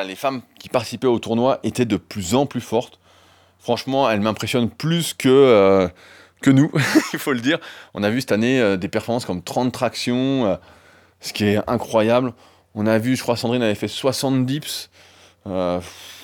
les 0.03 0.17
femmes 0.17 0.43
qui 0.59 0.69
participaient 0.69 1.07
au 1.07 1.19
tournoi 1.19 1.61
étaient 1.63 1.85
de 1.85 1.97
plus 1.97 2.35
en 2.35 2.47
plus 2.47 2.61
fortes. 2.61 2.99
Franchement, 3.61 4.11
elles 4.11 4.21
m'impressionnent 4.21 4.71
plus 4.71 5.15
que, 5.15 5.89
que 6.43 6.51
nous, 6.51 6.71
il 7.13 7.19
faut 7.19 7.33
le 7.33 7.41
dire. 7.41 7.59
On 7.95 8.03
a 8.03 8.11
vu 8.11 8.21
cette 8.21 8.33
année 8.33 8.77
des 8.77 8.89
performances 8.89 9.25
comme 9.25 9.43
30 9.43 9.73
tractions, 9.73 10.59
ce 11.21 11.33
qui 11.33 11.45
est 11.45 11.61
incroyable. 11.69 12.35
On 12.75 12.87
a 12.87 12.99
vu, 12.99 13.17
je 13.17 13.23
crois, 13.23 13.37
Sandrine 13.37 13.63
avait 13.63 13.75
fait 13.75 13.89
60 13.89 14.45
dips. 14.45 14.91
ça, 15.47 15.81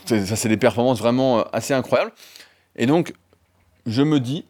c'est 0.07 0.49
des 0.49 0.57
performances 0.57 0.99
vraiment 0.99 1.45
assez 1.53 1.73
incroyables. 1.73 2.13
Et 2.77 2.87
donc, 2.87 3.15
je 3.87 4.03
me 4.03 4.21
dis, 4.21 4.45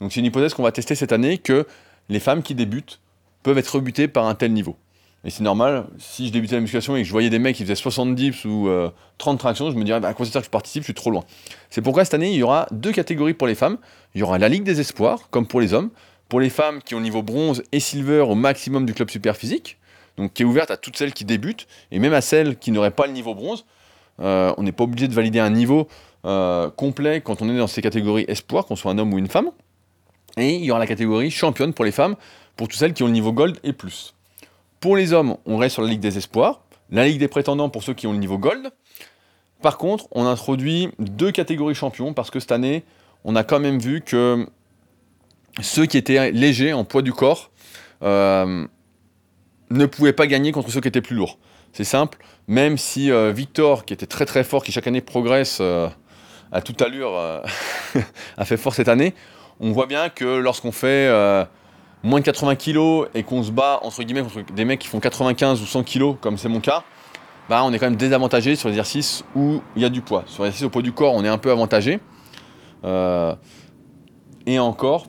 donc 0.00 0.12
c'est 0.12 0.20
une 0.20 0.26
hypothèse 0.26 0.54
qu'on 0.54 0.62
va 0.62 0.72
tester 0.72 0.94
cette 0.94 1.12
année, 1.12 1.38
que 1.38 1.66
les 2.08 2.20
femmes 2.20 2.42
qui 2.42 2.54
débutent 2.54 3.00
peuvent 3.42 3.58
être 3.58 3.76
rebutées 3.76 4.08
par 4.08 4.26
un 4.26 4.34
tel 4.34 4.52
niveau. 4.52 4.76
Et 5.24 5.30
c'est 5.30 5.42
normal, 5.42 5.86
si 5.98 6.26
je 6.26 6.32
débutais 6.32 6.54
la 6.54 6.60
musculation 6.60 6.96
et 6.96 7.00
que 7.00 7.06
je 7.06 7.12
voyais 7.12 7.30
des 7.30 7.38
mecs 7.38 7.56
qui 7.56 7.62
faisaient 7.62 7.74
70 7.74 8.14
dips 8.14 8.44
ou 8.44 8.68
30 9.16 9.34
euh, 9.34 9.38
tractions, 9.38 9.70
je 9.70 9.76
me 9.76 9.84
dirais, 9.84 9.98
bah, 9.98 10.08
à 10.08 10.14
quoi 10.14 10.26
ça 10.26 10.40
que 10.40 10.44
je 10.44 10.50
participe, 10.50 10.82
je 10.82 10.88
suis 10.88 10.94
trop 10.94 11.10
loin. 11.10 11.24
C'est 11.70 11.80
pourquoi 11.80 12.04
cette 12.04 12.12
année, 12.12 12.30
il 12.30 12.36
y 12.36 12.42
aura 12.42 12.66
deux 12.72 12.92
catégories 12.92 13.32
pour 13.32 13.46
les 13.46 13.54
femmes. 13.54 13.78
Il 14.14 14.20
y 14.20 14.22
aura 14.22 14.38
la 14.38 14.50
Ligue 14.50 14.64
des 14.64 14.80
Espoirs, 14.80 15.30
comme 15.30 15.46
pour 15.46 15.62
les 15.62 15.72
hommes, 15.72 15.88
pour 16.28 16.40
les 16.40 16.50
femmes 16.50 16.82
qui 16.82 16.94
ont 16.94 16.98
le 16.98 17.04
niveau 17.04 17.22
bronze 17.22 17.62
et 17.72 17.80
silver 17.80 18.20
au 18.20 18.34
maximum 18.34 18.84
du 18.84 18.92
club 18.92 19.08
super 19.08 19.34
physique, 19.34 19.78
donc 20.18 20.34
qui 20.34 20.42
est 20.42 20.44
ouverte 20.44 20.70
à 20.70 20.76
toutes 20.76 20.96
celles 20.98 21.14
qui 21.14 21.24
débutent, 21.24 21.66
et 21.90 21.98
même 21.98 22.12
à 22.12 22.20
celles 22.20 22.58
qui 22.58 22.70
n'auraient 22.70 22.90
pas 22.90 23.06
le 23.06 23.12
niveau 23.12 23.34
bronze. 23.34 23.64
Euh, 24.20 24.52
on 24.58 24.62
n'est 24.62 24.72
pas 24.72 24.84
obligé 24.84 25.08
de 25.08 25.14
valider 25.14 25.40
un 25.40 25.50
niveau 25.50 25.88
euh, 26.26 26.70
complet 26.70 27.22
quand 27.22 27.40
on 27.40 27.48
est 27.48 27.56
dans 27.56 27.66
ces 27.66 27.80
catégories 27.80 28.26
espoirs, 28.28 28.66
qu'on 28.66 28.76
soit 28.76 28.92
un 28.92 28.98
homme 28.98 29.12
ou 29.14 29.18
une 29.18 29.28
femme. 29.28 29.50
Et 30.36 30.54
il 30.56 30.64
y 30.64 30.70
aura 30.70 30.80
la 30.80 30.86
catégorie 30.86 31.30
championne 31.30 31.72
pour 31.72 31.84
les 31.84 31.92
femmes, 31.92 32.16
pour 32.56 32.68
toutes 32.68 32.78
celles 32.78 32.92
qui 32.92 33.02
ont 33.02 33.06
le 33.06 33.12
niveau 33.12 33.32
gold 33.32 33.58
et 33.64 33.72
plus. 33.72 34.13
Pour 34.84 34.96
les 34.96 35.14
hommes, 35.14 35.38
on 35.46 35.56
reste 35.56 35.72
sur 35.72 35.82
la 35.82 35.88
Ligue 35.88 36.00
des 36.00 36.18
Espoirs, 36.18 36.60
la 36.90 37.06
Ligue 37.06 37.18
des 37.18 37.26
prétendants 37.26 37.70
pour 37.70 37.82
ceux 37.82 37.94
qui 37.94 38.06
ont 38.06 38.12
le 38.12 38.18
niveau 38.18 38.36
gold. 38.36 38.70
Par 39.62 39.78
contre, 39.78 40.08
on 40.10 40.26
introduit 40.26 40.90
deux 40.98 41.32
catégories 41.32 41.74
champions 41.74 42.12
parce 42.12 42.30
que 42.30 42.38
cette 42.38 42.52
année, 42.52 42.84
on 43.24 43.34
a 43.34 43.44
quand 43.44 43.60
même 43.60 43.78
vu 43.78 44.02
que 44.02 44.46
ceux 45.62 45.86
qui 45.86 45.96
étaient 45.96 46.30
légers 46.32 46.74
en 46.74 46.84
poids 46.84 47.00
du 47.00 47.14
corps 47.14 47.50
euh, 48.02 48.66
ne 49.70 49.86
pouvaient 49.86 50.12
pas 50.12 50.26
gagner 50.26 50.52
contre 50.52 50.70
ceux 50.70 50.82
qui 50.82 50.88
étaient 50.88 51.00
plus 51.00 51.16
lourds. 51.16 51.38
C'est 51.72 51.84
simple, 51.84 52.18
même 52.46 52.76
si 52.76 53.10
euh, 53.10 53.32
Victor, 53.32 53.86
qui 53.86 53.94
était 53.94 54.04
très 54.04 54.26
très 54.26 54.44
fort, 54.44 54.62
qui 54.62 54.70
chaque 54.70 54.86
année 54.86 55.00
progresse 55.00 55.60
euh, 55.62 55.88
à 56.52 56.60
toute 56.60 56.82
allure, 56.82 57.16
a 58.36 58.44
fait 58.44 58.58
fort 58.58 58.74
cette 58.74 58.88
année, 58.88 59.14
on 59.60 59.72
voit 59.72 59.86
bien 59.86 60.10
que 60.10 60.26
lorsqu'on 60.26 60.72
fait 60.72 61.08
moins 62.04 62.20
de 62.20 62.24
80 62.24 62.54
kg 62.56 63.08
et 63.14 63.22
qu'on 63.24 63.42
se 63.42 63.50
bat 63.50 63.80
entre 63.82 64.02
guillemets 64.04 64.22
contre 64.22 64.52
des 64.52 64.64
mecs 64.64 64.78
qui 64.78 64.88
font 64.88 65.00
95 65.00 65.60
ou 65.60 65.66
100 65.66 65.82
kg, 65.82 66.14
comme 66.20 66.38
c'est 66.38 66.48
mon 66.50 66.60
cas, 66.60 66.84
bah 67.48 67.62
on 67.64 67.72
est 67.72 67.78
quand 67.78 67.86
même 67.86 67.96
désavantagé 67.96 68.54
sur 68.56 68.68
l'exercice 68.68 69.24
où 69.34 69.60
il 69.74 69.82
y 69.82 69.84
a 69.84 69.88
du 69.88 70.02
poids. 70.02 70.22
Sur 70.26 70.44
l'exercice 70.44 70.66
au 70.66 70.70
poids 70.70 70.82
du 70.82 70.92
corps, 70.92 71.14
on 71.14 71.24
est 71.24 71.28
un 71.28 71.38
peu 71.38 71.50
avantagé. 71.50 71.98
Euh, 72.84 73.34
et 74.46 74.58
encore, 74.58 75.06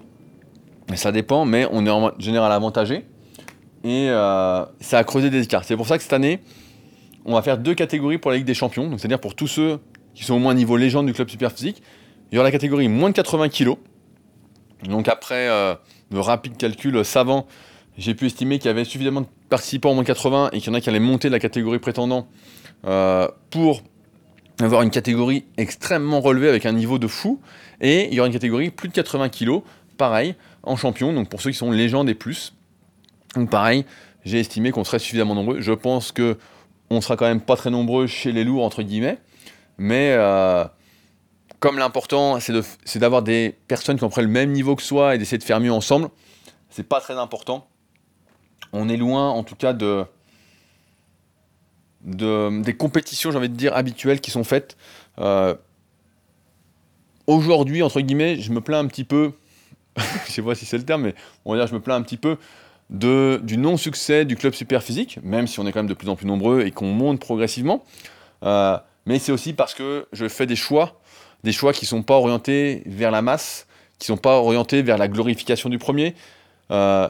ça 0.96 1.12
dépend, 1.12 1.46
mais 1.46 1.68
on 1.72 1.86
est 1.86 1.90
en 1.90 2.12
général 2.18 2.52
avantagé. 2.52 3.06
Et 3.84 4.10
euh, 4.10 4.66
ça 4.80 4.98
a 4.98 5.04
creusé 5.04 5.30
des 5.30 5.44
écarts. 5.44 5.66
C'est 5.66 5.78
pour 5.78 5.88
ça 5.88 5.98
que 5.98 6.04
cette 6.04 6.14
année, 6.14 6.40
on 7.26 7.34
va 7.34 7.42
faire 7.42 7.58
deux 7.58 7.76
catégories 7.76 8.18
pour 8.18 8.32
la 8.32 8.38
Ligue 8.38 8.48
des 8.48 8.54
Champions. 8.54 8.90
C'est-à-dire 8.98 9.20
pour 9.20 9.36
tous 9.36 9.48
ceux 9.48 9.80
qui 10.14 10.24
sont 10.24 10.36
au 10.36 10.40
moins 10.40 10.54
niveau 10.54 10.78
légende 10.78 11.06
du 11.06 11.14
club 11.14 11.30
super 11.30 11.52
physique. 11.52 11.84
Il 12.32 12.36
y 12.36 12.38
aura 12.38 12.46
la 12.48 12.52
catégorie 12.52 12.88
moins 12.88 13.10
de 13.10 13.16
80 13.16 13.50
kg 13.50 13.76
donc 14.88 15.08
après 15.08 15.50
euh, 15.50 15.76
de 16.12 16.18
rapides 16.18 16.58
calculs 16.58 17.04
savants, 17.06 17.48
j'ai 17.98 18.14
pu 18.14 18.26
estimer 18.26 18.60
qu'il 18.60 18.68
y 18.68 18.72
avait 18.72 18.84
suffisamment 18.84 19.22
de 19.22 19.28
participants 19.50 19.92
au 19.92 19.96
moins 19.96 20.04
80 20.04 20.50
et 20.52 20.60
qu'il 20.60 20.68
y 20.68 20.72
en 20.72 20.74
a 20.74 20.82
qui 20.82 20.90
allaient 20.90 21.00
monter 21.00 21.30
de 21.30 21.34
la 21.34 21.40
catégorie 21.40 21.80
prétendant 21.80 22.28
euh, 22.86 23.28
pour 23.50 23.82
avoir 24.60 24.82
une 24.82 24.90
catégorie 24.90 25.46
extrêmement 25.58 26.22
relevée 26.22 26.50
avec 26.50 26.66
un 26.66 26.72
niveau 26.72 27.00
de 27.00 27.08
fou. 27.08 27.42
Et 27.82 28.08
il 28.08 28.14
y 28.14 28.20
aura 28.20 28.28
une 28.28 28.34
catégorie 28.34 28.70
plus 28.70 28.90
de 28.90 28.94
80 28.94 29.30
kg, 29.30 29.62
pareil, 29.98 30.36
en 30.64 30.76
champion, 30.76 31.14
donc 31.14 31.30
pour 31.30 31.42
ceux 31.42 31.52
qui 31.52 31.58
sont 31.58 31.72
légendes 31.72 32.10
et 32.10 32.16
plus. 32.16 32.54
Donc 33.36 33.50
pareil, 33.50 33.86
j'ai 34.24 34.40
estimé 34.40 34.72
qu'on 34.72 34.84
serait 34.84 35.00
suffisamment 35.00 35.36
nombreux. 35.36 35.62
Je 35.62 35.74
pense 35.74 36.12
que 36.12 36.38
on 36.90 37.02
sera 37.02 37.18
quand 37.18 37.26
même 37.26 37.42
pas 37.42 37.56
très 37.56 37.70
nombreux 37.70 38.08
chez 38.08 38.32
les 38.32 38.44
lourds, 38.44 38.64
entre 38.64 38.84
guillemets, 38.84 39.18
mais 39.78 40.12
euh, 40.12 40.66
comme 41.60 41.78
l'important 41.78 42.40
c'est 42.40 43.00
d'avoir 43.00 43.22
des 43.22 43.56
personnes 43.68 43.98
qui 43.98 44.04
ont 44.04 44.10
près 44.10 44.22
le 44.22 44.28
même 44.28 44.52
niveau 44.52 44.76
que 44.76 44.84
soi 44.84 45.16
et 45.16 45.18
d'essayer 45.18 45.38
de 45.38 45.44
faire 45.44 45.60
mieux 45.60 45.72
ensemble, 45.72 46.10
c'est 46.70 46.88
pas 46.88 47.00
très 47.00 47.18
important. 47.18 47.68
On 48.74 48.90
est 48.90 48.98
loin 48.98 49.30
en 49.30 49.44
tout 49.44 49.56
cas 49.56 49.74
de, 49.74 50.06
des 52.02 52.76
compétitions, 52.78 53.32
j'ai 53.32 53.38
envie 53.38 53.50
de 53.50 53.56
dire, 53.56 53.76
habituelles 53.76 54.20
qui 54.22 54.32
sont 54.32 54.44
faites. 54.44 54.78
Euh, 55.20 55.56
aujourd'hui, 57.28 57.82
entre 57.82 58.02
guillemets, 58.02 58.40
je 58.40 58.52
me 58.52 58.62
plains 58.62 58.80
un 58.80 58.88
petit 58.88 59.06
peu, 59.06 59.32
je 60.28 60.32
sais 60.32 60.42
pas 60.42 60.56
si 60.56 60.66
c'est 60.66 60.78
le 60.78 60.86
terme, 60.86 61.04
mais 61.04 61.16
on 61.46 61.54
va 61.54 61.60
dire 61.60 61.68
je 61.68 61.74
me 61.74 61.80
plains 61.80 61.96
un 61.96 62.02
petit 62.02 62.18
peu 62.18 62.38
de, 62.90 63.40
du 63.44 63.58
non-succès 63.58 64.26
du 64.26 64.36
club 64.36 64.54
super 64.54 64.84
physique, 64.84 65.20
même 65.24 65.48
si 65.48 65.60
on 65.60 65.68
est 65.68 65.72
quand 65.72 65.80
même 65.80 65.88
de 65.88 65.94
plus 65.94 66.10
en 66.10 66.16
plus 66.16 66.28
nombreux 66.28 66.62
et 66.62 66.72
qu'on 66.72 66.92
monte 66.92 67.20
progressivement. 67.20 67.84
Euh, 68.44 68.78
mais 69.06 69.20
c'est 69.20 69.32
aussi 69.32 69.54
parce 69.54 69.74
que 69.74 70.08
je 70.12 70.28
fais 70.28 70.46
des 70.46 70.56
choix 70.56 71.00
des 71.46 71.52
choix 71.52 71.72
qui 71.72 71.86
ne 71.86 71.90
sont 71.90 72.02
pas 72.02 72.16
orientés 72.16 72.82
vers 72.88 73.12
la 73.12 73.22
masse, 73.22 73.68
qui 74.00 74.12
ne 74.12 74.16
sont 74.16 74.22
pas 74.22 74.40
orientés 74.40 74.82
vers 74.82 74.98
la 74.98 75.08
glorification 75.08 75.70
du 75.70 75.78
premier. 75.78 76.16
Euh, 76.72 77.08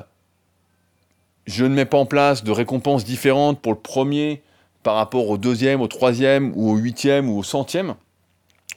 je 1.47 1.63
ne 1.63 1.73
mets 1.73 1.85
pas 1.85 1.97
en 1.97 2.05
place 2.05 2.43
de 2.43 2.51
récompenses 2.51 3.05
différentes 3.05 3.61
pour 3.61 3.71
le 3.71 3.79
premier 3.79 4.43
par 4.83 4.95
rapport 4.95 5.29
au 5.29 5.37
deuxième, 5.37 5.79
au 5.79 5.87
troisième, 5.87 6.51
ou 6.55 6.69
au 6.69 6.75
huitième, 6.75 7.29
ou 7.29 7.39
au 7.39 7.43
centième. 7.43 7.95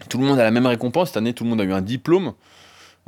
Tout 0.08 0.18
le 0.18 0.26
monde 0.26 0.38
a 0.38 0.44
la 0.44 0.52
même 0.52 0.66
récompense. 0.66 1.08
Cette 1.08 1.16
année, 1.16 1.34
tout 1.34 1.42
le 1.42 1.50
monde 1.50 1.60
a 1.60 1.64
eu 1.64 1.72
un 1.72 1.82
diplôme, 1.82 2.34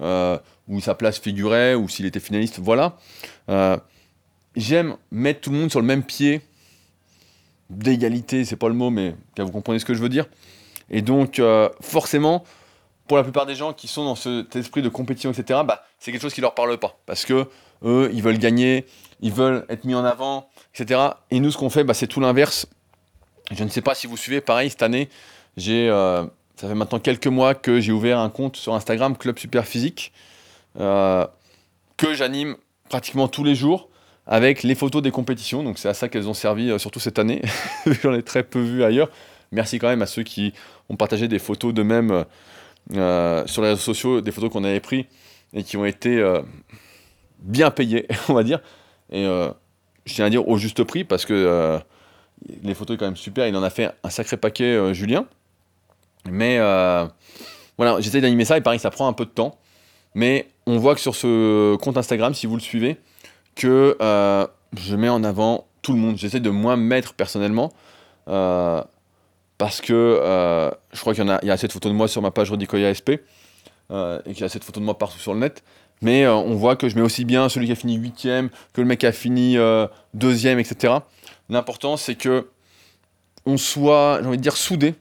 euh, 0.02 0.36
où 0.66 0.80
sa 0.80 0.96
place 0.96 1.20
figurait, 1.20 1.76
ou 1.76 1.88
s'il 1.88 2.04
était 2.04 2.20
finaliste, 2.20 2.58
voilà. 2.58 2.96
Euh, 3.48 3.76
j'aime 4.56 4.96
mettre 5.12 5.42
tout 5.42 5.50
le 5.50 5.56
monde 5.56 5.70
sur 5.70 5.80
le 5.80 5.86
même 5.86 6.02
pied 6.02 6.42
d'égalité, 7.70 8.44
c'est 8.44 8.56
pas 8.56 8.68
le 8.68 8.74
mot, 8.74 8.90
mais 8.90 9.14
vous 9.38 9.52
comprenez 9.52 9.78
ce 9.78 9.84
que 9.84 9.94
je 9.94 10.02
veux 10.02 10.08
dire. 10.08 10.26
Et 10.90 11.02
donc, 11.02 11.38
euh, 11.38 11.68
forcément, 11.80 12.44
pour 13.06 13.16
la 13.16 13.22
plupart 13.22 13.46
des 13.46 13.54
gens 13.54 13.72
qui 13.72 13.88
sont 13.88 14.04
dans 14.04 14.14
cet 14.14 14.56
esprit 14.56 14.82
de 14.82 14.88
compétition, 14.88 15.30
etc., 15.30 15.60
bah, 15.64 15.84
c'est 15.98 16.12
quelque 16.12 16.22
chose 16.22 16.34
qui 16.34 16.40
leur 16.40 16.54
parle 16.54 16.76
pas. 16.78 16.98
Parce 17.06 17.24
que 17.24 17.46
eux, 17.84 18.10
ils 18.12 18.22
veulent 18.22 18.38
gagner, 18.38 18.86
ils 19.20 19.32
veulent 19.32 19.64
être 19.68 19.84
mis 19.84 19.94
en 19.94 20.04
avant, 20.04 20.48
etc. 20.74 21.00
Et 21.30 21.40
nous, 21.40 21.50
ce 21.50 21.58
qu'on 21.58 21.70
fait, 21.70 21.84
bah, 21.84 21.94
c'est 21.94 22.06
tout 22.06 22.20
l'inverse. 22.20 22.66
Je 23.50 23.64
ne 23.64 23.68
sais 23.68 23.82
pas 23.82 23.94
si 23.94 24.06
vous 24.06 24.16
suivez, 24.16 24.40
pareil, 24.40 24.70
cette 24.70 24.82
année, 24.82 25.08
j'ai, 25.56 25.88
euh, 25.88 26.24
ça 26.56 26.68
fait 26.68 26.74
maintenant 26.74 27.00
quelques 27.00 27.26
mois 27.26 27.54
que 27.54 27.80
j'ai 27.80 27.92
ouvert 27.92 28.18
un 28.18 28.30
compte 28.30 28.56
sur 28.56 28.74
Instagram, 28.74 29.16
Club 29.16 29.38
Super 29.38 29.66
Physique, 29.66 30.12
euh, 30.78 31.26
que 31.96 32.14
j'anime 32.14 32.56
pratiquement 32.88 33.28
tous 33.28 33.44
les 33.44 33.54
jours 33.54 33.88
avec 34.26 34.62
les 34.62 34.76
photos 34.76 35.02
des 35.02 35.10
compétitions. 35.10 35.64
Donc 35.64 35.78
c'est 35.78 35.88
à 35.88 35.94
ça 35.94 36.08
qu'elles 36.08 36.28
ont 36.28 36.34
servi, 36.34 36.78
surtout 36.78 37.00
cette 37.00 37.18
année. 37.18 37.42
J'en 37.86 38.14
ai 38.14 38.22
très 38.22 38.44
peu 38.44 38.60
vu 38.60 38.84
ailleurs. 38.84 39.08
Merci 39.52 39.80
quand 39.80 39.88
même 39.88 40.02
à 40.02 40.06
ceux 40.06 40.22
qui 40.22 40.54
ont 40.90 40.96
partagé 40.96 41.28
des 41.28 41.38
photos 41.38 41.72
d'eux-mêmes 41.72 42.24
euh, 42.96 43.46
sur 43.46 43.62
les 43.62 43.68
réseaux 43.68 43.80
sociaux, 43.80 44.20
des 44.20 44.32
photos 44.32 44.50
qu'on 44.50 44.64
avait 44.64 44.80
prises 44.80 45.04
et 45.54 45.62
qui 45.62 45.76
ont 45.76 45.84
été 45.84 46.18
euh, 46.18 46.42
bien 47.38 47.70
payées, 47.70 48.06
on 48.28 48.34
va 48.34 48.42
dire. 48.42 48.60
Et 49.10 49.24
euh, 49.24 49.50
je 50.04 50.14
tiens 50.14 50.26
à 50.26 50.30
dire 50.30 50.46
au 50.46 50.58
juste 50.58 50.82
prix 50.84 51.04
parce 51.04 51.24
que 51.24 51.78
les 52.62 52.74
photos 52.74 52.94
sont 52.94 52.98
quand 52.98 53.06
même 53.06 53.16
super. 53.16 53.46
Il 53.46 53.56
en 53.56 53.62
a 53.62 53.70
fait 53.70 53.90
un 54.02 54.10
sacré 54.10 54.36
paquet, 54.36 54.92
Julien. 54.94 55.26
Mais 56.28 56.58
voilà, 57.76 58.00
j'essaie 58.00 58.20
d'animer 58.20 58.44
ça. 58.44 58.56
Il 58.56 58.62
paraît 58.62 58.76
que 58.76 58.82
ça 58.82 58.90
prend 58.90 59.06
un 59.08 59.12
peu 59.12 59.24
de 59.24 59.30
temps. 59.30 59.58
Mais 60.14 60.48
on 60.66 60.78
voit 60.78 60.94
que 60.94 61.00
sur 61.00 61.14
ce 61.14 61.76
compte 61.76 61.96
Instagram, 61.96 62.34
si 62.34 62.46
vous 62.46 62.54
le 62.54 62.60
suivez, 62.60 62.96
que 63.54 63.96
je 64.00 64.96
mets 64.96 65.08
en 65.08 65.22
avant 65.22 65.66
tout 65.82 65.92
le 65.92 65.98
monde. 65.98 66.16
J'essaie 66.16 66.40
de 66.40 66.50
moi 66.50 66.76
mettre 66.76 67.14
personnellement 67.14 67.72
parce 69.60 69.82
que 69.82 69.92
euh, 69.92 70.70
je 70.94 71.00
crois 71.00 71.12
qu'il 71.12 71.22
y, 71.22 71.30
a, 71.30 71.38
il 71.42 71.48
y 71.48 71.50
a 71.50 71.52
assez 71.52 71.68
de 71.68 71.88
moi 71.90 72.08
sur 72.08 72.22
ma 72.22 72.30
page 72.30 72.48
Rodicoya 72.48 72.94
SP 72.96 73.20
euh, 73.90 74.18
et 74.24 74.32
qu'il 74.32 74.40
y 74.40 74.42
a 74.42 74.46
assez 74.46 74.58
de 74.58 74.64
photos 74.64 74.80
de 74.80 74.86
moi 74.86 74.96
partout 74.96 75.18
sur 75.18 75.34
le 75.34 75.40
net. 75.40 75.62
Mais 76.00 76.24
euh, 76.24 76.32
on 76.32 76.54
voit 76.54 76.76
que 76.76 76.88
je 76.88 76.96
mets 76.96 77.02
aussi 77.02 77.26
bien 77.26 77.50
celui 77.50 77.66
qui 77.66 77.72
a 77.72 77.74
fini 77.74 77.96
8 77.96 78.22
que 78.72 78.80
le 78.80 78.86
mec 78.86 79.00
qui 79.00 79.06
a 79.06 79.12
fini 79.12 79.56
2 80.14 80.46
etc. 80.46 80.94
L'important, 81.50 81.98
c'est 81.98 82.14
que 82.14 82.48
on 83.44 83.58
soit, 83.58 84.20
j'ai 84.22 84.28
envie 84.28 84.38
de 84.38 84.42
dire, 84.42 84.56
soudés. 84.56 84.94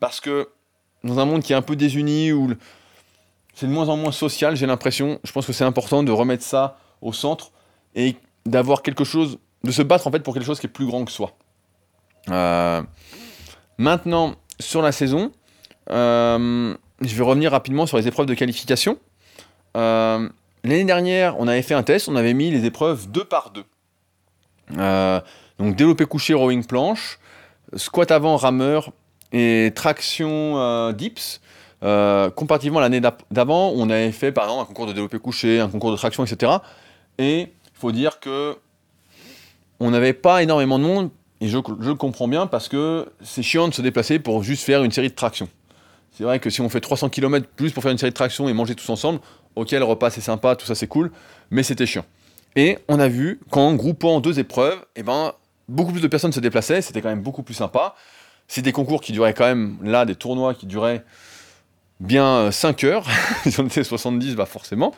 Parce 0.00 0.20
que 0.20 0.50
dans 1.02 1.18
un 1.18 1.24
monde 1.24 1.42
qui 1.42 1.54
est 1.54 1.56
un 1.56 1.62
peu 1.62 1.74
désuni, 1.74 2.30
où 2.30 2.52
c'est 3.54 3.66
de 3.66 3.72
moins 3.72 3.88
en 3.88 3.96
moins 3.96 4.12
social, 4.12 4.54
j'ai 4.54 4.66
l'impression, 4.66 5.18
je 5.24 5.32
pense 5.32 5.46
que 5.46 5.54
c'est 5.54 5.64
important 5.64 6.02
de 6.02 6.12
remettre 6.12 6.44
ça 6.44 6.76
au 7.00 7.14
centre 7.14 7.52
et 7.94 8.16
d'avoir 8.44 8.82
quelque 8.82 9.04
chose, 9.04 9.38
de 9.64 9.70
se 9.70 9.80
battre 9.80 10.06
en 10.06 10.10
fait 10.10 10.20
pour 10.20 10.34
quelque 10.34 10.44
chose 10.44 10.60
qui 10.60 10.66
est 10.66 10.68
plus 10.68 10.84
grand 10.84 11.06
que 11.06 11.10
soi. 11.10 11.32
Maintenant, 13.82 14.36
sur 14.60 14.80
la 14.80 14.92
saison, 14.92 15.32
euh, 15.90 16.72
je 17.00 17.16
vais 17.16 17.24
revenir 17.24 17.50
rapidement 17.50 17.84
sur 17.84 17.96
les 17.96 18.06
épreuves 18.06 18.26
de 18.26 18.34
qualification. 18.34 18.96
Euh, 19.76 20.28
l'année 20.62 20.84
dernière, 20.84 21.34
on 21.40 21.48
avait 21.48 21.62
fait 21.62 21.74
un 21.74 21.82
test, 21.82 22.08
on 22.08 22.14
avait 22.14 22.32
mis 22.32 22.52
les 22.52 22.64
épreuves 22.64 23.10
deux 23.10 23.24
par 23.24 23.50
deux. 23.50 23.64
Euh, 24.78 25.20
donc 25.58 25.74
développé 25.74 26.06
couché, 26.06 26.32
rowing 26.32 26.64
planche, 26.64 27.18
squat 27.74 28.12
avant 28.12 28.36
rameur 28.36 28.92
et 29.32 29.72
traction 29.74 30.92
dips. 30.92 31.40
comparativement 31.80 32.78
à 32.78 32.82
l'année 32.82 33.00
d'avant, 33.32 33.72
on 33.74 33.90
avait 33.90 34.12
fait 34.12 34.30
par 34.30 34.44
exemple 34.44 34.62
un 34.62 34.66
concours 34.66 34.86
de 34.86 34.92
développé 34.92 35.18
couché, 35.18 35.58
un 35.58 35.68
concours 35.68 35.90
de 35.90 35.96
traction, 35.96 36.24
etc. 36.24 36.52
Et 37.18 37.40
il 37.40 37.48
faut 37.74 37.90
dire 37.90 38.20
que 38.20 38.56
on 39.80 39.90
n'avait 39.90 40.12
pas 40.12 40.44
énormément 40.44 40.78
de 40.78 40.84
monde, 40.84 41.10
et 41.42 41.48
je, 41.48 41.56
le 41.56 41.94
comprends 41.96 42.28
bien 42.28 42.46
parce 42.46 42.68
que 42.68 43.08
c'est 43.20 43.42
chiant 43.42 43.66
de 43.66 43.74
se 43.74 43.82
déplacer 43.82 44.20
pour 44.20 44.44
juste 44.44 44.62
faire 44.62 44.84
une 44.84 44.92
série 44.92 45.08
de 45.08 45.14
tractions. 45.14 45.48
C'est 46.12 46.22
vrai 46.22 46.38
que 46.38 46.50
si 46.50 46.60
on 46.60 46.68
fait 46.68 46.80
300 46.80 47.08
km 47.08 47.48
plus 47.56 47.72
pour 47.72 47.82
faire 47.82 47.90
une 47.90 47.98
série 47.98 48.12
de 48.12 48.16
tractions 48.16 48.48
et 48.48 48.52
manger 48.52 48.76
tous 48.76 48.88
ensemble, 48.90 49.18
ok, 49.56 49.72
le 49.72 49.82
repas 49.82 50.10
c'est 50.10 50.20
sympa, 50.20 50.54
tout 50.54 50.66
ça 50.66 50.76
c'est 50.76 50.86
cool, 50.86 51.10
mais 51.50 51.64
c'était 51.64 51.84
chiant. 51.84 52.04
Et 52.54 52.78
on 52.86 53.00
a 53.00 53.08
vu 53.08 53.40
qu'en 53.50 53.74
groupant 53.74 54.20
deux 54.20 54.38
épreuves, 54.38 54.84
eh 54.94 55.02
ben, 55.02 55.32
beaucoup 55.68 55.90
plus 55.90 56.00
de 56.00 56.06
personnes 56.06 56.30
se 56.30 56.38
déplaçaient, 56.38 56.80
c'était 56.80 57.02
quand 57.02 57.08
même 57.08 57.22
beaucoup 57.22 57.42
plus 57.42 57.54
sympa. 57.54 57.96
C'est 58.46 58.62
des 58.62 58.72
concours 58.72 59.00
qui 59.00 59.10
duraient 59.10 59.34
quand 59.34 59.46
même, 59.46 59.78
là, 59.82 60.04
des 60.04 60.14
tournois 60.14 60.54
qui 60.54 60.66
duraient 60.66 61.02
bien 61.98 62.52
5 62.52 62.84
heures. 62.84 63.06
si 63.48 63.58
on 63.58 63.66
était 63.66 63.82
70, 63.82 64.36
bah 64.36 64.46
forcément. 64.46 64.94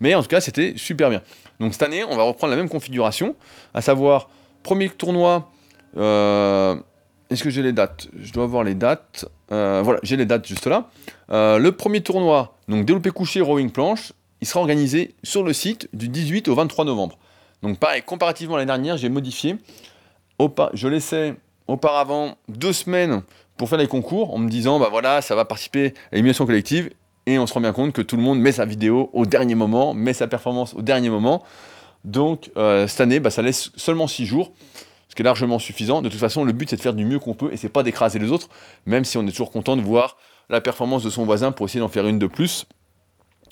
Mais 0.00 0.14
en 0.14 0.20
tout 0.20 0.28
cas, 0.28 0.42
c'était 0.42 0.74
super 0.76 1.08
bien. 1.08 1.22
Donc 1.58 1.72
cette 1.72 1.84
année, 1.84 2.04
on 2.04 2.16
va 2.16 2.24
reprendre 2.24 2.50
la 2.50 2.58
même 2.58 2.68
configuration, 2.68 3.34
à 3.72 3.80
savoir, 3.80 4.28
premier 4.62 4.90
tournoi, 4.90 5.48
euh, 5.52 5.55
est-ce 5.96 7.42
que 7.42 7.50
j'ai 7.50 7.62
les 7.62 7.72
dates? 7.72 8.08
Je 8.18 8.32
dois 8.32 8.44
avoir 8.44 8.64
les 8.64 8.74
dates. 8.74 9.26
Euh, 9.52 9.80
voilà, 9.82 10.00
j'ai 10.02 10.16
les 10.16 10.26
dates 10.26 10.46
juste 10.46 10.66
là. 10.66 10.88
Euh, 11.30 11.58
le 11.58 11.72
premier 11.72 12.00
tournoi, 12.00 12.54
donc 12.68 12.84
développé 12.84 13.10
couché 13.10 13.40
rowing 13.40 13.70
planche, 13.70 14.12
il 14.40 14.46
sera 14.46 14.60
organisé 14.60 15.14
sur 15.22 15.42
le 15.42 15.52
site 15.52 15.88
du 15.92 16.08
18 16.08 16.48
au 16.48 16.54
23 16.54 16.84
novembre. 16.84 17.18
Donc 17.62 17.78
pareil, 17.78 18.02
comparativement 18.02 18.54
à 18.54 18.58
l'année 18.58 18.66
dernière, 18.66 18.96
j'ai 18.96 19.08
modifié. 19.08 19.56
Je 20.74 20.88
laissais 20.88 21.34
auparavant 21.66 22.36
deux 22.48 22.72
semaines 22.72 23.22
pour 23.56 23.68
faire 23.68 23.78
les 23.78 23.88
concours 23.88 24.34
en 24.34 24.38
me 24.38 24.48
disant, 24.48 24.78
bah 24.78 24.88
voilà, 24.90 25.22
ça 25.22 25.34
va 25.34 25.44
participer 25.44 25.94
à 26.12 26.16
l'émulation 26.16 26.46
collective 26.46 26.90
et 27.24 27.38
on 27.38 27.46
se 27.46 27.54
rend 27.54 27.60
bien 27.60 27.72
compte 27.72 27.92
que 27.92 28.02
tout 28.02 28.16
le 28.16 28.22
monde 28.22 28.38
met 28.38 28.52
sa 28.52 28.66
vidéo 28.66 29.10
au 29.14 29.26
dernier 29.26 29.54
moment, 29.54 29.94
met 29.94 30.12
sa 30.12 30.28
performance 30.28 30.74
au 30.74 30.82
dernier 30.82 31.08
moment. 31.08 31.42
Donc 32.04 32.50
euh, 32.56 32.86
cette 32.86 33.00
année, 33.00 33.18
bah, 33.18 33.30
ça 33.30 33.42
laisse 33.42 33.70
seulement 33.76 34.06
6 34.06 34.26
jours, 34.26 34.52
ce 35.08 35.14
qui 35.14 35.22
est 35.22 35.24
largement 35.24 35.58
suffisant. 35.58 36.02
De 36.02 36.08
toute 36.08 36.20
façon, 36.20 36.44
le 36.44 36.52
but 36.52 36.70
c'est 36.70 36.76
de 36.76 36.80
faire 36.80 36.94
du 36.94 37.04
mieux 37.04 37.18
qu'on 37.18 37.34
peut 37.34 37.52
et 37.52 37.56
c'est 37.56 37.68
pas 37.68 37.82
d'écraser 37.82 38.18
les 38.18 38.30
autres, 38.30 38.48
même 38.86 39.04
si 39.04 39.18
on 39.18 39.26
est 39.26 39.30
toujours 39.30 39.50
content 39.50 39.76
de 39.76 39.82
voir 39.82 40.16
la 40.48 40.60
performance 40.60 41.02
de 41.02 41.10
son 41.10 41.24
voisin 41.24 41.52
pour 41.52 41.66
essayer 41.66 41.80
d'en 41.80 41.88
faire 41.88 42.06
une 42.06 42.18
de 42.18 42.26
plus. 42.26 42.66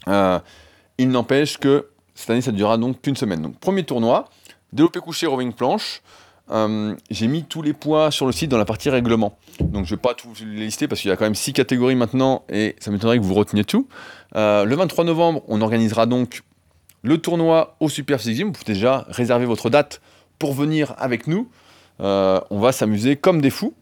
Euh, 0.09 0.39
il 0.99 1.11
n'empêche 1.11 1.59
que 1.59 1.89
cette 2.15 2.31
année, 2.31 2.41
ça 2.41 2.53
ne 2.53 2.57
durera 2.57 2.79
donc 2.79 3.03
qu'une 3.03 3.17
semaine. 3.17 3.43
Donc 3.43 3.59
premier 3.59 3.85
tournoi, 3.85 4.29
développé 4.73 5.01
couché, 5.01 5.27
rowing 5.27 5.53
planche. 5.53 6.03
Euh, 6.51 6.95
j'ai 7.11 7.27
mis 7.27 7.45
tous 7.45 7.63
les 7.63 7.73
poids 7.73 8.11
sur 8.11 8.27
le 8.27 8.33
site 8.33 8.51
dans 8.51 8.59
la 8.59 8.67
partie 8.67 8.91
règlement. 8.91 9.39
Donc 9.61 9.87
je 9.87 9.95
ne 9.95 9.97
vais 9.97 10.03
pas 10.03 10.15
tout 10.15 10.29
les 10.41 10.67
lister 10.67 10.87
parce 10.87 11.01
qu'il 11.01 11.09
y 11.09 11.13
a 11.13 11.17
quand 11.17 11.25
même 11.25 11.35
6 11.35 11.55
catégories 11.55 11.95
maintenant 11.95 12.45
et 12.51 12.77
ça 12.81 12.91
m'étonnerait 12.91 13.19
que 13.19 13.25
vous 13.25 13.35
reteniez 13.35 13.65
tout. 13.65 13.89
Euh, 14.37 14.65
le 14.65 14.77
23 14.77 15.05
novembre, 15.05 15.43
on 15.49 15.63
organisera 15.63 16.07
donc 16.07 16.43
le 17.03 17.19
tournoi 17.19 17.77
au 17.81 17.89
Super 17.89 18.21
Physique. 18.21 18.45
Vous 18.45 18.53
pouvez 18.53 18.75
déjà 18.75 19.07
réserver 19.09 19.47
votre 19.47 19.71
date 19.71 20.01
pour 20.39 20.55
venir 20.55 20.95
avec 20.99 21.27
nous. 21.27 21.49
Euh, 22.01 22.41
on 22.51 22.59
va 22.59 22.73
s'amuser 22.73 23.17
comme 23.17 23.41
des 23.41 23.51
fous. 23.51 23.75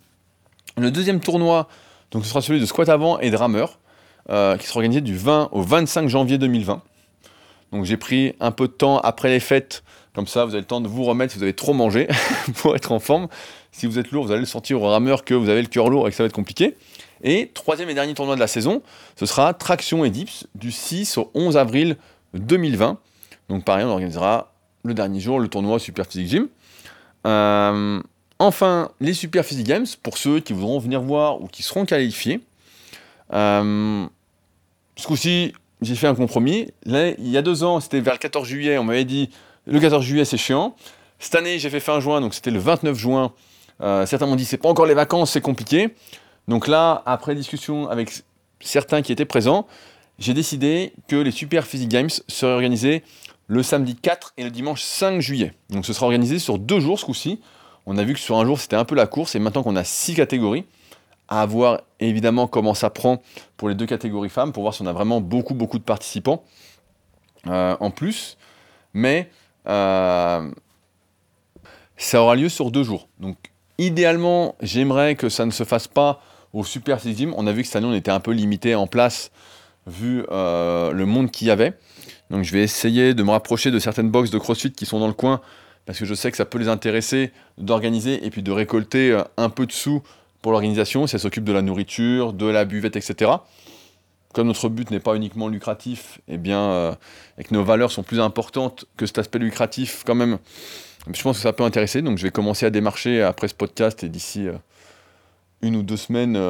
Le 0.76 0.90
deuxième 0.90 1.20
tournoi, 1.20 1.68
donc 2.10 2.24
ce 2.24 2.30
sera 2.30 2.40
celui 2.40 2.60
de 2.60 2.66
squat 2.66 2.88
avant 2.88 3.18
et 3.18 3.30
de 3.30 3.36
rameur, 3.36 3.78
qui 4.26 4.66
sera 4.66 4.76
organisé 4.76 5.00
du 5.00 5.16
20 5.16 5.50
au 5.52 5.62
25 5.62 6.08
janvier 6.08 6.38
2020. 6.38 6.82
Donc 7.72 7.84
j'ai 7.84 7.96
pris 7.96 8.34
un 8.40 8.52
peu 8.52 8.68
de 8.68 8.72
temps 8.72 8.98
après 8.98 9.28
les 9.28 9.40
fêtes 9.40 9.82
comme 10.14 10.26
ça, 10.26 10.44
vous 10.44 10.50
avez 10.50 10.60
le 10.60 10.66
temps 10.66 10.82
de 10.82 10.88
vous 10.88 11.04
remettre 11.04 11.32
si 11.32 11.38
vous 11.38 11.44
avez 11.44 11.54
trop 11.54 11.72
mangé 11.72 12.06
pour 12.56 12.76
être 12.76 12.92
en 12.92 12.98
forme. 12.98 13.28
Si 13.70 13.86
vous 13.86 13.98
êtes 13.98 14.10
lourd, 14.10 14.26
vous 14.26 14.30
allez 14.30 14.40
le 14.40 14.46
sentir 14.46 14.82
au 14.82 14.88
rameur 14.88 15.24
que 15.24 15.32
vous 15.32 15.48
avez 15.48 15.62
le 15.62 15.68
cœur 15.68 15.88
lourd 15.88 16.06
et 16.06 16.10
que 16.10 16.16
ça 16.16 16.22
va 16.22 16.26
être 16.26 16.34
compliqué. 16.34 16.76
Et 17.22 17.50
troisième 17.54 17.88
et 17.88 17.94
dernier 17.94 18.12
tournoi 18.12 18.34
de 18.34 18.40
la 18.40 18.46
saison, 18.46 18.82
ce 19.16 19.24
sera 19.24 19.54
Traction 19.54 20.04
et 20.04 20.10
Dips 20.10 20.46
du 20.54 20.70
6 20.70 21.16
au 21.16 21.30
11 21.34 21.56
avril 21.56 21.96
2020. 22.34 22.98
Donc 23.48 23.64
pareil, 23.64 23.86
on 23.86 23.90
organisera 23.90 24.51
le 24.84 24.94
dernier 24.94 25.20
jour 25.20 25.40
le 25.40 25.48
tournoi 25.48 25.78
Super 25.78 26.06
Physique 26.06 26.28
Gym. 26.28 26.48
Euh, 27.26 28.00
enfin, 28.38 28.90
les 29.00 29.14
Super 29.14 29.44
Physique 29.44 29.66
Games, 29.66 29.86
pour 30.02 30.18
ceux 30.18 30.40
qui 30.40 30.52
voudront 30.52 30.78
venir 30.78 31.00
voir 31.00 31.40
ou 31.40 31.46
qui 31.46 31.62
seront 31.62 31.84
qualifiés. 31.84 32.40
Euh, 33.32 34.06
ce 34.96 35.06
coup-ci, 35.06 35.52
j'ai 35.80 35.94
fait 35.94 36.06
un 36.06 36.14
compromis. 36.14 36.68
Là, 36.84 37.10
il 37.10 37.28
y 37.28 37.36
a 37.36 37.42
deux 37.42 37.64
ans, 37.64 37.80
c'était 37.80 38.00
vers 38.00 38.14
le 38.14 38.18
14 38.18 38.46
juillet, 38.46 38.78
on 38.78 38.84
m'avait 38.84 39.04
dit 39.04 39.30
le 39.66 39.78
14 39.78 40.04
juillet, 40.04 40.24
c'est 40.24 40.36
chiant. 40.36 40.74
Cette 41.18 41.34
année, 41.36 41.58
j'ai 41.58 41.70
fait 41.70 41.80
fin 41.80 42.00
juin, 42.00 42.20
donc 42.20 42.34
c'était 42.34 42.50
le 42.50 42.58
29 42.58 42.96
juin. 42.96 43.32
Euh, 43.80 44.06
certains 44.06 44.26
m'ont 44.26 44.36
dit 44.36 44.44
c'est 44.44 44.58
pas 44.58 44.68
encore 44.68 44.86
les 44.86 44.94
vacances, 44.94 45.32
c'est 45.32 45.40
compliqué. 45.40 45.94
Donc 46.48 46.66
là, 46.66 47.02
après 47.06 47.34
discussion 47.34 47.88
avec 47.88 48.10
certains 48.60 49.02
qui 49.02 49.12
étaient 49.12 49.24
présents, 49.24 49.66
j'ai 50.18 50.34
décidé 50.34 50.92
que 51.08 51.16
les 51.16 51.30
Super 51.30 51.66
Physique 51.66 51.88
Games 51.88 52.10
seraient 52.28 52.52
organisés 52.52 53.02
le 53.52 53.62
samedi 53.62 53.96
4 53.96 54.32
et 54.38 54.44
le 54.44 54.50
dimanche 54.50 54.82
5 54.82 55.20
juillet. 55.20 55.52
Donc 55.68 55.84
ce 55.84 55.92
sera 55.92 56.06
organisé 56.06 56.38
sur 56.38 56.58
deux 56.58 56.80
jours 56.80 56.98
ce 56.98 57.04
coup-ci. 57.04 57.38
On 57.84 57.98
a 57.98 58.02
vu 58.02 58.14
que 58.14 58.18
sur 58.18 58.38
un 58.38 58.46
jour 58.46 58.58
c'était 58.58 58.76
un 58.76 58.86
peu 58.86 58.94
la 58.94 59.06
course 59.06 59.34
et 59.34 59.38
maintenant 59.40 59.62
qu'on 59.62 59.76
a 59.76 59.84
six 59.84 60.14
catégories, 60.14 60.64
à 61.28 61.44
voir 61.44 61.82
évidemment 62.00 62.46
comment 62.46 62.72
ça 62.72 62.88
prend 62.88 63.20
pour 63.58 63.68
les 63.68 63.74
deux 63.74 63.84
catégories 63.84 64.30
femmes 64.30 64.52
pour 64.52 64.62
voir 64.62 64.72
si 64.72 64.80
on 64.80 64.86
a 64.86 64.94
vraiment 64.94 65.20
beaucoup 65.20 65.52
beaucoup 65.52 65.78
de 65.78 65.84
participants 65.84 66.44
euh, 67.46 67.76
en 67.78 67.90
plus. 67.90 68.38
Mais 68.94 69.28
euh, 69.68 70.50
ça 71.98 72.22
aura 72.22 72.36
lieu 72.36 72.48
sur 72.48 72.70
deux 72.70 72.84
jours. 72.84 73.06
Donc 73.20 73.36
idéalement, 73.76 74.54
j'aimerais 74.62 75.14
que 75.14 75.28
ça 75.28 75.44
ne 75.44 75.50
se 75.50 75.64
fasse 75.64 75.88
pas 75.88 76.22
au 76.54 76.64
Super 76.64 76.98
Gym. 77.00 77.34
On 77.36 77.46
a 77.46 77.52
vu 77.52 77.60
que 77.60 77.66
cette 77.66 77.76
année, 77.76 77.86
on 77.86 77.94
était 77.94 78.10
un 78.10 78.20
peu 78.20 78.30
limité 78.30 78.74
en 78.74 78.86
place 78.86 79.30
vu 79.86 80.24
euh, 80.30 80.92
le 80.92 81.04
monde 81.04 81.30
qu'il 81.30 81.48
y 81.48 81.50
avait. 81.50 81.74
Donc 82.32 82.44
je 82.44 82.52
vais 82.52 82.62
essayer 82.62 83.12
de 83.12 83.22
me 83.22 83.30
rapprocher 83.30 83.70
de 83.70 83.78
certaines 83.78 84.10
boxes 84.10 84.30
de 84.30 84.38
CrossFit 84.38 84.72
qui 84.72 84.86
sont 84.86 84.98
dans 84.98 85.06
le 85.06 85.12
coin 85.12 85.42
parce 85.84 85.98
que 85.98 86.06
je 86.06 86.14
sais 86.14 86.30
que 86.30 86.36
ça 86.36 86.46
peut 86.46 86.58
les 86.58 86.68
intéresser 86.68 87.30
d'organiser 87.58 88.24
et 88.24 88.30
puis 88.30 88.42
de 88.42 88.50
récolter 88.50 89.12
euh, 89.12 89.22
un 89.36 89.50
peu 89.50 89.66
de 89.66 89.72
sous 89.72 90.02
pour 90.40 90.52
l'organisation. 90.52 91.06
Si 91.06 91.14
elle 91.14 91.20
s'occupe 91.20 91.44
de 91.44 91.52
la 91.52 91.60
nourriture, 91.60 92.32
de 92.32 92.46
la 92.46 92.64
buvette, 92.64 92.96
etc 92.96 93.32
comme 94.32 94.46
notre 94.46 94.70
but 94.70 94.90
n'est 94.90 94.98
pas 94.98 95.14
uniquement 95.14 95.46
lucratif, 95.46 96.18
et 96.26 96.36
eh 96.36 96.38
bien, 96.38 96.58
euh, 96.58 96.94
et 97.36 97.44
que 97.44 97.52
nos 97.52 97.62
valeurs 97.62 97.92
sont 97.92 98.02
plus 98.02 98.18
importantes 98.18 98.86
que 98.96 99.04
cet 99.04 99.18
aspect 99.18 99.38
lucratif 99.38 100.04
quand 100.06 100.14
même, 100.14 100.38
je 101.12 101.20
pense 101.20 101.36
que 101.36 101.42
ça 101.42 101.52
peut 101.52 101.64
intéresser. 101.64 102.00
Donc 102.00 102.16
je 102.16 102.22
vais 102.22 102.30
commencer 102.30 102.64
à 102.64 102.70
démarcher 102.70 103.20
après 103.20 103.48
ce 103.48 103.54
podcast 103.54 104.04
et 104.04 104.08
d'ici 104.08 104.48
euh, 104.48 104.54
une 105.60 105.76
ou 105.76 105.82
deux 105.82 105.98
semaines, 105.98 106.40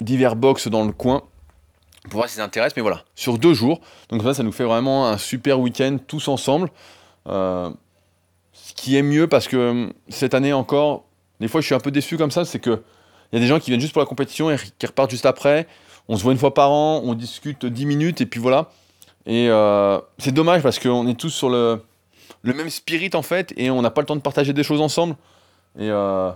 divers 0.00 0.36
box 0.36 0.68
dans 0.68 0.84
le 0.84 0.92
coin 0.92 1.24
pour 2.04 2.18
voir 2.18 2.28
si 2.28 2.36
ça 2.36 2.44
intéresse. 2.44 2.72
Mais 2.76 2.82
voilà, 2.82 3.04
sur 3.14 3.38
deux 3.38 3.54
jours. 3.54 3.80
Donc 4.08 4.22
ça, 4.22 4.34
ça 4.34 4.42
nous 4.42 4.52
fait 4.52 4.64
vraiment 4.64 5.08
un 5.08 5.18
super 5.18 5.60
week-end 5.60 5.98
tous 6.06 6.28
ensemble. 6.28 6.70
ce 7.26 7.72
qui 8.74 8.96
est 8.96 9.02
mieux 9.02 9.26
parce 9.26 9.48
que 9.48 9.92
cette 10.08 10.34
année 10.34 10.52
encore, 10.52 11.04
des 11.40 11.48
fois 11.48 11.60
je 11.60 11.66
suis 11.66 11.74
un 11.74 11.80
peu 11.80 11.90
déçu 11.90 12.16
comme 12.16 12.30
ça, 12.30 12.44
c'est 12.44 12.58
que 12.58 12.82
il 13.32 13.36
y 13.36 13.38
a 13.38 13.40
des 13.40 13.46
gens 13.46 13.60
qui 13.60 13.70
viennent 13.70 13.80
juste 13.80 13.92
pour 13.92 14.00
la 14.00 14.06
compétition 14.06 14.50
et 14.50 14.56
qui 14.78 14.86
repartent 14.86 15.10
juste 15.10 15.26
après 15.26 15.66
on 16.08 16.16
se 16.16 16.22
voit 16.22 16.32
une 16.32 16.38
fois 16.38 16.54
par 16.54 16.70
an, 16.70 17.02
on 17.04 17.14
discute 17.14 17.66
10 17.66 17.86
minutes 17.86 18.20
et 18.20 18.26
puis 18.26 18.40
voilà. 18.40 18.70
Et 19.26 19.48
euh, 19.50 20.00
c'est 20.18 20.32
dommage 20.32 20.62
parce 20.62 20.78
qu'on 20.78 21.06
est 21.06 21.18
tous 21.18 21.30
sur 21.30 21.50
le, 21.50 21.82
le 22.42 22.54
même 22.54 22.70
spirit 22.70 23.10
en 23.12 23.22
fait 23.22 23.52
et 23.56 23.70
on 23.70 23.82
n'a 23.82 23.90
pas 23.90 24.00
le 24.00 24.06
temps 24.06 24.16
de 24.16 24.22
partager 24.22 24.54
des 24.54 24.62
choses 24.62 24.80
ensemble. 24.80 25.16
Et 25.78 25.90
euh, 25.90 26.30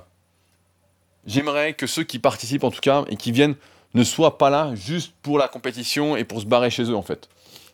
j'aimerais 1.26 1.72
que 1.72 1.86
ceux 1.86 2.04
qui 2.04 2.18
participent 2.18 2.64
en 2.64 2.70
tout 2.70 2.80
cas 2.80 3.04
et 3.08 3.16
qui 3.16 3.32
viennent 3.32 3.56
ne 3.94 4.04
soient 4.04 4.38
pas 4.38 4.50
là 4.50 4.74
juste 4.74 5.14
pour 5.22 5.38
la 5.38 5.48
compétition 5.48 6.16
et 6.16 6.24
pour 6.24 6.40
se 6.40 6.46
barrer 6.46 6.70
chez 6.70 6.84
eux 6.84 6.96
en 6.96 7.02
fait. 7.02 7.28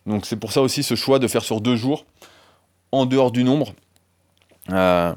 Donc 0.06 0.26
c'est 0.26 0.36
pour 0.36 0.52
ça 0.52 0.62
aussi 0.62 0.82
ce 0.82 0.94
choix 0.94 1.18
de 1.18 1.28
faire 1.28 1.42
sur 1.42 1.60
deux 1.60 1.76
jours 1.76 2.04
en 2.92 3.06
dehors 3.06 3.30
du 3.30 3.44
nombre. 3.44 3.74
Euh, 4.70 5.12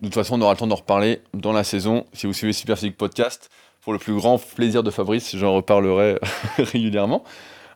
de 0.00 0.06
toute 0.06 0.14
façon, 0.14 0.38
on 0.38 0.42
aura 0.42 0.52
le 0.52 0.58
temps 0.58 0.66
d'en 0.66 0.76
reparler 0.76 1.22
dans 1.32 1.52
la 1.52 1.64
saison 1.64 2.04
si 2.12 2.26
vous 2.26 2.32
suivez 2.32 2.52
Super 2.52 2.76
Physique 2.76 2.96
Podcast 2.96 3.50
pour 3.80 3.92
le 3.92 4.00
plus 4.00 4.14
grand 4.14 4.36
plaisir 4.36 4.82
de 4.82 4.90
Fabrice, 4.90 5.36
j'en 5.36 5.54
reparlerai 5.54 6.18
régulièrement. 6.58 7.22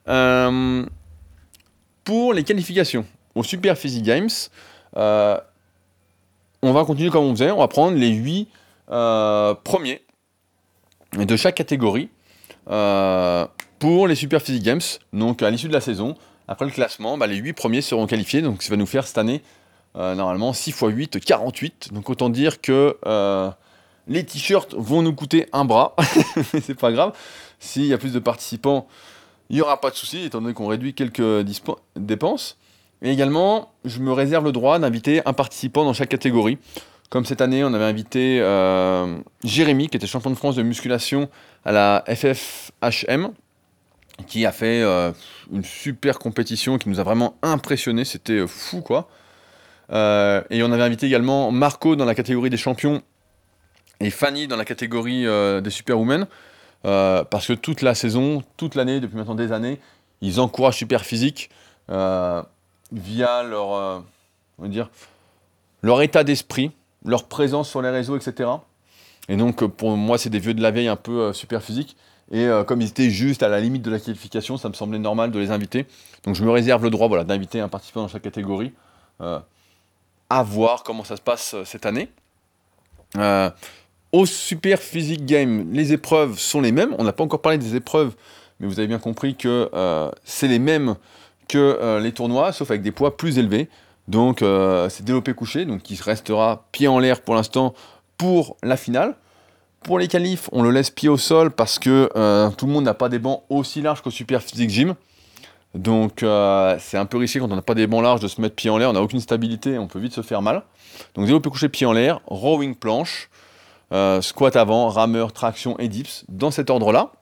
Euh, 0.09 0.85
pour 2.03 2.35
les 2.35 2.43
qualifications 2.43 3.07
au 3.37 3.45
Super 3.45 3.79
Physique 3.79 4.03
Games, 4.03 4.29
euh, 4.97 5.39
on 6.63 6.73
va 6.73 6.85
continuer 6.85 7.11
comme 7.11 7.25
on 7.25 7.31
faisait, 7.31 7.53
on 7.53 7.59
va 7.59 7.69
prendre 7.69 7.97
les 7.97 8.09
8 8.09 8.49
euh, 8.91 9.55
premiers 9.63 10.03
de 11.17 11.37
chaque 11.37 11.55
catégorie 11.55 12.09
pour 12.67 14.07
les 14.07 14.15
Super 14.15 14.43
Physique 14.43 14.63
Games. 14.63 14.81
Donc 15.13 15.43
à 15.43 15.51
l'issue 15.51 15.69
de 15.69 15.73
la 15.73 15.81
saison, 15.81 16.17
après 16.49 16.65
le 16.65 16.71
classement, 16.71 17.19
bah, 17.19 17.27
les 17.27 17.37
8 17.37 17.53
premiers 17.53 17.83
seront 17.83 18.07
qualifiés, 18.07 18.43
donc 18.43 18.63
ça 18.63 18.71
va 18.71 18.77
nous 18.77 18.87
faire 18.87 19.07
cette 19.07 19.19
année 19.19 19.43
normalement 19.95 20.53
6 20.53 20.71
x 20.71 20.83
8, 20.83 21.21
48. 21.21 21.93
Donc 21.93 22.11
autant 22.11 22.31
dire 22.31 22.61
que 22.61 22.97
les 24.09 24.25
t-shirts 24.25 24.75
vont 24.75 25.03
nous 25.03 25.15
coûter 25.15 25.47
un 25.53 25.65
bras, 25.65 25.95
c'est 26.63 26.75
pas 26.75 26.93
grave. 26.93 27.13
S'il 27.59 27.87
y 27.87 27.95
a 27.95 27.99
plus 27.99 28.13
de 28.13 28.19
participants, 28.19 28.89
il 29.51 29.57
n'y 29.57 29.63
aura 29.63 29.81
pas 29.81 29.91
de 29.91 29.97
souci, 29.97 30.25
étant 30.25 30.41
donné 30.41 30.55
qu'on 30.55 30.67
réduit 30.67 30.95
quelques 30.95 31.47
dépenses. 31.97 32.57
Et 33.03 33.11
également, 33.11 33.73
je 33.85 34.01
me 34.01 34.13
réserve 34.13 34.45
le 34.45 34.53
droit 34.53 34.79
d'inviter 34.79 35.23
un 35.27 35.33
participant 35.33 35.85
dans 35.85 35.93
chaque 35.93 36.09
catégorie. 36.09 36.59
Comme 37.11 37.25
cette 37.25 37.41
année, 37.41 37.65
on 37.65 37.75
avait 37.75 37.85
invité 37.87 38.39
euh, 38.41 39.19
Jérémy, 39.43 39.89
qui 39.89 39.97
était 39.97 40.07
champion 40.07 40.31
de 40.31 40.37
France 40.37 40.55
de 40.55 40.63
musculation 40.63 41.29
à 41.65 41.73
la 41.73 42.05
FFHM, 42.07 43.33
qui 44.29 44.47
a 44.47 44.53
fait 44.53 44.81
euh, 44.83 45.11
une 45.53 45.65
super 45.65 46.21
compétition 46.21 46.79
qui 46.79 46.89
nous 46.89 47.01
a 47.01 47.03
vraiment 47.03 47.35
impressionné. 47.43 48.05
C'était 48.05 48.35
euh, 48.35 48.47
fou, 48.47 48.81
quoi. 48.81 49.09
et 49.91 50.63
on 50.63 50.71
avait 50.71 50.85
invité 50.85 51.07
également 51.07 51.51
Marco 51.51 51.97
dans 51.97 52.05
la 52.05 52.15
catégorie 52.15 52.49
des 52.49 52.57
champions 52.57 53.03
et 53.99 54.11
Fanny 54.11 54.47
dans 54.47 54.57
la 54.57 54.65
catégorie 54.65 55.25
des 55.25 55.71
superwomen. 55.71 56.29
parce 56.85 57.49
que 57.49 57.55
toute 57.55 57.83
la 57.83 57.97
saison, 57.97 58.45
toute 58.57 58.77
l'année, 58.77 59.01
depuis 59.01 59.17
maintenant 59.17 59.35
des 59.35 59.51
années, 59.51 59.81
ils 60.21 60.39
encouragent 60.39 60.77
super 60.77 61.05
physique 61.05 61.51
via 61.89 63.43
leur 65.83 66.03
état 66.03 66.23
d'esprit 66.23 66.71
leur 67.05 67.25
présence 67.25 67.69
sur 67.69 67.83
les 67.83 67.91
réseaux, 67.91 68.17
etc. 68.17 68.51
Et 69.29 69.37
donc, 69.37 69.63
euh, 69.63 69.69
pour 69.69 69.97
moi, 69.97 70.19
c'est 70.19 70.31
des 70.31 70.39
vieux 70.39 70.55
de 70.55 70.63
la 70.63 70.71
vieille 70.71 70.89
un 70.89 70.97
peu 70.97 71.21
euh, 71.21 71.33
super 71.33 71.63
physiques. 71.63 71.97
Et 72.33 72.47
euh, 72.47 72.65
comme 72.65 72.81
ils 72.81 72.89
étaient 72.89 73.11
juste 73.11 73.43
à 73.43 73.49
la 73.49 73.61
limite 73.61 73.83
de 73.83 73.91
la 73.91 73.99
qualification, 73.99 74.57
ça 74.57 74.69
me 74.69 74.75
semblait 74.75 74.99
normal 74.99 75.31
de 75.31 75.39
les 75.39 75.51
inviter. 75.51 75.87
Donc, 76.25 76.35
je 76.35 76.45
me 76.45 76.51
réserve 76.51 76.83
le 76.85 76.91
droit 76.91 77.09
voilà, 77.09 77.25
d'inviter 77.25 77.61
un 77.61 77.69
participant 77.69 78.03
dans 78.03 78.09
chaque 78.09 78.23
catégorie. 78.23 78.73
à 79.21 80.43
voir 80.45 80.85
comment 80.85 81.05
ça 81.05 81.17
se 81.17 81.23
passe 81.23 81.57
cette 81.65 81.87
année. 81.87 82.09
au 84.13 84.27
Super 84.27 84.79
Physique 84.81 85.27
Game, 85.27 85.73
les 85.73 85.93
épreuves 85.93 86.39
sont 86.39 86.61
les 86.61 86.73
mêmes. 86.73 86.95
On 86.99 87.05
n'a 87.05 87.13
pas 87.13 87.25
encore 87.25 87.43
parlé 87.43 87.59
des 87.59 87.75
épreuves, 87.75 88.15
mais 88.59 88.67
vous 88.67 88.79
avez 88.79 88.87
bien 88.89 88.99
compris 88.99 89.35
que 89.35 89.69
c'est 90.25 90.49
les 90.49 90.61
mêmes 90.61 90.95
que 91.49 91.99
les 92.01 92.13
tournois, 92.13 92.53
sauf 92.53 92.71
avec 92.71 92.83
des 92.83 92.93
poids 92.93 93.17
plus 93.17 93.39
élevés. 93.39 93.69
Donc 94.11 94.43
euh, 94.43 94.89
c'est 94.89 95.05
développé 95.05 95.35
couché, 95.35 95.65
donc 95.65 95.89
il 95.89 96.03
restera 96.03 96.65
pied 96.73 96.89
en 96.89 96.99
l'air 96.99 97.21
pour 97.21 97.37
l'instant 97.37 97.75
pour 98.19 98.57
la 98.61 98.77
finale. 98.77 99.15
Pour 99.85 100.01
les 100.01 100.09
qualifs, 100.09 100.49
on 100.51 100.63
le 100.63 100.73
laisse 100.73 100.91
pied 100.91 101.09
au 101.09 101.17
sol 101.17 101.53
parce 101.53 101.79
que 101.79 102.11
euh, 102.17 102.51
tout 102.51 102.67
le 102.67 102.73
monde 102.73 102.85
n'a 102.85 102.93
pas 102.93 103.09
des 103.09 103.21
bancs 103.21 103.45
aussi 103.49 103.81
larges 103.81 104.03
qu'au 104.03 104.11
Super 104.11 104.43
Physique 104.43 104.69
Gym. 104.69 104.97
Donc 105.77 106.25
euh, 106.25 106.77
c'est 106.81 106.99
un 106.99 107.07
peu 107.07 107.19
risqué 107.19 107.39
quand 107.39 107.53
on 107.53 107.55
n'a 107.55 107.63
pas 107.63 107.77
des 107.77 107.87
bancs 107.87 108.03
larges 108.03 108.21
de 108.21 108.27
se 108.27 108.41
mettre 108.41 108.57
pied 108.57 108.69
en 108.69 108.79
l'air, 108.79 108.91
on 108.91 108.95
n'a 108.95 109.01
aucune 109.01 109.21
stabilité, 109.21 109.79
on 109.79 109.87
peut 109.87 110.01
vite 110.01 110.13
se 110.13 110.23
faire 110.23 110.43
mal. 110.43 110.65
Donc 111.15 111.27
développé 111.27 111.49
couché 111.49 111.69
pied 111.69 111.87
en 111.87 111.93
l'air, 111.93 112.21
rowing 112.27 112.75
planche, 112.75 113.31
squat 114.23 114.57
avant, 114.57 114.89
rameur, 114.89 115.33
traction 115.33 115.79
et 115.79 115.87
dips, 115.87 116.25
dans 116.29 116.51
cet 116.51 116.69
ordre-là. 116.69 117.13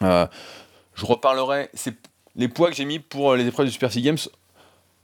je 0.00 1.04
reparlerai, 1.04 1.68
les 2.36 2.46
poids 2.46 2.70
que 2.70 2.76
j'ai 2.76 2.84
mis 2.84 3.00
pour 3.00 3.34
les 3.34 3.44
épreuves 3.44 3.66
du 3.66 3.72
Super 3.72 3.90
Physique 3.90 4.04
Games 4.04 4.18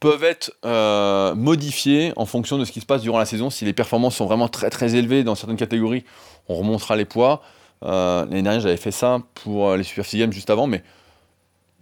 peuvent 0.02 0.24
être 0.24 0.52
euh, 0.64 1.32
modifiés 1.36 2.12
en 2.16 2.26
fonction 2.26 2.58
de 2.58 2.64
ce 2.64 2.72
qui 2.72 2.80
se 2.80 2.86
passe 2.86 3.02
durant 3.02 3.20
la 3.20 3.24
saison. 3.24 3.50
Si 3.50 3.64
les 3.64 3.72
performances 3.72 4.16
sont 4.16 4.26
vraiment 4.26 4.48
très 4.48 4.68
très 4.68 4.96
élevées 4.96 5.22
dans 5.22 5.36
certaines 5.36 5.56
catégories, 5.56 6.04
on 6.48 6.56
remontera 6.56 6.96
les 6.96 7.04
poids. 7.04 7.40
Euh, 7.84 8.24
L'année 8.24 8.42
dernière, 8.42 8.60
j'avais 8.60 8.76
fait 8.76 8.90
ça 8.90 9.20
pour 9.34 9.68
euh, 9.68 9.76
les 9.76 9.84
Super 9.84 10.04
Games 10.12 10.32
juste 10.32 10.50
avant, 10.50 10.66
mais 10.66 10.82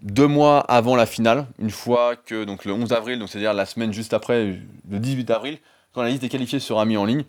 deux 0.02 0.26
mois 0.26 0.58
avant 0.60 0.96
la 0.96 1.06
finale, 1.06 1.46
une 1.58 1.70
fois 1.70 2.14
que 2.14 2.44
donc 2.44 2.66
le 2.66 2.74
11 2.74 2.92
avril, 2.92 3.24
c'est-à-dire 3.26 3.54
la 3.54 3.64
semaine 3.64 3.90
juste 3.90 4.12
après, 4.12 4.44
le 4.90 4.98
18 4.98 5.30
avril, 5.30 5.58
quand 5.94 6.02
la 6.02 6.10
liste 6.10 6.20
des 6.20 6.28
qualifiés 6.28 6.60
sera 6.60 6.84
mise 6.84 6.98
en 6.98 7.06
ligne, 7.06 7.24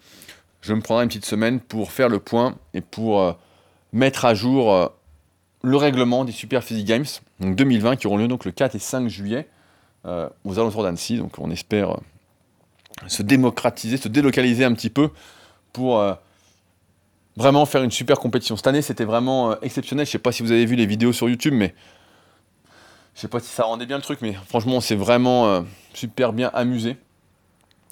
je 0.60 0.74
me 0.74 0.82
prendrai 0.82 1.06
une 1.06 1.10
petite 1.10 1.26
semaine 1.26 1.62
pour 1.62 1.94
faire 1.94 2.10
le 2.10 2.20
point 2.20 2.56
et 2.74 2.82
pour 2.82 3.22
euh, 3.22 3.32
mettre 3.94 4.26
à 4.26 4.34
jour 4.34 4.92
le 5.64 5.78
règlement 5.78 6.26
des 6.26 6.34
Super 6.34 6.66
Physique 6.66 6.86
Games 6.86 7.06
donc 7.40 7.56
2020 7.56 7.96
qui 7.96 8.08
auront 8.08 8.18
lieu 8.18 8.28
donc 8.28 8.44
le 8.44 8.52
4 8.52 8.76
et 8.76 8.80
5 8.80 9.08
juillet. 9.08 9.48
Euh, 10.08 10.28
aux 10.44 10.58
alentours 10.58 10.82
d'Annecy. 10.82 11.18
Donc 11.18 11.34
on 11.38 11.52
espère 11.52 11.92
euh, 11.92 11.98
se 13.06 13.22
démocratiser, 13.22 13.98
se 13.98 14.08
délocaliser 14.08 14.66
un 14.66 14.74
petit 14.74 14.90
peu 14.90 15.12
pour 15.74 16.00
euh, 16.00 16.16
vraiment 17.38 17.68
faire 17.68 17.84
une 17.84 17.92
super 17.92 18.18
compétition. 18.18 18.56
Cette 18.56 18.66
année, 18.66 18.82
c'était 18.82 19.06
vraiment 19.06 19.62
exceptionnel. 19.62 20.08
Je 20.08 20.12
sais 20.12 20.18
pas 20.18 20.32
si 20.32 20.42
vous 20.42 20.52
avez 20.52 20.66
vu 20.66 20.76
les 20.76 20.88
vidéos 20.88 21.14
sur 21.14 21.30
YouTube, 21.30 21.54
mais 21.54 21.76
je 23.14 23.22
sais 23.22 23.28
pas 23.28 23.40
si 23.40 23.50
ça 23.50 23.62
rendait 23.64 23.86
bien 23.86 23.98
le 23.98 24.02
truc, 24.02 24.24
mais 24.24 24.34
franchement, 24.48 24.78
on 24.78 24.82
s'est 24.82 24.96
vraiment 24.96 25.64
super 25.94 26.34
bien 26.34 26.50
amusé. 26.52 26.98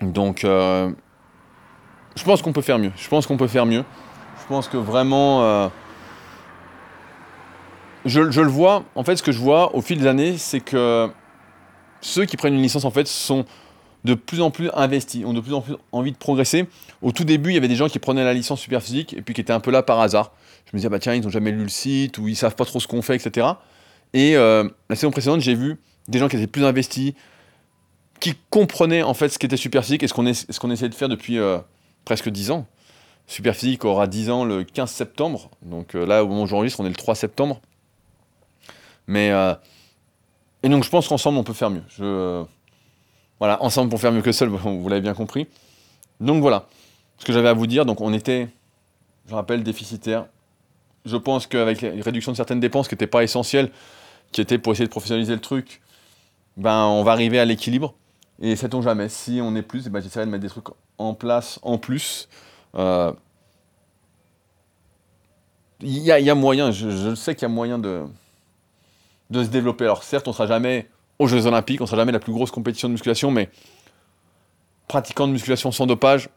Donc, 0.01 0.39
je 0.41 0.93
pense 2.25 2.41
qu'on 2.41 2.53
peut 2.53 2.61
faire 2.61 2.79
mieux. 2.79 2.91
Je 2.95 3.07
pense 3.07 3.27
qu'on 3.27 3.37
peut 3.37 3.47
faire 3.47 3.67
mieux. 3.67 3.85
Je 4.41 4.47
pense 4.47 4.67
que 4.67 4.77
vraiment. 4.77 5.69
Je, 8.05 8.21
le 8.21 8.47
vois, 8.47 8.83
en 8.95 9.03
fait, 9.03 9.17
ce 9.17 9.23
que 9.23 9.31
je 9.31 9.39
vois 9.39 9.75
au 9.75 9.81
fil 9.81 9.99
des 9.99 10.07
années, 10.07 10.37
c'est 10.37 10.61
que 10.61 11.11
ceux 12.01 12.25
qui 12.25 12.37
prennent 12.37 12.53
une 12.53 12.61
licence 12.61 12.85
en 12.85 12.91
fait 12.91 13.07
sont 13.07 13.45
de 14.05 14.13
plus 14.13 14.41
en 14.41 14.51
plus 14.51 14.69
investis, 14.73 15.25
ont 15.25 15.33
de 15.33 15.41
plus 15.41 15.53
en 15.53 15.61
plus 15.61 15.75
envie 15.91 16.11
de 16.11 16.17
progresser. 16.17 16.67
Au 17.01 17.11
tout 17.11 17.23
début, 17.23 17.51
il 17.51 17.53
y 17.55 17.57
avait 17.57 17.67
des 17.67 17.75
gens 17.75 17.89
qui 17.89 17.99
prenaient 17.99 18.23
la 18.23 18.33
licence 18.33 18.61
super 18.61 18.81
physique 18.81 19.13
et 19.13 19.21
puis 19.21 19.33
qui 19.33 19.41
étaient 19.41 19.53
un 19.53 19.59
peu 19.59 19.71
là 19.71 19.83
par 19.83 19.99
hasard. 19.99 20.31
Je 20.65 20.71
me 20.73 20.77
disais, 20.77 20.89
bah 20.89 20.99
tiens, 20.99 21.13
ils 21.13 21.21
n'ont 21.21 21.29
jamais 21.29 21.51
lu 21.51 21.63
le 21.63 21.69
site 21.69 22.17
ou 22.17 22.27
ils 22.27 22.35
savent 22.35 22.55
pas 22.55 22.65
trop 22.65 22.79
ce 22.79 22.87
qu'on 22.87 23.01
fait, 23.01 23.15
etc. 23.15 23.47
Et 24.13 24.37
euh, 24.37 24.67
la 24.89 24.95
saison 24.95 25.11
précédente, 25.11 25.41
j'ai 25.41 25.55
vu 25.55 25.77
des 26.07 26.19
gens 26.19 26.27
qui 26.27 26.37
étaient 26.37 26.47
plus 26.47 26.63
investis, 26.63 27.13
qui 28.19 28.35
comprenaient 28.49 29.03
en 29.03 29.13
fait 29.13 29.29
ce 29.29 29.39
qu'était 29.39 29.57
super 29.57 29.83
physique 29.83 30.03
et 30.03 30.07
ce 30.07 30.13
qu'on 30.13 30.25
essayait 30.25 30.89
de 30.89 30.95
faire 30.95 31.09
depuis 31.09 31.37
euh, 31.37 31.59
presque 32.05 32.29
10 32.29 32.51
ans. 32.51 32.65
Super 33.27 33.55
physique 33.55 33.85
aura 33.85 34.07
10 34.07 34.29
ans 34.31 34.45
le 34.45 34.63
15 34.63 34.89
septembre, 34.89 35.51
donc 35.61 35.93
euh, 35.93 36.05
là, 36.05 36.23
au 36.23 36.27
moment 36.27 36.43
où 36.43 36.47
j'enregistre, 36.47 36.79
on 36.79 36.85
est 36.85 36.89
le 36.89 36.95
3 36.95 37.13
septembre. 37.13 37.61
Mais 39.05 39.31
et 40.63 40.69
donc 40.69 40.83
je 40.83 40.89
pense 40.89 41.07
qu'ensemble 41.07 41.37
on 41.37 41.43
peut 41.43 41.53
faire 41.53 41.69
mieux. 41.69 41.83
Je, 41.89 42.43
voilà, 43.39 43.61
ensemble 43.63 43.89
pour 43.89 43.99
faire 43.99 44.11
mieux 44.11 44.21
que 44.21 44.31
seul, 44.31 44.49
vous 44.49 44.89
l'avez 44.89 45.01
bien 45.01 45.13
compris. 45.13 45.47
Donc 46.19 46.41
voilà, 46.41 46.67
ce 47.17 47.25
que 47.25 47.33
j'avais 47.33 47.49
à 47.49 47.53
vous 47.53 47.67
dire. 47.67 47.85
Donc 47.85 48.01
on 48.01 48.13
était, 48.13 48.49
je 49.27 49.35
rappelle, 49.35 49.63
déficitaire. 49.63 50.25
Je 51.05 51.15
pense 51.15 51.47
qu'avec 51.47 51.81
la 51.81 51.91
réduction 52.03 52.31
de 52.31 52.37
certaines 52.37 52.59
dépenses 52.59 52.87
qui 52.87 52.95
n'étaient 52.95 53.07
pas 53.07 53.23
essentielles, 53.23 53.71
qui 54.31 54.41
étaient 54.41 54.57
pour 54.57 54.73
essayer 54.73 54.85
de 54.85 54.91
professionnaliser 54.91 55.33
le 55.33 55.39
truc, 55.39 55.81
ben 56.57 56.85
on 56.85 57.03
va 57.03 57.13
arriver 57.13 57.39
à 57.39 57.45
l'équilibre. 57.45 57.93
Et 58.41 58.55
sait-on 58.55 58.81
jamais, 58.81 59.09
si 59.09 59.39
on 59.41 59.55
est 59.55 59.61
plus, 59.61 59.87
eh 59.87 59.89
ben, 59.89 60.01
j'essaierai 60.01 60.25
de 60.25 60.31
mettre 60.31 60.43
des 60.43 60.49
trucs 60.49 60.67
en 60.97 61.13
place 61.13 61.59
en 61.61 61.77
plus. 61.77 62.27
Euh, 62.75 63.11
il 65.81 65.97
y, 65.99 66.11
a, 66.11 66.35
moyen, 66.35 66.71
je, 66.71 66.89
je 66.89 67.15
sais 67.15 67.35
qu'il 67.35 67.43
y 67.43 67.45
a 67.45 67.49
moyen 67.49 67.79
de, 67.79 68.03
de 69.29 69.43
se 69.43 69.49
développer. 69.49 69.85
Alors 69.85 70.03
certes, 70.03 70.27
on 70.27 70.31
ne 70.31 70.35
sera 70.35 70.47
jamais 70.47 70.89
aux 71.19 71.27
Jeux 71.27 71.45
Olympiques, 71.45 71.81
on 71.81 71.83
ne 71.83 71.87
sera 71.87 71.97
jamais 71.97 72.11
la 72.11 72.19
plus 72.19 72.33
grosse 72.33 72.51
compétition 72.51 72.87
de 72.87 72.93
musculation, 72.93 73.31
mais 73.31 73.49
pratiquant 74.87 75.27
de 75.27 75.33
musculation 75.33 75.71
sans 75.71 75.85
dopage, 75.85 76.29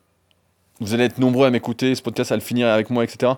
vous 0.81 0.95
allez 0.95 1.05
être 1.05 1.19
nombreux 1.19 1.47
à 1.47 1.51
m'écouter, 1.51 1.95
ce 1.95 2.03
podcast 2.03 2.33
à 2.33 2.35
le 2.35 2.43
finir 2.43 2.69
avec 2.69 2.91
moi, 2.91 3.05
etc. 3.05 3.33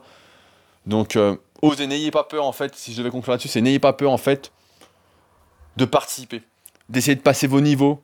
Donc 0.86 1.16
euh, 1.16 1.36
osez, 1.62 1.86
n'ayez 1.86 2.11
pas 2.11 2.24
peur 2.24 2.44
en 2.44 2.52
fait, 2.52 2.74
si 2.74 2.92
je 2.92 2.98
devais 2.98 3.11
conclure 3.11 3.32
là-dessus, 3.32 3.48
c'est 3.48 3.61
n'ayez 3.61 3.78
pas 3.78 3.92
peur 3.92 4.11
en 4.11 4.18
fait 4.18 4.52
de 5.76 5.84
participer, 5.84 6.42
d'essayer 6.88 7.16
de 7.16 7.20
passer 7.20 7.46
vos 7.46 7.61
niveaux, 7.61 8.00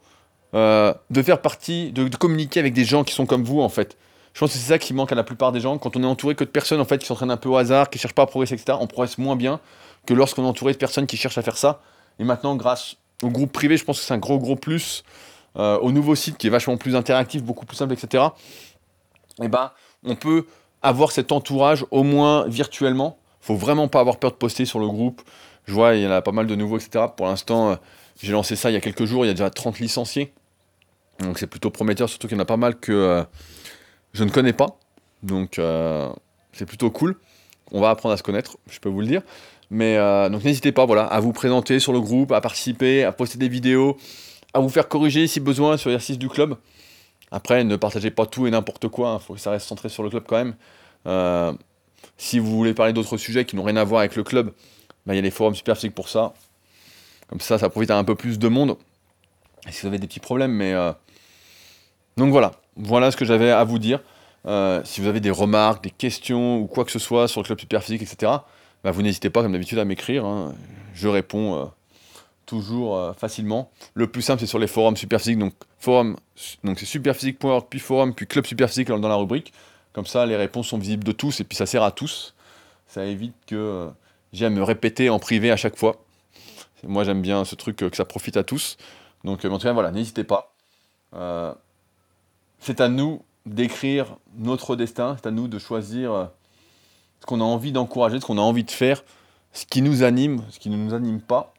euh, 0.54 0.92
de 1.10 1.22
faire 1.22 1.40
partie, 1.40 1.92
de, 1.92 2.08
communiquer 2.16 2.60
avec 2.60 2.74
des 2.74 2.84
gens 2.84 3.04
qui 3.04 3.14
sont 3.14 3.26
comme 3.26 3.44
vous 3.44 3.60
en 3.60 3.68
fait. 3.68 3.96
Je 4.32 4.40
pense 4.40 4.52
que 4.52 4.58
c'est 4.58 4.68
ça 4.68 4.78
qui 4.78 4.94
manque 4.94 5.10
à 5.10 5.16
la 5.16 5.24
plupart 5.24 5.50
des 5.50 5.60
gens. 5.60 5.78
Quand 5.78 5.96
on 5.96 6.02
est 6.02 6.06
entouré 6.06 6.34
que 6.34 6.44
de 6.44 6.50
personnes 6.50 6.80
en 6.80 6.84
fait 6.84 6.98
qui 6.98 7.06
s'entraînent 7.06 7.32
un 7.32 7.36
peu 7.36 7.48
au 7.48 7.56
hasard, 7.56 7.90
qui 7.90 7.98
cherchent 7.98 8.14
pas 8.14 8.22
à 8.22 8.26
progresser, 8.26 8.54
etc., 8.54 8.78
on 8.80 8.86
progresse 8.86 9.18
moins 9.18 9.36
bien 9.36 9.60
que 10.06 10.14
lorsqu'on 10.14 10.44
est 10.44 10.48
entouré 10.48 10.72
de 10.72 10.78
personnes 10.78 11.06
qui 11.06 11.16
cherchent 11.16 11.38
à 11.38 11.42
faire 11.42 11.56
ça. 11.56 11.80
Et 12.18 12.24
maintenant, 12.24 12.56
grâce 12.56 12.96
au 13.22 13.28
groupe 13.28 13.52
privé, 13.52 13.76
je 13.76 13.84
pense 13.84 13.98
que 14.00 14.04
c'est 14.04 14.14
un 14.14 14.18
gros, 14.18 14.38
gros 14.38 14.56
plus. 14.56 15.04
Euh, 15.56 15.78
au 15.78 15.90
nouveau 15.90 16.14
site 16.14 16.38
qui 16.38 16.46
est 16.46 16.50
vachement 16.50 16.76
plus 16.76 16.94
interactif, 16.94 17.42
beaucoup 17.42 17.66
plus 17.66 17.76
simple, 17.76 17.92
etc. 17.92 18.24
Et 19.40 19.46
eh 19.46 19.48
ben, 19.48 19.72
on 20.04 20.14
peut 20.14 20.46
avoir 20.80 21.10
cet 21.10 21.32
entourage 21.32 21.84
au 21.90 22.04
moins 22.04 22.46
virtuellement. 22.46 23.18
Faut 23.40 23.56
vraiment 23.56 23.88
pas 23.88 24.00
avoir 24.00 24.18
peur 24.18 24.30
de 24.30 24.36
poster 24.36 24.64
sur 24.64 24.78
le 24.78 24.86
groupe. 24.86 25.22
Je 25.66 25.72
vois, 25.74 25.96
il 25.96 26.02
y 26.02 26.06
en 26.06 26.10
a 26.10 26.22
pas 26.22 26.30
mal 26.30 26.46
de 26.46 26.54
nouveaux, 26.54 26.78
etc. 26.78 27.06
Pour 27.16 27.26
l'instant, 27.26 27.70
euh, 27.70 27.76
j'ai 28.22 28.32
lancé 28.32 28.54
ça 28.54 28.70
il 28.70 28.74
y 28.74 28.76
a 28.76 28.80
quelques 28.80 29.06
jours, 29.06 29.24
il 29.24 29.28
y 29.28 29.30
a 29.30 29.34
déjà 29.34 29.50
30 29.50 29.80
licenciés. 29.80 30.32
Donc 31.18 31.38
c'est 31.38 31.48
plutôt 31.48 31.70
prometteur, 31.70 32.08
surtout 32.08 32.28
qu'il 32.28 32.36
y 32.36 32.40
en 32.40 32.42
a 32.42 32.46
pas 32.46 32.56
mal 32.56 32.78
que 32.78 32.92
euh, 32.92 33.24
je 34.12 34.22
ne 34.24 34.30
connais 34.30 34.52
pas. 34.52 34.78
Donc 35.22 35.60
c'est 36.52 36.66
plutôt 36.66 36.90
cool. 36.90 37.16
On 37.72 37.80
va 37.80 37.90
apprendre 37.90 38.12
à 38.14 38.16
se 38.16 38.22
connaître, 38.22 38.56
je 38.68 38.78
peux 38.78 38.88
vous 38.88 39.00
le 39.00 39.06
dire. 39.06 39.22
Mais 39.70 39.96
euh, 39.96 40.28
donc 40.28 40.44
n'hésitez 40.44 40.72
pas 40.72 40.82
à 40.82 41.20
vous 41.20 41.32
présenter 41.32 41.78
sur 41.78 41.92
le 41.92 42.00
groupe, 42.00 42.32
à 42.32 42.40
participer, 42.40 43.04
à 43.04 43.12
poster 43.12 43.38
des 43.38 43.48
vidéos, 43.48 43.96
à 44.52 44.58
vous 44.58 44.68
faire 44.68 44.88
corriger 44.88 45.28
si 45.28 45.38
besoin 45.38 45.76
sur 45.76 45.90
l'exercice 45.90 46.18
du 46.18 46.28
club. 46.28 46.56
Après, 47.30 47.62
ne 47.62 47.76
partagez 47.76 48.10
pas 48.10 48.26
tout 48.26 48.48
et 48.48 48.50
n'importe 48.50 48.88
quoi, 48.88 49.10
il 49.10 49.12
hein, 49.12 49.18
faut 49.20 49.34
que 49.34 49.40
ça 49.40 49.52
reste 49.52 49.68
centré 49.68 49.88
sur 49.88 50.02
le 50.02 50.10
club 50.10 50.24
quand 50.26 50.36
même. 50.36 50.56
Euh, 51.06 51.52
si 52.18 52.40
vous 52.40 52.50
voulez 52.50 52.74
parler 52.74 52.92
d'autres 52.92 53.16
sujets 53.16 53.44
qui 53.44 53.54
n'ont 53.54 53.62
rien 53.62 53.76
à 53.76 53.84
voir 53.84 54.00
avec 54.00 54.16
le 54.16 54.24
club, 54.24 54.52
bah, 55.06 55.14
il 55.14 55.16
y 55.16 55.20
a 55.20 55.22
les 55.22 55.30
forums 55.30 55.54
super 55.54 55.76
pour 55.94 56.08
ça. 56.08 56.34
Comme 57.28 57.40
ça, 57.40 57.56
ça 57.56 57.68
profite 57.70 57.92
à 57.92 57.96
un 57.96 58.02
peu 58.02 58.16
plus 58.16 58.40
de 58.40 58.48
monde. 58.48 58.76
Et 59.68 59.72
si 59.72 59.82
vous 59.82 59.86
avez 59.86 59.98
des 59.98 60.08
petits 60.08 60.20
problèmes, 60.20 60.52
mais. 60.52 60.72
Euh, 60.72 60.92
donc 62.16 62.32
voilà, 62.32 62.50
voilà 62.74 63.12
ce 63.12 63.16
que 63.16 63.24
j'avais 63.24 63.52
à 63.52 63.62
vous 63.62 63.78
dire. 63.78 64.02
si 64.84 65.00
vous 65.00 65.06
avez 65.06 65.20
des 65.20 65.30
remarques, 65.30 65.84
des 65.84 65.90
questions 65.90 66.58
ou 66.58 66.66
quoi 66.66 66.84
que 66.84 66.90
ce 66.90 66.98
soit 66.98 67.28
sur 67.28 67.40
le 67.40 67.46
club 67.46 67.60
super 67.60 67.82
physique, 67.84 68.02
etc., 68.02 68.32
bah, 68.84 68.90
vous 68.90 69.02
n'hésitez 69.02 69.30
pas, 69.30 69.42
comme 69.42 69.52
d'habitude, 69.52 69.78
à 69.78 69.84
m'écrire. 69.84 70.24
Hein. 70.24 70.54
Je 70.94 71.08
réponds 71.08 71.54
euh, 71.56 71.64
toujours 72.46 72.96
euh, 72.96 73.12
facilement. 73.12 73.70
Le 73.94 74.06
plus 74.06 74.22
simple, 74.22 74.40
c'est 74.40 74.46
sur 74.46 74.58
les 74.58 74.66
forums 74.66 74.96
Superphysique. 74.96 75.38
Donc, 75.38 75.54
forum, 75.78 76.16
donc 76.64 76.78
c'est 76.78 76.86
superphysique.org, 76.86 77.66
puis 77.68 77.78
forum, 77.78 78.14
puis 78.14 78.26
club 78.26 78.46
Superphysique 78.46 78.88
dans 78.88 79.08
la 79.08 79.16
rubrique. 79.16 79.52
Comme 79.92 80.06
ça, 80.06 80.24
les 80.24 80.36
réponses 80.36 80.68
sont 80.68 80.78
visibles 80.78 81.04
de 81.04 81.12
tous 81.12 81.40
et 81.40 81.44
puis 81.44 81.56
ça 81.56 81.66
sert 81.66 81.82
à 81.82 81.90
tous. 81.90 82.34
Ça 82.86 83.04
évite 83.04 83.34
que 83.46 83.54
euh, 83.54 83.88
j'aime 84.32 84.54
me 84.54 84.62
répéter 84.62 85.10
en 85.10 85.18
privé 85.18 85.50
à 85.50 85.56
chaque 85.56 85.76
fois. 85.76 85.96
Moi, 86.82 87.04
j'aime 87.04 87.20
bien 87.20 87.44
ce 87.44 87.54
truc 87.56 87.76
que 87.76 87.94
ça 87.94 88.06
profite 88.06 88.36
à 88.36 88.44
tous. 88.44 88.78
Donc, 89.24 89.44
en 89.44 89.58
tout 89.58 89.64
cas, 89.64 89.72
voilà, 89.72 89.90
n'hésitez 89.90 90.24
pas. 90.24 90.54
c'est 92.58 92.80
à 92.80 92.88
nous 92.88 93.22
d'écrire 93.44 94.16
notre 94.38 94.76
destin, 94.76 95.16
c'est 95.20 95.28
à 95.28 95.30
nous 95.30 95.48
de 95.48 95.58
choisir 95.58 96.30
ce 97.20 97.26
qu'on 97.26 97.40
a 97.40 97.44
envie 97.44 97.72
d'encourager, 97.72 98.20
ce 98.20 98.26
qu'on 98.26 98.38
a 98.38 98.42
envie 98.42 98.64
de 98.64 98.70
faire, 98.70 99.04
ce 99.52 99.66
qui 99.66 99.82
nous 99.82 100.02
anime, 100.02 100.42
ce 100.50 100.58
qui 100.58 100.70
ne 100.70 100.76
nous 100.76 100.94
anime 100.94 101.20
pas. 101.20 101.54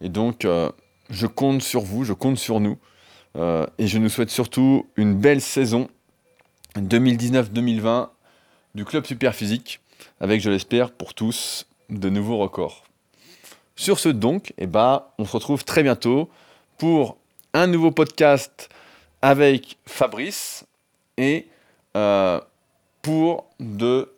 Et 0.00 0.08
donc, 0.08 0.44
euh, 0.44 0.70
je 1.08 1.26
compte 1.26 1.62
sur 1.62 1.82
vous, 1.82 2.04
je 2.04 2.12
compte 2.12 2.38
sur 2.38 2.60
nous. 2.60 2.78
Euh, 3.36 3.66
et 3.78 3.86
je 3.86 3.98
nous 3.98 4.08
souhaite 4.08 4.30
surtout 4.30 4.86
une 4.96 5.14
belle 5.14 5.40
saison 5.40 5.88
2019-2020 6.76 8.08
du 8.74 8.84
Club 8.84 9.04
Super 9.04 9.34
Physique, 9.34 9.80
avec, 10.20 10.40
je 10.40 10.50
l'espère, 10.50 10.90
pour 10.90 11.14
tous, 11.14 11.66
de 11.88 12.08
nouveaux 12.08 12.38
records. 12.38 12.84
Sur 13.76 13.98
ce 13.98 14.08
donc, 14.08 14.52
eh 14.58 14.66
ben, 14.66 15.04
on 15.18 15.24
se 15.24 15.32
retrouve 15.32 15.64
très 15.64 15.82
bientôt 15.82 16.28
pour 16.78 17.16
un 17.54 17.66
nouveau 17.66 17.90
podcast 17.90 18.68
avec 19.22 19.76
Fabrice 19.86 20.64
et 21.16 21.48
euh, 21.96 22.40
pour 23.02 23.46
de 23.58 24.12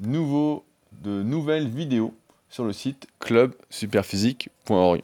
nouveaux, 0.00 0.64
de 1.02 1.22
nouvelles 1.22 1.68
vidéos 1.68 2.14
sur 2.48 2.64
le 2.64 2.72
site 2.72 3.06
clubsuperphysique.org. 3.20 5.02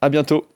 À 0.00 0.08
bientôt 0.08 0.46